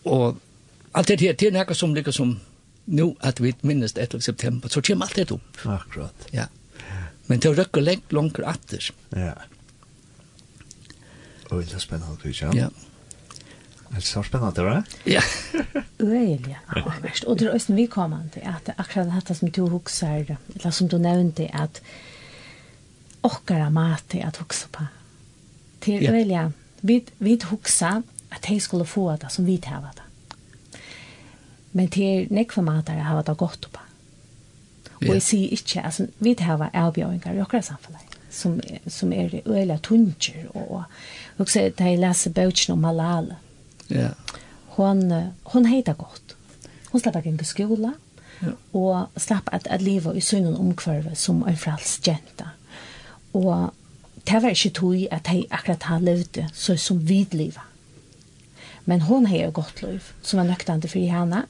Og 0.08 0.38
alt 0.94 1.08
det 1.08 1.22
her, 1.22 1.34
det 1.34 1.48
er 1.48 1.56
nekka 1.56 1.76
som 1.78 1.96
ligger 1.96 2.16
som 2.16 2.38
nu 2.88 3.16
at 3.20 3.42
vi 3.44 3.54
minnes 3.68 3.94
det 3.94 4.08
etter 4.08 4.24
september, 4.24 4.72
så 4.72 4.82
kommer 4.82 5.06
alt 5.06 5.16
det 5.16 5.32
opp. 5.36 5.64
Akkurat. 5.66 6.28
Ja. 6.34 6.48
Men 7.28 7.40
det 7.44 7.58
røkker 7.58 7.84
lengt 7.84 8.14
langt 8.16 8.40
atter. 8.40 8.92
Ja. 9.16 9.34
Oi, 11.52 11.64
det 11.64 11.76
er 11.76 11.84
spennende, 11.84 12.16
Christian. 12.22 12.56
Ja. 12.56 12.70
Det 13.88 14.02
er 14.02 14.04
så 14.04 14.24
spennende, 14.24 14.64
va? 14.64 14.82
Ja. 15.08 15.22
Øyelig, 16.00 16.56
ja. 16.56 16.84
Og 17.28 17.40
det 17.40 17.48
er 17.48 17.54
også 17.54 17.74
mye 17.76 17.88
kommende, 17.92 18.44
at 18.44 18.72
akkurat 18.78 19.12
dette 19.16 19.36
som 19.36 19.52
du 19.52 19.68
husker, 19.72 20.36
eller 20.56 20.72
som 20.72 20.90
du 20.92 20.98
nevnte, 21.02 21.48
at 21.56 21.82
okkara 23.24 23.70
mat 23.74 24.16
er 24.16 24.28
at 24.28 24.40
hugsa 24.40 24.68
på. 24.72 24.88
Til 25.82 26.04
ja. 26.04 26.14
øyelig, 26.14 26.52
vi, 26.82 27.02
vi 27.20 27.40
hugsa 27.50 28.02
at 28.38 28.46
de 28.48 28.60
skulle 28.62 28.86
få 28.86 29.10
det 29.18 29.32
som 29.34 29.46
vi 29.46 29.58
tar 29.58 29.90
det. 29.98 30.06
Men 31.74 31.90
det 31.94 32.06
er 32.06 32.32
mat 32.34 32.58
matere 32.64 33.06
har 33.06 33.22
det 33.22 33.38
godt 33.38 33.68
på. 33.72 33.82
Og 35.02 35.14
jeg 35.14 35.22
sier 35.22 35.52
ikke, 35.54 35.82
altså, 35.86 36.08
vi 36.20 36.34
tar 36.34 36.58
det 36.58 36.70
avbjøringer 36.74 37.34
i 37.34 37.42
akkurat 37.44 37.66
samfunnet 37.66 38.18
som, 38.30 38.60
som 38.88 39.14
er 39.14 39.40
øyelig 39.46 39.80
tunger 39.84 40.48
og, 40.54 40.72
og 40.72 40.84
og 41.38 41.50
så 41.50 41.70
da 41.78 41.92
jeg 41.92 42.02
leser 42.02 42.34
bøtjen 42.34 42.74
om 42.74 42.84
Malala 42.84 43.38
ja. 43.90 44.10
hon, 44.78 45.04
hon 45.54 45.70
heiter 45.70 45.98
godt 45.98 46.36
hon 46.92 47.02
slapp 47.02 47.20
ikke 47.22 47.36
en 47.36 47.46
skola 47.46 47.94
ja. 48.42 48.54
og 48.74 49.22
slapp 49.22 49.50
at, 49.52 49.68
at 49.72 49.82
livet 49.82 50.18
i 50.18 50.22
synen 50.22 50.58
omkvarve 50.58 51.16
som 51.16 51.44
en 51.48 51.58
frals 51.58 52.00
jenta 52.08 52.54
og 53.34 53.74
det 54.28 54.42
var 54.44 54.50
ikke 54.50 54.76
tog 54.76 55.08
at 55.12 55.30
jeg 55.32 55.46
akkurat 55.52 55.84
har 55.84 56.04
levd 56.04 56.44
så 56.54 56.76
som 56.78 57.00
vidlivet 57.08 57.64
Men 58.90 59.02
hon 59.02 59.26
har 59.26 59.38
ju 59.38 59.52
gott 59.52 59.82
liv 59.82 60.04
som 60.22 60.38
var 60.38 60.46
nöktande 60.46 60.88
för 60.88 61.00
henne. 61.00 61.42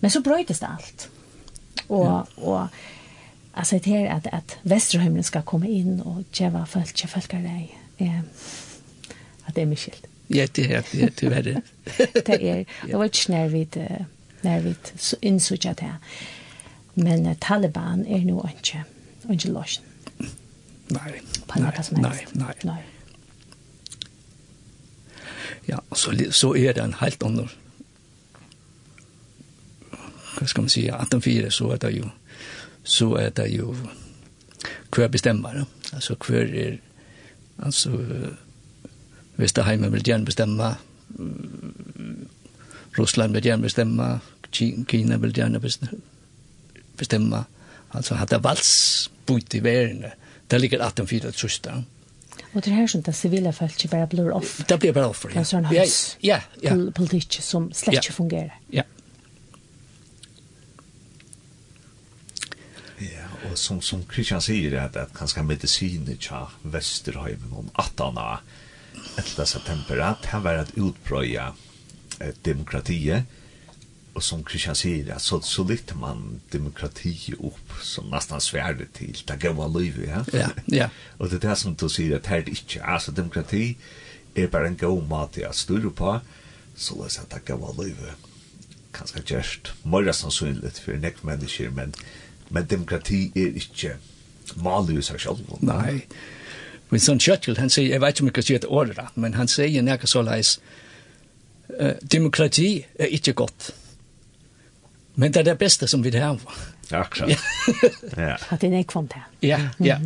Men 0.00 0.10
så 0.10 0.20
bröjdes 0.20 0.60
det 0.60 0.66
allt. 0.66 1.08
Och, 1.86 2.06
ja. 2.06 2.26
och 2.36 2.66
alltså 3.52 3.78
det 3.78 3.90
här 3.90 4.06
att, 4.06 4.26
att 4.26 4.56
Västerhömmen 4.62 5.24
ska 5.24 5.42
komma 5.42 5.66
in 5.66 6.00
och 6.00 6.22
tjäva 6.30 6.66
folk, 6.66 6.96
tjäva 6.96 7.10
folk 7.10 7.30
dig. 7.30 7.78
Eh, 7.98 8.20
att 9.44 9.54
det 9.54 9.62
är 9.62 9.66
mycket 9.66 9.84
skilt. 9.84 10.06
Ja, 10.26 10.46
det 10.52 10.72
är 10.72 10.84
det, 10.92 11.02
är, 11.02 11.10
tyvärr. 11.16 11.42
det 12.24 12.50
är, 12.50 12.66
det 12.86 12.96
var 12.96 13.04
inte 13.04 13.32
när 13.32 13.48
vi, 13.48 13.68
när 14.40 14.60
vi 14.60 14.74
insåg 15.20 15.58
det 15.58 15.80
här. 15.80 15.96
Men 16.94 17.26
uh, 17.26 17.34
Taliban 17.34 18.06
är 18.06 18.18
nu 18.18 18.32
inte, 18.32 18.84
inte 19.28 19.48
lösen. 19.48 19.84
Nej, 20.86 21.22
nej, 22.02 22.26
nej. 22.32 22.54
nej. 22.62 22.82
Ja, 25.68 25.78
så, 25.94 26.14
så 26.30 26.54
er 26.54 26.72
det 26.72 26.82
en 26.84 26.98
helt 27.00 27.22
annen 27.26 27.50
hva 30.36 30.46
skal 30.46 30.66
man 30.66 30.72
si, 30.72 30.84
18-4, 30.92 31.50
så 31.50 31.70
er 31.72 31.80
det 31.80 31.92
jo, 31.96 32.08
så 32.84 33.14
er 33.16 33.30
det 33.36 33.46
jo 33.54 33.72
hver 34.94 35.08
bestemmer. 35.08 35.64
Altså 35.92 36.16
hver 36.26 36.52
er, 36.52 36.76
altså, 37.58 37.90
hvis 39.36 39.52
det 39.52 39.64
heimen 39.64 39.92
vil 39.92 40.04
gjerne 40.04 40.24
bestemme, 40.24 40.74
Russland 42.98 43.32
vil 43.32 43.42
gjerne 43.42 43.62
bestemme, 43.62 44.20
Kina 44.52 45.16
vil 45.16 45.34
gjerne 45.34 45.60
bestemme, 46.96 47.44
altså 47.92 48.14
hatt 48.14 48.30
det 48.30 48.44
valgsbut 48.44 49.54
i 49.54 49.64
verden, 49.64 50.04
det 50.50 50.60
ligger 50.60 50.84
18-4 50.88 51.30
trusler. 51.30 51.82
Og 52.52 52.64
det 52.64 52.72
her 52.72 52.86
som 52.86 53.02
det 53.02 53.14
sivile 53.14 53.52
folk 53.52 53.74
ikke 53.76 53.92
bare 53.92 54.08
blir 54.10 54.32
off. 54.32 54.58
Det 54.68 54.78
blir 54.80 54.92
bara 54.96 55.08
off. 55.12 55.24
Ja, 55.28 55.42
hans 55.42 55.52
ja, 55.52 55.84
ja. 56.22 56.40
ja. 56.62 56.76
politikk 56.96 57.38
som 57.44 57.70
slett 57.72 58.00
ikke 58.00 58.16
fungerer. 58.16 58.54
Ja. 58.72 58.86
Ja, 62.98 63.28
og 63.44 63.58
som 63.60 63.82
som 63.82 64.04
Christian 64.12 64.42
säger 64.42 64.78
at 64.80 64.96
att 64.96 65.14
kanske 65.14 65.42
medicin 65.42 66.16
tja 66.20 66.48
Västerhaven 66.62 67.52
om 67.52 67.70
attana 67.72 68.38
11 69.16 69.46
september 69.46 69.98
at 69.98 70.26
han 70.26 70.42
var 70.42 70.54
et 70.54 70.78
utbröja 70.78 71.52
eh, 72.20 72.34
demokratiet 72.42 73.24
og 74.16 74.22
som 74.22 74.44
Christian 74.48 74.74
sier, 74.74 75.14
att 75.14 75.22
så 75.22 75.40
så 75.40 75.64
lytte 75.64 75.94
man 75.94 76.40
demokrati 76.52 77.34
opp 77.38 77.72
som 77.82 78.08
nesten 78.10 78.40
svärde 78.40 78.86
til 78.94 79.22
det 79.28 79.40
gode 79.40 79.82
livet 79.82 80.08
ja. 80.08 80.22
Ja, 80.32 80.48
ja. 80.72 80.88
og 81.18 81.30
det 81.30 81.44
er 81.44 81.48
det 81.48 81.58
som 81.58 81.74
du 81.74 81.88
sier, 81.88 82.16
at 82.16 82.26
att 82.26 82.32
er 82.32 82.40
det 82.44 82.48
ikke, 82.48 82.80
altså 82.84 83.12
demokrati 83.12 83.76
er 84.34 84.46
bare 84.46 84.68
en 84.68 84.76
god 84.76 85.08
mat 85.08 85.38
att 85.38 85.56
styra 85.56 85.90
på 85.90 86.18
så 86.76 86.94
låt 86.94 87.18
at 87.18 87.34
det 87.34 87.44
gode 87.44 87.84
livet 87.84 88.14
kanske 88.94 89.22
just 89.36 89.74
mer 89.84 90.12
sannsynligt 90.12 90.78
för 90.78 90.96
näck 90.96 91.22
mennesker, 91.22 91.70
men 91.70 91.94
men 92.48 92.66
demokrati 92.66 93.32
är 93.34 93.46
inte 93.46 93.96
malus 94.54 95.10
här 95.10 95.18
själv. 95.18 95.36
Nej. 95.60 96.06
Men 96.88 97.00
sån 97.00 97.20
Churchill 97.20 97.58
han 97.58 97.70
sier, 97.70 97.90
jeg 97.90 98.00
vet 98.00 98.14
ikke 98.14 98.22
om 98.22 98.26
jag 98.26 98.32
ska 98.32 98.42
säga 98.42 98.58
det 98.58 98.66
ordet 98.66 99.16
men 99.16 99.34
han 99.34 99.48
sier 99.48 99.82
näka 99.82 100.06
så 100.06 100.22
leis, 100.22 100.60
Uh, 101.80 101.92
demokrati 102.12 102.86
er 102.94 103.06
ikke 103.06 103.32
godt. 103.32 103.74
Men 105.16 105.32
det 105.32 105.42
er 105.42 105.50
det 105.50 105.58
beste 105.58 105.88
som 105.88 106.04
vi 106.04 106.12
har. 106.12 106.40
Akkurat. 106.92 107.32
Ja. 108.16 108.36
At 108.52 108.60
det 108.60 108.70
er 108.72 108.84
ikke 108.84 108.98
vant 109.00 109.16
her. 109.16 109.26
Ja, 109.42 109.60
ja. 109.80 109.98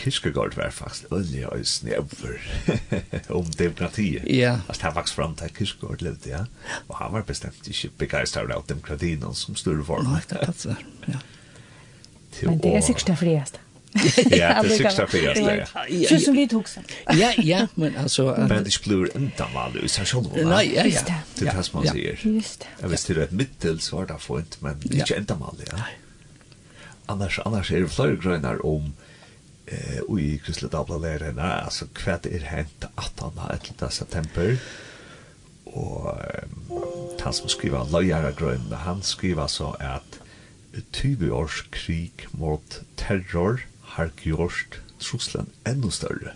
Kirkegaard 0.00 0.56
var 0.56 0.70
faktisk 0.72 1.12
øyelig 1.12 1.46
og 1.52 1.66
snøver 1.66 2.38
om 3.38 3.44
demokratiet. 3.58 4.24
Ja. 4.24 4.58
Altså, 4.68 4.82
han 4.82 4.94
vokste 4.96 5.16
frem 5.16 5.34
til 5.36 5.54
Kirkegaard 5.58 6.02
levde, 6.02 6.28
ja. 6.28 6.44
Og 6.88 6.96
han 6.96 7.12
var 7.12 7.26
bestemt 7.28 7.68
ikke 7.68 7.90
begeistret 7.98 8.50
av 8.50 8.64
demokratien 8.68 9.24
som 9.34 9.56
større 9.56 9.84
form. 9.84 10.08
Nei, 10.08 10.22
det 10.30 10.40
er 10.40 10.54
det. 10.64 10.76
Ja. 11.08 11.20
Men 12.46 12.62
det 12.62 12.76
er 12.76 12.80
sikkert 12.86 13.12
det 13.12 13.18
frieste. 13.18 13.60
Ja, 14.30 14.62
det 14.62 14.70
sista 14.70 15.06
fyra 15.06 15.34
där. 15.34 15.66
Så 16.08 16.18
som 16.18 16.34
vi 16.34 16.48
tog 16.48 16.68
sen. 16.68 16.84
Ja, 17.06 17.32
ja, 17.36 17.66
men 17.74 17.96
alltså 17.96 18.36
men 18.38 18.64
det 18.64 18.82
blir 18.84 19.16
inte 19.16 19.44
mal 19.54 19.76
ut 19.76 19.90
så 19.90 20.04
själva. 20.04 20.48
Nej, 20.56 20.72
ja, 20.76 20.84
ja. 20.84 21.14
Det 21.34 21.46
är 21.46 21.56
det 21.56 21.62
som 21.62 21.80
man 21.80 21.92
säger. 21.92 22.20
Just 22.22 22.60
det. 22.60 22.66
Jag 22.80 22.88
visste 22.88 23.14
det 23.14 23.30
mittel 23.30 23.80
så 23.80 23.96
var 23.96 24.06
det 24.06 24.18
fint, 24.18 24.60
men 24.60 24.82
inte 24.82 25.16
inte 25.18 25.34
mal, 25.34 25.54
ja. 25.72 25.78
Annars 27.06 27.40
annars 27.44 27.72
är 27.72 27.80
det 27.80 27.88
flera 27.88 28.14
grönar 28.14 28.66
om 28.66 28.92
eh 29.66 30.20
i 30.20 30.38
Kristelig 30.44 30.70
Dabla 30.70 30.98
lärer 30.98 31.62
alltså 31.64 31.86
kvätt 31.86 32.26
är 32.26 32.40
hänt 32.40 32.84
att 32.94 33.20
han 33.20 33.38
har 33.38 33.54
ett 33.54 33.92
september 33.92 34.58
och 35.64 36.14
han 37.20 37.32
som 37.32 37.48
skriver 37.48 37.90
Lojara 37.92 38.30
Grön 38.30 38.72
han 38.72 39.02
skriver 39.02 39.46
så 39.46 39.76
att 39.80 40.20
20 40.92 41.30
års 41.30 41.64
krig 41.70 42.12
mot 42.30 42.80
terror 42.96 43.66
har 43.90 44.10
gjort 44.22 44.80
truslen 44.98 45.46
ännu 45.64 45.90
större. 45.90 46.32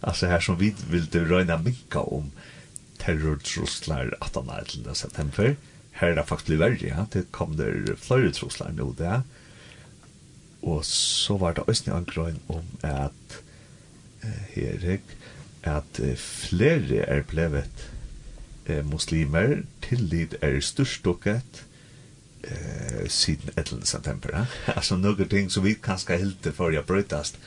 alltså 0.00 0.26
här 0.32 0.40
som 0.40 0.58
vi 0.58 0.74
vill 0.90 1.06
du 1.06 1.24
röna 1.24 1.58
minka 1.58 2.00
om 2.00 2.30
terrortruslar 2.98 4.14
18 4.20 4.50
till 4.66 4.94
september. 4.94 5.56
Här 5.92 6.08
är 6.08 6.16
det 6.16 6.24
faktiskt 6.24 6.46
blivit 6.46 6.82
värre. 6.82 6.88
Ja. 6.88 7.06
Det 7.12 7.30
kom 7.30 7.56
där 7.56 7.96
flera 7.98 8.32
truslar 8.32 8.72
nu 8.76 8.94
där. 8.98 9.22
Och 10.60 10.84
så 10.86 11.36
var 11.36 11.54
det 11.54 11.60
också 11.60 11.90
en 11.90 12.04
grön 12.04 12.38
om 12.46 12.64
att 12.80 13.42
Erik 14.54 15.02
at 15.64 16.00
flere 16.16 17.04
er 17.08 17.22
blevet 17.28 17.86
eh, 18.66 18.84
muslimer, 18.84 19.64
tillit 19.80 20.36
er 20.42 20.60
størstokket, 20.60 21.64
eh 22.50 23.08
siden 23.08 23.50
11 23.56 23.84
september. 23.84 24.32
Eh? 24.32 24.76
Alltså 24.76 24.96
några 24.96 25.24
ting 25.24 25.50
som 25.50 25.64
vi 25.64 25.74
kanske 25.74 26.16
helt 26.16 26.46
för 26.56 26.72
jag 26.72 26.84
brötast 26.84 27.38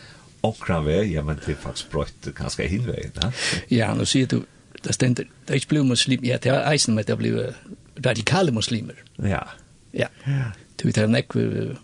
och 0.41 0.59
kan 0.59 0.85
vi 0.85 1.13
ja 1.13 1.23
men 1.23 1.39
det 1.45 1.55
faktiskt 1.55 1.91
bröt 1.91 2.27
kanske 2.35 2.67
hinvägen, 2.67 3.11
Eh? 3.23 3.31
Ja, 3.67 3.95
nu 3.95 4.05
ser 4.05 4.25
du 4.25 4.41
det 4.81 4.93
ständer 4.93 5.27
det 5.45 5.53
är 5.53 5.67
blue 5.69 5.83
muslim 5.83 6.19
ja 6.23 6.37
det 6.41 6.49
är 6.49 6.71
eisen 6.71 6.95
med 6.95 7.05
det 7.05 7.15
blir 7.15 7.55
radikala 7.95 8.51
muslimer. 8.51 8.95
Ja. 9.15 9.47
Ja. 9.91 10.07
Du 10.75 10.87
vet 10.87 10.95
det 10.95 11.01
är 11.01 11.77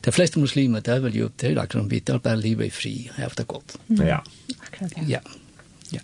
De 0.00 0.12
flesta 0.12 0.40
muslimer 0.40 0.80
det 0.80 0.92
är 0.92 1.00
väl 1.00 1.14
ju 1.14 1.28
som 1.72 1.88
vi, 1.88 2.00
det 2.00 2.12
vill 2.12 2.20
bara 2.20 2.34
livet 2.34 2.66
i 2.66 2.70
fri 2.70 3.10
efter 3.16 3.44
gott. 3.44 3.78
Mm. 3.88 4.06
Ja. 4.06 4.24
Akkurat. 4.58 4.92
Ja. 5.08 5.20
Ja. 5.90 6.00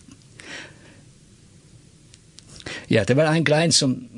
Ja, 2.86 3.04
det 3.04 3.14
var 3.14 3.24
en 3.24 3.44
grein 3.44 3.72
som 3.72 4.08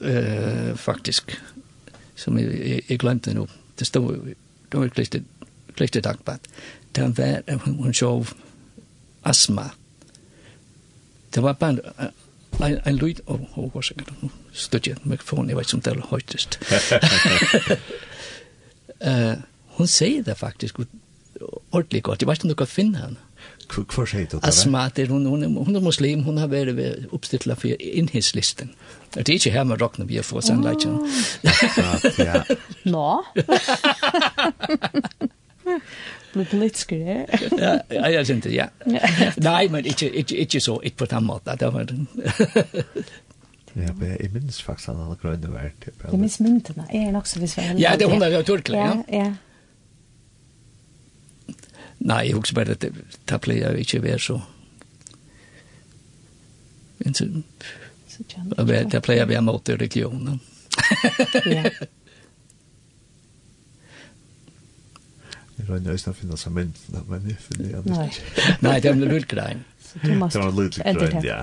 eh 0.00 0.76
faktisk 0.76 1.40
som 2.16 2.38
jeg, 2.38 2.46
jeg 2.68 2.82
jeg 2.88 2.98
glemte 2.98 3.34
nå. 3.34 3.48
Det 3.78 3.86
stod 3.86 4.34
det 4.72 4.80
var 4.80 4.88
klistret 4.88 5.24
klistret 5.76 6.04
dagbart. 6.04 6.40
Det 6.94 7.02
var 7.02 7.56
hun, 7.64 7.74
hun 7.74 7.94
så 7.94 8.24
astma. 9.24 9.70
Det 11.34 11.42
var 11.42 11.52
bare 11.52 11.76
en, 12.60 12.78
en 12.86 12.96
lyd, 12.96 13.14
og 13.26 13.40
oh, 13.40 13.58
oh, 13.58 13.70
hvor 13.70 13.80
sikkert, 13.80 14.22
nu 14.22 14.30
støtter 14.52 14.90
jeg 14.90 14.98
mikrofonen, 15.04 15.48
jeg 15.50 15.56
vet 15.56 15.66
ikke 15.66 15.74
om 15.74 15.80
det 15.80 15.92
er 15.92 16.06
høytest. 16.10 16.58
uh, 19.06 19.42
hun 19.76 19.86
sier 19.86 20.22
det 20.22 20.36
faktisk 20.38 20.78
ordentlig 21.72 22.02
godt, 22.02 22.22
jeg 22.22 22.28
vet 22.28 22.38
ikke 22.38 22.44
om 22.44 22.48
du 22.48 22.54
kan 22.54 22.66
finne 22.66 22.98
henne. 22.98 23.23
Hvor 23.68 24.06
sier 24.06 24.26
du 24.26 24.36
det? 24.36 24.48
Asmat 24.48 24.98
er 24.98 25.08
hun, 25.12 25.26
hun, 25.26 25.44
hun 25.56 25.76
er 25.76 25.80
muslim, 25.84 26.22
hun 26.26 26.38
har 26.38 26.50
vært 26.52 26.76
ved 26.76 27.08
oppstilt 27.12 27.48
for 27.58 27.72
innhedslisten. 27.80 28.74
Det 29.14 29.28
er 29.28 29.34
ikke 29.38 29.54
her 29.54 29.64
med 29.70 29.80
rockene 29.82 30.08
vi 30.08 30.16
har 30.20 30.26
fått 30.26 30.48
sannleggen. 30.50 31.00
Ja. 32.18 32.42
Nå? 32.84 33.08
Blir 36.34 36.48
politisk 36.50 36.90
det? 36.90 37.26
Ja, 37.58 38.08
jeg 38.10 38.26
synes 38.26 38.44
det, 38.44 38.54
ja. 38.54 38.66
Nei, 39.50 39.68
men 39.70 39.86
ikke, 39.86 40.10
ikke, 40.10 40.36
ikke 40.36 40.60
så, 40.60 40.80
ikke 40.82 41.04
på 41.04 41.10
den 41.14 41.24
måten. 41.24 41.58
Det 41.60 41.72
var. 41.74 41.86
Ja, 43.74 43.92
men 43.98 44.16
jeg 44.20 44.30
minns 44.32 44.62
faktisk 44.62 44.88
han 44.92 45.00
hadde 45.02 45.16
grønne 45.22 45.50
vært. 45.50 45.88
Jeg 46.04 46.18
minns 46.18 46.40
myntene, 46.40 46.86
jeg 46.92 47.08
er 47.08 47.14
nok 47.14 47.26
så 47.26 47.40
visuell. 47.42 47.78
Ja, 47.80 47.96
det 47.98 48.06
er 48.06 48.12
hun 48.12 48.22
er 48.22 48.34
jo 48.34 48.42
turkle, 48.46 48.78
ja. 48.78 48.92
Ja, 49.08 49.24
ja. 49.24 49.32
Nei, 52.04 52.20
jeg 52.28 52.36
husker 52.36 52.58
bare 52.58 52.76
at 52.76 52.84
det 52.84 53.40
pleier 53.40 53.72
jeg 53.72 53.86
ikke 53.86 54.02
være 54.04 54.20
så. 54.20 54.38
Men 57.00 57.16
så... 57.16 57.28
Det 58.14 59.00
pleier 59.02 59.24
jeg 59.24 59.28
være 59.32 59.42
mot 59.42 59.68
religionen. 59.68 60.40
Ja. 61.48 61.64
Jeg 65.54 65.68
regner 65.70 65.96
ikke 65.96 66.12
å 66.12 66.16
finne 66.18 66.36
seg 66.38 66.52
myndene, 66.54 67.00
men 67.08 67.28
jeg 67.30 67.38
finner 67.40 67.68
jeg 67.70 67.80
ikke. 67.88 68.54
Nei, 68.66 68.74
det 68.82 68.90
er 68.90 68.96
en 68.98 69.04
lydgrein. 69.08 69.60
Det 70.02 70.16
var 70.20 70.36
en 70.42 70.56
lydgrein, 70.58 71.24
ja. 71.24 71.40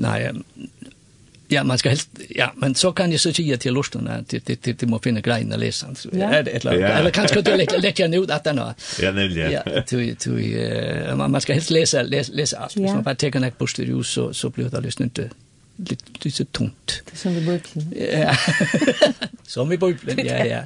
Nei, 0.00 0.18
Ja, 1.52 1.64
man 1.64 1.78
ska 1.78 1.88
helst, 1.88 2.08
ja, 2.28 2.52
men 2.56 2.74
så 2.74 2.92
kan 2.92 3.10
jag 3.10 3.20
så 3.20 3.32
säga 3.32 3.56
till 3.56 3.74
lusten 3.74 4.08
att 4.08 4.28
det, 4.28 4.46
det, 4.46 4.62
det, 4.62 4.72
det 4.72 4.86
må 4.86 4.98
finna 4.98 5.20
grejen 5.20 5.52
att 5.52 5.58
läsa. 5.58 5.86
Ja. 6.12 6.32
Eller, 6.32 6.78
ja. 6.78 6.88
eller 6.88 7.10
kanske 7.10 7.42
du 7.42 7.56
lägga, 7.56 7.78
lägga 7.78 8.04
en 8.04 8.14
ut 8.14 8.30
att 8.30 8.44
den 8.44 8.58
har. 8.58 8.74
Ja, 9.00 9.12
nämligen. 9.12 9.52
Ja, 9.52 9.82
till, 9.82 10.16
till, 10.16 10.32
uh, 10.32 11.16
man, 11.16 11.30
man 11.30 11.40
ska 11.40 11.52
helst 11.52 11.70
läsa, 11.70 12.02
läsa, 12.02 12.32
läsa 12.32 12.58
allt. 12.58 12.76
Ja. 12.76 12.94
Man 12.94 13.02
bara 13.02 13.14
tar 13.14 13.36
en 13.36 13.52
bostad 13.58 13.84
ut 13.84 14.06
så, 14.06 14.34
så 14.34 14.50
blir 14.50 14.64
det 14.64 14.80
lyssnat 14.80 15.04
inte 15.04 15.30
lite, 15.76 16.04
lite 16.22 16.44
tomt. 16.44 17.02
Det 17.04 17.12
är 17.12 17.16
som 17.16 17.32
i 17.32 17.40
Brooklyn. 17.40 17.94
Ja, 18.12 18.36
som 19.46 19.72
i 19.72 19.78
Brooklyn, 19.78 20.26
ja, 20.26 20.44
ja. 20.44 20.62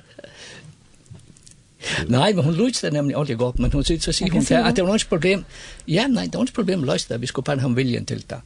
Nej, 2.06 2.34
men 2.34 2.44
hon 2.44 2.56
löste 2.56 2.86
det 2.86 2.92
nämligen 2.92 3.20
aldrig 3.20 3.38
gott, 3.38 3.58
men 3.58 3.72
hon 3.72 3.84
sitter 3.84 4.04
så 4.04 4.12
säger 4.12 4.32
hon 4.32 4.66
att 4.66 4.76
det 4.76 4.82
var 4.82 4.92
något 4.92 5.08
problem. 5.08 5.44
Ja, 5.84 6.06
nej, 6.06 6.28
det 6.28 6.38
var 6.38 6.44
något 6.44 6.54
problem 6.54 6.84
löste 6.84 7.14
det, 7.14 7.18
vi 7.18 7.26
skulle 7.26 7.42
bara 7.42 7.60
ha 7.60 7.68
viljen 7.68 8.04
till 8.04 8.22
det. 8.26 8.40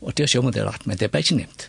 Og 0.00 0.16
det 0.16 0.24
er 0.24 0.32
sjovt 0.32 0.54
det 0.54 0.62
er 0.62 0.70
rett, 0.70 0.86
men 0.86 0.98
det 0.98 1.08
er 1.08 1.12
bare 1.12 1.26
ikke 1.26 1.40
nemt. 1.42 1.68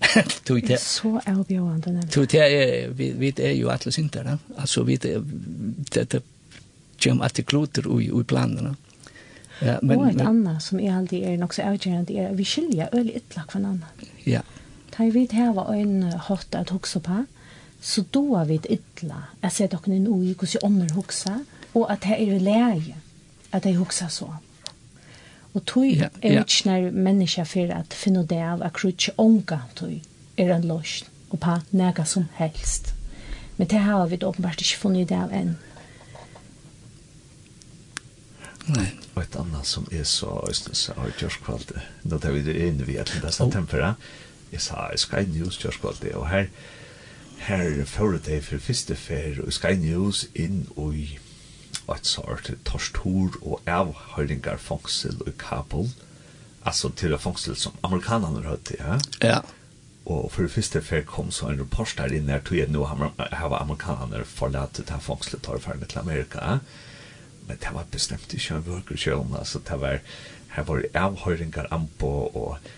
Tog 0.46 0.60
det. 0.66 0.80
Så 0.80 1.20
avbjørende 1.26 1.94
nevnt. 1.94 2.12
Tog 2.12 2.28
det 2.32 2.42
er, 2.42 2.90
vi, 2.96 3.10
vi 3.20 3.32
er 3.36 3.54
jo 3.58 3.70
alle 3.70 3.92
synder, 3.92 4.26
da. 4.26 4.36
Altså, 4.58 4.84
vi 4.88 4.98
er, 4.98 5.20
det, 5.94 6.06
det 6.12 6.22
kommer 7.02 7.24
alltid 7.24 7.46
kloter 7.46 7.90
i, 8.00 8.08
i 8.08 8.22
planene. 8.22 8.74
Ja, 9.60 9.76
men, 9.82 9.98
og 9.98 10.06
et 10.08 10.22
annet 10.24 10.62
som 10.64 10.80
er 10.80 10.96
alltid 10.96 11.26
er 11.28 11.36
nok 11.36 11.52
så 11.54 11.66
avgjørende, 11.68 12.16
er 12.16 12.30
at 12.30 12.38
vi 12.38 12.46
skiljer 12.48 12.94
øyelig 12.96 13.20
ytterlag 13.20 13.52
for 13.52 13.60
en 13.60 13.66
annen. 13.74 14.14
Ja. 14.26 14.40
Da 14.96 15.08
vi 15.12 15.26
har 15.32 15.74
en 15.74 16.02
hatt 16.28 16.56
at 16.56 16.72
hokse 16.72 17.00
på, 17.04 17.24
så 17.80 18.04
då 18.10 18.36
har 18.36 18.44
vi 18.44 18.60
ytla, 18.70 19.22
jeg 19.42 19.52
ser 19.52 19.68
dere 19.72 19.94
inn 19.94 20.06
i 20.06 20.34
hvordan 20.34 20.64
ånder 20.64 20.94
hokse, 20.94 21.32
og 21.74 21.86
at 21.92 22.02
det 22.04 22.18
er 22.18 22.40
leie 22.40 22.96
at 23.52 23.64
de 23.64 23.76
hokse 23.76 24.08
så. 24.08 24.28
Og 25.54 25.64
tog 25.66 25.86
ja, 25.86 26.08
er 26.22 26.36
ja. 26.36 26.44
ikke 26.44 26.68
nær 26.68 26.90
menneska 26.94 27.44
for 27.48 27.72
at 27.74 27.94
finne 27.96 28.22
det 28.26 28.38
av 28.38 28.60
at 28.60 28.70
akkurat 28.70 29.08
onka 29.18 29.58
tog 29.74 29.96
er 30.38 30.54
en 30.54 30.68
løsn 30.68 31.08
og 31.30 31.40
på 31.42 31.56
nega 31.70 32.04
som 32.04 32.28
helst. 32.38 32.94
Men 33.56 33.68
det 33.70 33.78
har 33.78 34.06
vi 34.06 34.18
åpenbart 34.24 34.62
ikke 34.62 34.78
funnet 34.78 35.08
det 35.10 35.18
av 35.18 35.34
enn. 35.34 35.56
Nei. 38.70 38.88
Og 39.14 39.22
et 39.22 39.36
annet 39.36 39.66
som 39.66 39.86
er 39.90 40.04
så 40.06 40.36
østens 40.46 40.84
av 40.94 41.08
kjørskvalde, 41.18 41.82
nå 42.06 42.18
tar 42.22 42.34
vi 42.36 42.44
det 42.46 42.54
inn 42.62 42.78
vi 42.86 42.94
etter 43.02 43.18
dessa 43.24 43.44
oh. 43.44 43.50
tempera, 43.50 43.96
jeg 44.52 44.62
sa 44.62 44.86
Sky 44.98 45.24
News 45.30 45.58
kjørskvalde, 45.58 46.12
og 46.18 46.28
her 46.30 46.46
her 47.40 47.84
fører 47.84 48.18
det 48.18 48.44
for 48.44 48.58
første 48.58 48.94
fer 48.96 49.40
og 49.44 49.52
Sky 49.52 49.72
News 49.80 50.26
inn 50.34 50.66
og 50.76 50.94
i 50.94 51.18
et 51.96 52.06
sort 52.06 52.50
torstor 52.66 53.36
og 53.40 53.60
avhøringar 53.68 54.60
fangsel 54.62 55.20
i 55.26 55.34
Kabul. 55.38 55.90
Altså 56.66 56.90
til 56.96 57.14
det 57.14 57.20
fangsel 57.22 57.56
som 57.56 57.76
amerikanerne 57.86 58.44
hadde, 58.46 58.76
ja? 58.78 58.98
Ja. 59.22 59.38
Og 60.10 60.30
for 60.32 60.42
det 60.42 60.52
første 60.52 60.82
fer 60.82 61.04
kom 61.06 61.30
så 61.30 61.50
en 61.50 61.60
rapport 61.60 61.92
der 61.98 62.14
inne 62.16 62.34
her, 62.34 62.42
tog 62.44 62.58
jeg 62.58 62.72
nå 62.72 62.84
har 62.88 63.56
amerikanerne 63.60 64.24
forlatt 64.26 64.80
det 64.80 64.90
her 64.90 65.02
fangselet 65.04 65.44
tar 65.44 65.62
ferdig 65.62 65.88
til 65.88 66.02
Amerika. 66.02 66.58
Men 67.46 67.60
det 67.60 67.72
var 67.74 67.88
bestemt 67.92 68.34
ikke 68.34 68.56
en 68.56 68.66
vøkerkjølen, 68.66 69.36
altså 69.38 69.60
det 69.68 69.80
var, 69.80 70.00
her 70.56 70.68
var 70.68 70.86
avhøringar 70.94 71.70
anpå 71.70 72.12
og 72.34 72.70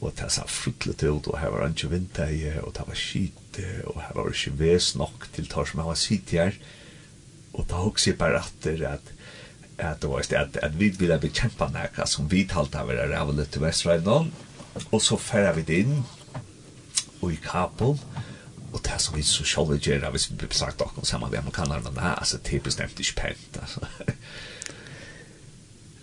og 0.00 0.14
det 0.16 0.30
sa 0.32 0.46
fruttelig 0.48 0.94
ut, 1.04 1.26
og 1.28 1.34
her 1.36 1.50
var 1.52 1.66
ikke 1.68 1.90
vinter, 1.92 2.30
og 2.64 2.72
det 2.72 2.86
var 2.88 2.96
skite, 2.96 3.66
og 3.84 3.98
her 4.00 4.14
var 4.16 4.30
ikke 4.32 4.54
ves 4.56 4.94
nok 4.96 5.26
til 5.34 5.44
tar 5.44 5.68
som 5.68 5.82
her 5.82 5.90
var 5.90 5.98
sitt 6.00 6.32
her. 6.32 6.56
Mm 6.56 6.79
och 7.52 7.68
ta 7.68 7.82
också 7.84 8.12
på 8.12 8.24
rätter 8.24 8.84
at 8.84 9.12
at 9.78 10.00
det 10.00 10.08
var 10.08 10.20
at 10.20 10.32
at 10.32 10.56
att 10.56 10.74
vi 10.74 10.90
ville 10.90 11.18
bekämpa 11.18 11.68
näka 11.68 12.06
som 12.06 12.28
vi 12.28 12.44
talte 12.48 12.80
av 12.80 12.88
det 12.88 13.24
var 13.24 13.32
lite 13.32 13.60
väst 13.60 13.86
right 13.86 14.06
on 14.06 14.32
så 15.00 15.16
færer 15.16 15.54
vi 15.54 15.62
det 15.62 15.78
inn 15.84 16.04
og 17.20 17.32
i 17.32 17.38
Kapol 17.42 17.98
og 18.72 18.80
det 18.84 19.00
som 19.02 19.16
vi 19.16 19.22
så 19.22 19.44
sjølve 19.44 19.78
gjør 19.78 20.10
hvis 20.10 20.30
vi 20.30 20.36
blir 20.36 20.52
sagt 20.54 20.80
och 20.80 21.06
sammen 21.06 21.30
med 21.30 21.38
amerikanerne 21.38 21.90
där 21.90 22.14
alltså 22.14 22.38
det 22.42 22.56
är 22.56 22.60
bestämt 22.60 23.00
ikke 23.00 23.14
pent 23.14 23.58
alltså 23.60 23.80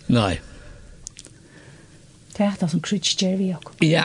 nej 0.06 0.40
det 2.36 2.46
er 2.46 2.56
det 2.60 2.70
som 2.70 2.80
Kritsch 2.80 3.22
gjør 3.22 3.36
vi 3.36 3.54
också 3.54 3.84
ja. 3.84 4.04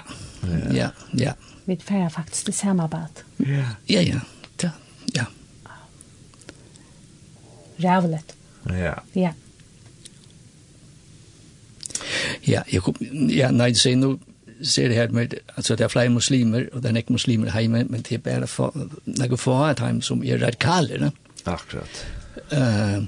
Ja. 0.74 0.90
Ja 1.14 1.34
vi 1.66 1.80
færer 1.82 2.10
faktisk 2.10 2.46
det 2.46 2.56
samma 2.56 2.88
bad 2.88 3.24
ja. 3.38 3.76
Ja 3.86 4.02
ja. 4.02 4.20
rævlet. 7.80 8.36
Ja. 8.70 8.94
Ja. 9.16 9.32
Ja, 12.48 12.62
jeg 12.72 12.82
kom, 12.84 12.96
ja, 13.30 13.50
nei, 13.52 13.72
du 13.72 13.80
sier, 13.80 13.98
nå 14.00 14.18
ser 14.64 14.88
det 14.88 14.98
her 14.98 15.12
med 15.12 15.34
altså 15.58 15.76
det 15.76 15.84
er 15.84 15.92
flere 15.92 16.10
muslimer 16.10 16.68
og 16.74 16.84
det 16.84 16.92
er 16.92 16.98
ikke 16.98 17.14
muslimer 17.14 17.60
hjemme, 17.60 17.84
men 17.84 18.02
det 18.02 18.16
är 18.16 18.18
bara 18.18 18.48
för 18.48 18.72
några 19.06 19.38
få 19.38 19.66
et 19.66 19.80
hem 19.80 20.02
som 20.02 20.24
er 20.24 20.38
radikale, 20.38 20.98
ne? 20.98 21.12
Akkurat. 21.46 22.06
Uh, 22.52 23.04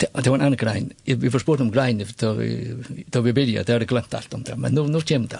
det 0.00 0.08
det 0.14 0.30
var 0.30 0.34
en 0.34 0.40
annan 0.40 0.56
grej. 0.56 0.88
Vi 1.04 1.30
får 1.30 1.30
förstod 1.30 1.60
om 1.60 1.70
grejen 1.72 2.02
då 2.20 2.34
da 3.12 3.20
vi 3.20 3.32
började 3.32 3.72
har 3.72 3.80
jeg 3.80 3.88
glemt 3.88 4.14
alt 4.14 4.34
om 4.34 4.42
det 4.42 4.56
men 4.56 4.74
nå, 4.74 4.86
nå 4.86 5.00
kommer 5.00 5.28
det. 5.28 5.38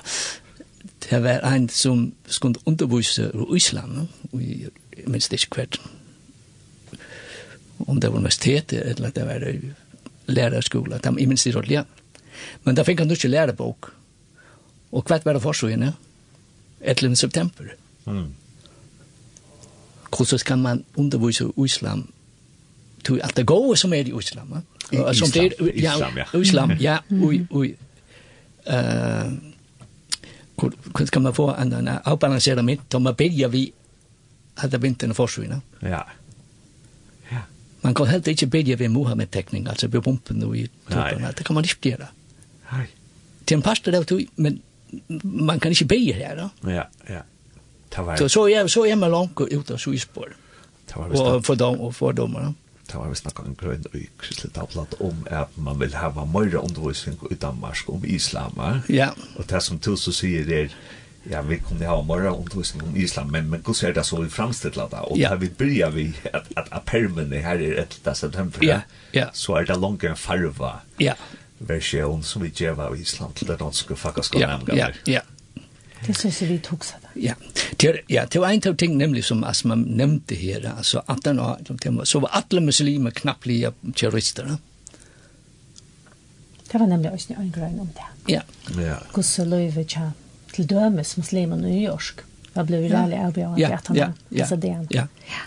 Det 1.11 1.23
var 1.23 1.55
en 1.55 1.69
som 1.69 2.12
skulle 2.27 2.61
undervise 2.67 3.31
i 3.35 3.57
Island, 3.57 3.93
no? 3.93 4.07
jeg 4.41 4.71
minns 5.07 5.29
det 5.29 5.41
ikke 5.41 5.55
hvert, 5.55 5.81
om 7.79 8.01
det 8.01 8.11
var 8.11 8.18
universitetet 8.18 8.83
eller 8.83 9.11
det 9.11 9.27
var 9.27 9.45
lærerskola, 10.27 10.99
de 10.99 11.20
i 11.20 11.27
minst 11.27 11.47
i 11.47 11.53
ja 11.68 11.85
Men 12.64 12.75
da 12.75 12.83
fikk 12.83 12.99
han 12.99 13.11
ikke 13.11 13.29
lærebok. 13.29 13.93
Og 14.93 15.05
hvert 15.07 15.25
var 15.25 15.33
det 15.33 15.43
forsøgene? 15.43 15.93
11. 16.81 17.16
september. 17.16 17.64
Mm. 18.07 18.35
Hvordan 20.16 20.39
kan 20.47 20.59
man 20.59 20.85
undervise 20.97 21.51
islam? 21.64 22.12
Til 23.05 23.20
alt 23.22 23.37
det 23.37 23.47
gode 23.47 23.77
som 23.77 23.93
er 23.93 24.07
i 24.07 24.18
islam. 24.18 24.51
Va? 24.51 24.61
Islam, 24.93 25.14
som 25.14 25.31
det 25.31 25.45
er, 25.45 25.72
ja, 25.77 25.95
islam, 25.95 26.16
ja. 26.16 26.39
Islam, 26.41 26.70
ja. 26.81 26.99
Ui, 27.11 27.47
ui. 27.51 27.75
Uh, 28.66 29.33
hvordan 30.57 31.07
skal 31.07 31.22
man 31.22 31.35
få 31.35 31.55
en, 31.55 31.72
en 31.72 31.89
avbalanseret 32.05 32.64
mitt 32.64 32.95
om 32.95 33.03
man 33.03 33.14
begynne 33.14 33.51
vi 33.53 33.72
hadde 34.57 34.83
vinteren 34.83 35.11
og 35.11 35.16
forsøgene? 35.16 35.61
Ja, 35.83 35.89
ja 35.89 36.03
Man 37.85 37.95
kan 37.95 38.09
helt 38.09 38.28
ikke 38.32 38.47
bedre 38.49 38.78
ved 38.80 38.89
Mohammed-tekning, 38.89 39.68
altså 39.68 39.89
ved 39.93 40.01
pumpen 40.03 40.43
og 40.43 40.57
i 40.57 40.66
tuppen. 40.89 41.26
Det 41.37 41.45
kan 41.47 41.55
man 41.55 41.64
ikke 41.64 41.91
gjøre. 41.91 42.09
Nei. 42.72 42.87
Til 43.45 43.59
en 43.59 43.62
pastor 43.62 43.97
av 43.99 44.07
tog, 44.09 44.22
men 44.37 44.62
man 45.22 45.61
kan 45.61 45.74
ikke 45.74 45.91
bedre 45.93 46.16
her. 46.16 46.35
Da. 46.39 46.49
Ja, 46.70 46.87
ja. 47.09 47.20
Det 47.95 48.07
Var... 48.07 48.16
Så, 48.16 48.28
så, 48.28 48.47
er, 48.49 48.66
så 48.66 48.85
er 48.89 48.97
man 48.99 49.12
langt 49.12 49.41
ut 49.41 49.70
av 49.70 49.78
Suisborg. 49.78 50.32
Og 50.95 51.45
fordom, 51.45 51.80
og 51.80 51.95
fordommer. 51.95 52.53
Det 52.85 52.99
var 53.01 53.09
vi 53.09 53.20
nok 53.24 53.39
en 53.43 53.57
grønn 53.59 53.87
og 53.89 54.03
kristelig 54.20 54.53
tablet 54.55 54.97
om 55.01 55.22
at 55.32 55.55
man 55.57 55.78
vil 55.80 55.95
hava 55.97 56.24
mer 56.28 56.59
undervisning 56.61 57.16
i 57.30 57.39
Danmark 57.41 57.89
om 57.89 58.05
islamar. 58.05 58.82
Ja. 58.89 59.11
Og 59.37 59.49
det 59.51 59.62
som 59.62 59.78
du 59.78 59.95
så 59.97 60.12
sier 60.12 60.51
er, 60.53 60.74
Ja, 61.31 61.43
vi 61.43 61.59
kunde 61.59 61.87
ha 61.87 62.03
bara 62.03 62.31
undervisning 62.31 62.83
om 62.83 62.97
Island, 62.97 63.31
men 63.31 63.51
men 63.51 63.62
hur 63.66 63.75
ser 63.75 63.93
det 63.95 64.05
så 64.05 64.25
i 64.25 64.29
framställda 64.29 64.89
då? 64.89 64.97
Och 64.97 65.18
där 65.18 65.37
vi 65.37 65.51
börjar 65.51 65.91
vi 65.91 66.12
att 66.33 66.47
att 66.57 66.72
appermen 66.72 67.31
det 67.31 67.39
här 67.39 67.62
är 67.62 67.79
ett 67.79 68.16
september. 68.16 68.64
Ja, 68.64 68.81
ja. 69.12 69.31
Så 69.33 69.57
är 69.57 69.64
det 69.64 69.77
långa 69.77 70.09
en 70.11 70.16
farva. 70.16 70.81
Ja. 70.99 71.14
Version 71.59 72.22
som 72.22 72.43
vi 72.43 72.53
ger 72.55 72.81
av 72.81 73.01
Island 73.01 73.35
till 73.35 73.47
det 73.47 73.57
danska 73.57 73.97
fackskolan. 73.97 74.64
Ja, 74.66 74.75
ja, 74.75 74.89
ja. 75.05 75.20
Det 76.07 76.14
synes 76.14 76.43
jeg 76.43 76.51
vi 76.51 76.59
tog 76.59 76.85
seg 76.85 77.01
da. 77.03 77.09
Ja, 77.14 77.35
det 77.81 78.01
ja, 78.07 78.27
det 78.33 78.39
var 78.39 78.51
en 78.51 78.62
av 78.68 78.75
ting 78.77 78.99
nemlig 78.99 79.25
som 79.25 79.45
as 79.45 79.64
man 79.64 79.83
nämnde 79.83 80.35
här, 80.35 80.72
alltså 80.77 81.03
att 81.07 81.25
den 81.25 81.37
var, 81.37 82.05
så 82.05 82.20
var 82.20 82.29
alla 82.29 82.61
muslimer 82.61 83.11
knappliga 83.11 83.72
terrorister. 83.95 84.57
Det 86.72 86.79
var 86.79 86.87
nemlig 86.87 87.12
også 87.12 87.35
en 87.39 87.53
grønn 87.53 87.81
om 87.81 87.89
det. 87.95 88.33
Ja. 88.33 88.41
Ja. 88.83 88.99
Guds 89.12 89.39
og 89.39 89.47
løyve 89.47 89.85
tja 89.85 90.11
til 90.55 90.68
dømes 90.70 91.16
muslimer 91.16 91.57
i 91.57 91.61
New 91.61 91.82
York. 91.82 92.24
Jag 92.55 92.66
blev 92.66 92.82
ju 92.82 92.88
rally 92.88 93.16
av 93.16 93.38
jag 93.59 93.72
att 93.72 93.86
han 93.86 94.14
så 94.48 94.57
det. 94.57 94.86
Ja. 94.90 95.07
Ja. 95.26 95.42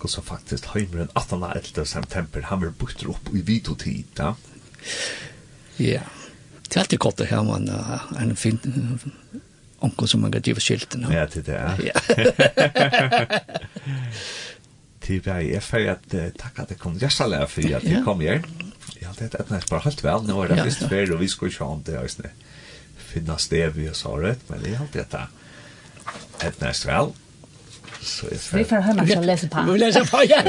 Og 0.00 0.10
så 0.10 0.22
faktisk 0.22 0.66
Heimren 0.74 1.08
18 1.14 1.86
september 1.86 2.40
han 2.40 2.60
vil 2.60 2.70
bukta 2.70 3.08
opp 3.08 3.34
i 3.34 3.42
vitotid, 3.42 4.04
ja. 4.18 4.34
Ja. 5.76 6.00
Det 6.68 6.76
er 6.76 6.80
alltid 6.80 6.98
godt 6.98 7.20
å 7.20 7.26
ha 7.26 7.42
man 7.42 7.68
en 8.18 8.36
fin 8.36 8.58
onkel 9.80 10.08
som 10.08 10.20
man 10.22 10.32
kan 10.32 10.42
ge 10.44 10.54
skylten. 10.54 11.06
Ja, 11.10 11.26
det 11.26 11.48
är 11.48 11.76
det. 11.78 11.92
Ja. 11.92 12.00
Till 15.00 15.22
jag 15.24 15.44
är 15.44 15.60
för 15.60 15.94
takk 16.38 16.58
at 16.58 16.70
jeg 16.70 16.78
kom 16.78 16.98
jag 17.00 17.12
for 17.12 17.34
at 17.34 17.56
jeg 17.56 17.84
jag 17.84 18.04
kom 18.04 18.20
her. 18.20 18.42
Ja, 19.00 19.08
det 19.18 19.34
er 19.34 19.40
et 19.40 19.48
Det 19.48 19.56
är 19.56 19.70
bara 19.70 19.80
helt 19.80 20.04
väl. 20.04 20.22
Nu 20.22 20.32
är 20.32 20.48
det 20.48 20.64
visst 20.64 20.88
fel 20.88 21.12
og 21.12 21.20
vi 21.20 21.28
ska 21.28 21.46
ju 21.46 21.58
ha 21.58 21.80
det 21.84 21.98
här 21.98 22.08
sånn 22.08 22.26
finna 23.10 23.38
stev 23.38 23.78
i 23.78 23.88
såret, 23.94 24.42
men 24.48 24.62
det 24.62 24.74
er 24.74 24.80
alltid 24.80 25.00
att 25.00 25.10
ta 25.10 25.26
ett 26.46 26.60
näst 26.60 26.86
väl. 26.86 27.12
Så 28.02 28.26
jeg 28.30 28.40
det. 28.40 28.58
Vi 28.58 28.64
får 28.64 28.80
høre 28.80 28.96
meg 28.96 29.10
til 29.10 29.20
å 29.20 29.26
lese 29.28 29.48
på. 29.52 29.64
Vi 29.68 29.78
läser 29.78 30.06
på, 30.08 30.22
ja. 30.28 30.40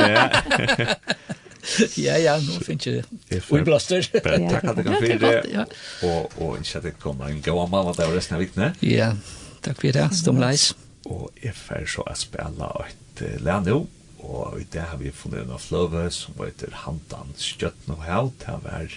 Ja, 1.97 2.17
ja, 2.25 2.37
nu 2.39 2.63
finns 2.65 2.83
det. 2.83 3.03
Vi 3.29 3.61
blåster. 3.61 4.01
Tack 4.01 4.63
att 4.63 4.77
du 4.77 4.83
kan 4.83 4.95
för 4.95 5.19
det. 5.19 5.65
Og 6.03 6.31
och 6.37 6.57
inte 6.57 6.77
att 6.77 6.83
det 6.83 6.91
kommer 6.91 7.25
en 7.25 7.41
gåa 7.41 7.67
mamma 7.67 7.93
där 7.93 8.07
resten 8.07 8.35
av 8.35 8.41
vittne. 8.41 8.73
Ja, 8.79 9.15
takk 9.61 9.81
for 9.81 9.91
det. 9.91 10.09
Stomlejs. 10.15 10.75
Og 11.05 11.29
jeg 11.41 11.55
får 11.57 11.87
så 11.89 12.05
å 12.05 12.15
spille 12.15 12.71
et 12.85 13.23
län 13.41 13.65
nu. 13.65 13.87
Og 14.21 14.61
i 14.61 14.65
det 14.71 14.85
har 14.85 14.99
vi 15.01 15.11
funnet 15.11 15.43
en 15.43 15.55
av 15.55 15.61
fløve 15.61 16.05
som 16.13 16.37
heter 16.39 16.73
Handan 16.85 17.33
Skjøtten 17.37 17.95
og 17.95 18.03
Held. 18.05 18.35
Det 18.43 18.57
var 18.63 18.93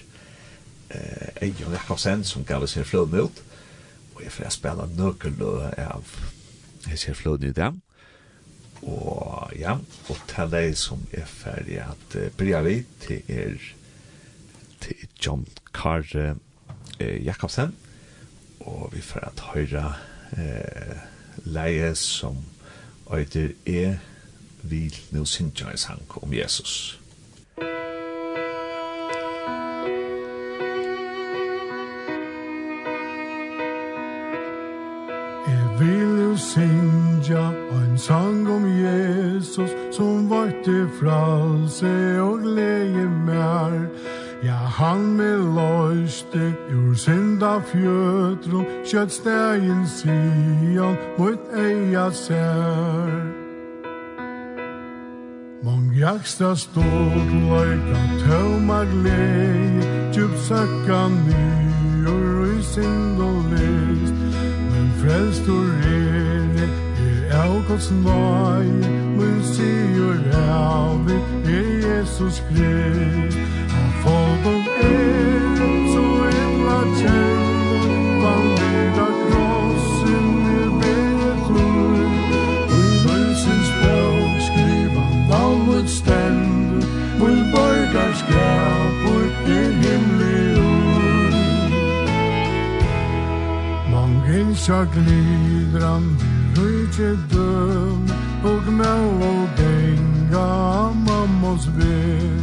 eh, 0.90 1.28
Eion 1.42 1.72
Jakobsen 1.72 2.24
som 2.28 2.44
gav 2.44 2.62
oss 2.62 2.76
en 2.76 2.84
fløve 2.84 3.24
ut 3.24 3.42
og 4.14 4.22
jeg 4.22 4.32
får 4.32 4.54
spela 4.54 4.86
nøkkelø 4.96 5.52
av 5.84 6.14
jeg 6.88 7.00
ser 7.00 7.18
flod 7.18 7.44
i 7.44 7.52
dem 7.56 7.80
og 8.84 9.52
ja 9.56 9.76
og 10.12 10.24
til 10.28 10.50
deg 10.52 10.74
som 10.76 11.04
er 11.12 11.28
ferdig 11.28 11.80
at 11.84 12.18
uh, 12.18 12.28
bryr 12.36 12.64
vi 12.66 12.76
til 13.04 13.22
er 13.32 13.56
til 14.84 15.06
John 15.18 15.46
Carr 15.72 16.04
uh, 16.14 16.34
Jakobsen 17.00 17.74
og 18.60 18.90
vi 18.92 19.00
får 19.04 19.28
at 19.30 19.46
høyre 19.54 19.86
uh, 20.36 20.98
leie 21.44 21.94
som 21.98 22.42
øyder 23.12 23.52
er 23.66 23.96
vil 24.64 24.96
nå 25.12 25.24
synge 25.28 25.68
en 25.70 25.78
sang 25.78 26.04
om 26.22 26.32
Jesus. 26.32 27.00
vil 35.84 36.22
jo 36.22 36.36
synja 36.36 37.46
en 37.72 37.98
sang 37.98 38.48
om 38.50 38.64
Jesus 38.84 39.70
som 39.92 40.30
varte 40.30 40.88
fralse 41.00 42.20
og 42.20 42.38
glede 42.42 43.08
mer. 43.26 43.88
Ja, 44.44 44.52
han 44.52 45.16
med 45.16 45.38
løste 45.56 46.54
ur 46.72 46.94
synda 46.94 47.58
fjötrum 47.70 48.66
kjøtt 48.84 49.12
stegen 49.12 49.86
sion 49.88 50.96
mot 51.18 51.40
eia 51.56 52.10
ser. 52.12 53.14
Mång 55.64 55.94
jaksta 55.96 56.54
stort 56.54 57.30
løyka, 57.48 58.00
tøvma 58.26 58.84
glede, 58.84 59.88
djup 60.12 60.36
søkka 60.48 61.08
nyur 61.08 62.44
i 62.58 62.62
sin 62.62 63.13
frelst 65.04 65.48
og 65.48 65.64
rene, 65.84 66.68
er 67.28 67.36
av 67.42 67.60
Guds 67.68 67.90
nøye, 67.90 68.92
mun 69.16 69.42
sigur 69.52 70.16
av 70.38 71.10
er 71.10 71.68
Jesus 71.84 72.42
Krist, 72.48 73.38
folk 74.04 74.52
om 74.54 74.68
er 74.80 75.33
Hinsa 94.34 94.84
glidran 94.84 96.18
rujtje 96.56 97.18
døm 97.32 98.08
Og 98.44 98.72
mell 98.72 99.22
og 99.22 99.48
benga 99.56 100.48
mammos 101.06 101.68
ved. 101.76 102.40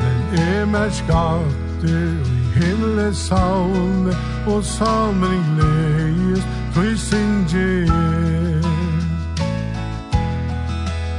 Men 0.00 0.18
emer 0.48 0.90
skatter 0.90 2.18
i 2.24 2.58
himle 2.58 3.14
saun 3.14 4.10
Og 4.46 4.64
salmen 4.64 5.44
gleis 5.54 6.42
tusen 6.74 7.46
gjer 7.48 8.66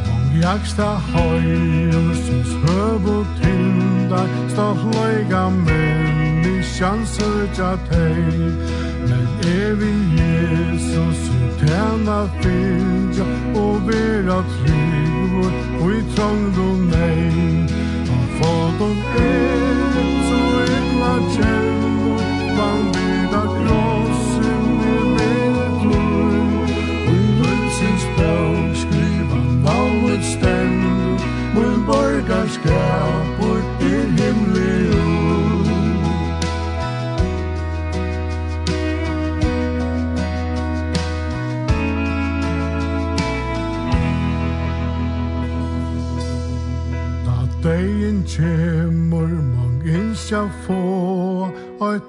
Mong 0.10 0.36
jaksta 0.44 0.92
høyr 1.14 2.14
syns 2.26 2.54
høv 2.68 3.10
og 3.18 3.26
tindar 3.40 4.28
Stav 4.52 4.78
løyga 4.94 5.50
mer 5.50 6.09
chanser 6.80 7.48
tja 7.56 7.72
teg 7.90 8.16
Men 9.08 9.28
evig 9.44 10.00
Jesus 10.20 11.20
i 11.36 11.50
tæna 11.60 12.20
fylja 12.40 13.26
Og 13.60 13.82
vera 13.88 14.40
trygg 14.54 15.34
og 15.82 15.92
i 15.92 16.00
trångd 16.16 16.62
og 16.68 16.80
nei 16.94 17.68
Og 18.16 18.24
fått 18.40 18.88
og 18.88 18.96
en 19.26 20.16
så 20.30 20.42
illa 20.78 21.14
kjell 21.36 21.89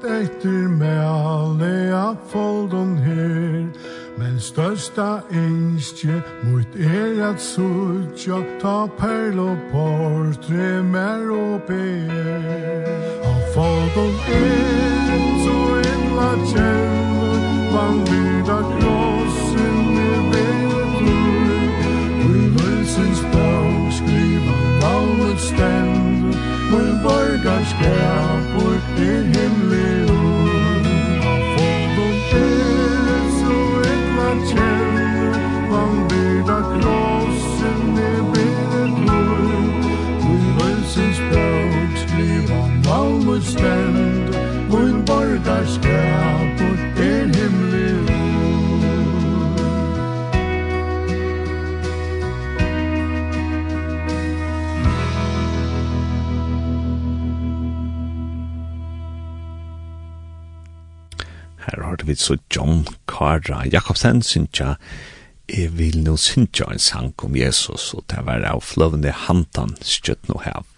etter 0.04 0.68
med 0.68 1.00
alle 1.00 1.94
av 1.94 2.16
her. 2.98 3.70
Men 4.18 4.40
størsta 4.40 5.22
einskje 5.32 6.22
mot 6.44 6.76
er 6.76 7.22
at 7.30 7.40
sutja 7.40 8.42
Ta 8.60 8.86
perlo 8.98 9.56
portre 9.72 10.82
mer 10.82 11.30
og 11.32 11.62
ber. 11.68 12.90
Av 13.24 13.40
folden 13.54 14.12
er 14.34 15.24
så 15.44 15.58
illa 15.92 16.30
kjellor 16.52 17.40
van 17.72 18.04
vida 18.10 18.58
krossen 18.74 19.80
i 20.04 20.12
beinur 20.32 21.66
Vi 22.20 22.44
løsens 22.58 23.24
bøk 23.32 23.90
skriva 24.02 24.60
navnet 24.82 25.40
stendur 25.48 26.38
Vi 26.70 26.84
borgarskapur 27.06 28.78
i 29.08 29.12
himmel 29.32 29.69
stend 43.50 44.34
Mun 44.70 45.04
borgarskap 45.06 46.60
og 46.66 46.76
den 46.96 47.34
himli 47.34 47.90
Her 61.60 61.84
hørte 61.84 62.06
vi 62.06 62.14
så 62.14 62.36
John 62.56 62.86
Carra 63.08 63.64
Jakobsen, 63.72 64.22
synes 64.22 64.60
jeg, 64.60 64.74
vil 65.76 66.02
nå 66.02 66.16
synge 66.16 66.66
en 66.70 66.78
sang 66.78 67.14
om 67.22 67.36
Jesus, 67.36 67.94
og 67.94 68.04
det 68.10 68.22
var 68.26 68.46
av 68.46 68.62
fløvende 68.64 69.12
hantan 69.26 69.74
skjøtt 69.84 70.30
nå 70.30 70.40
her. 70.44 70.70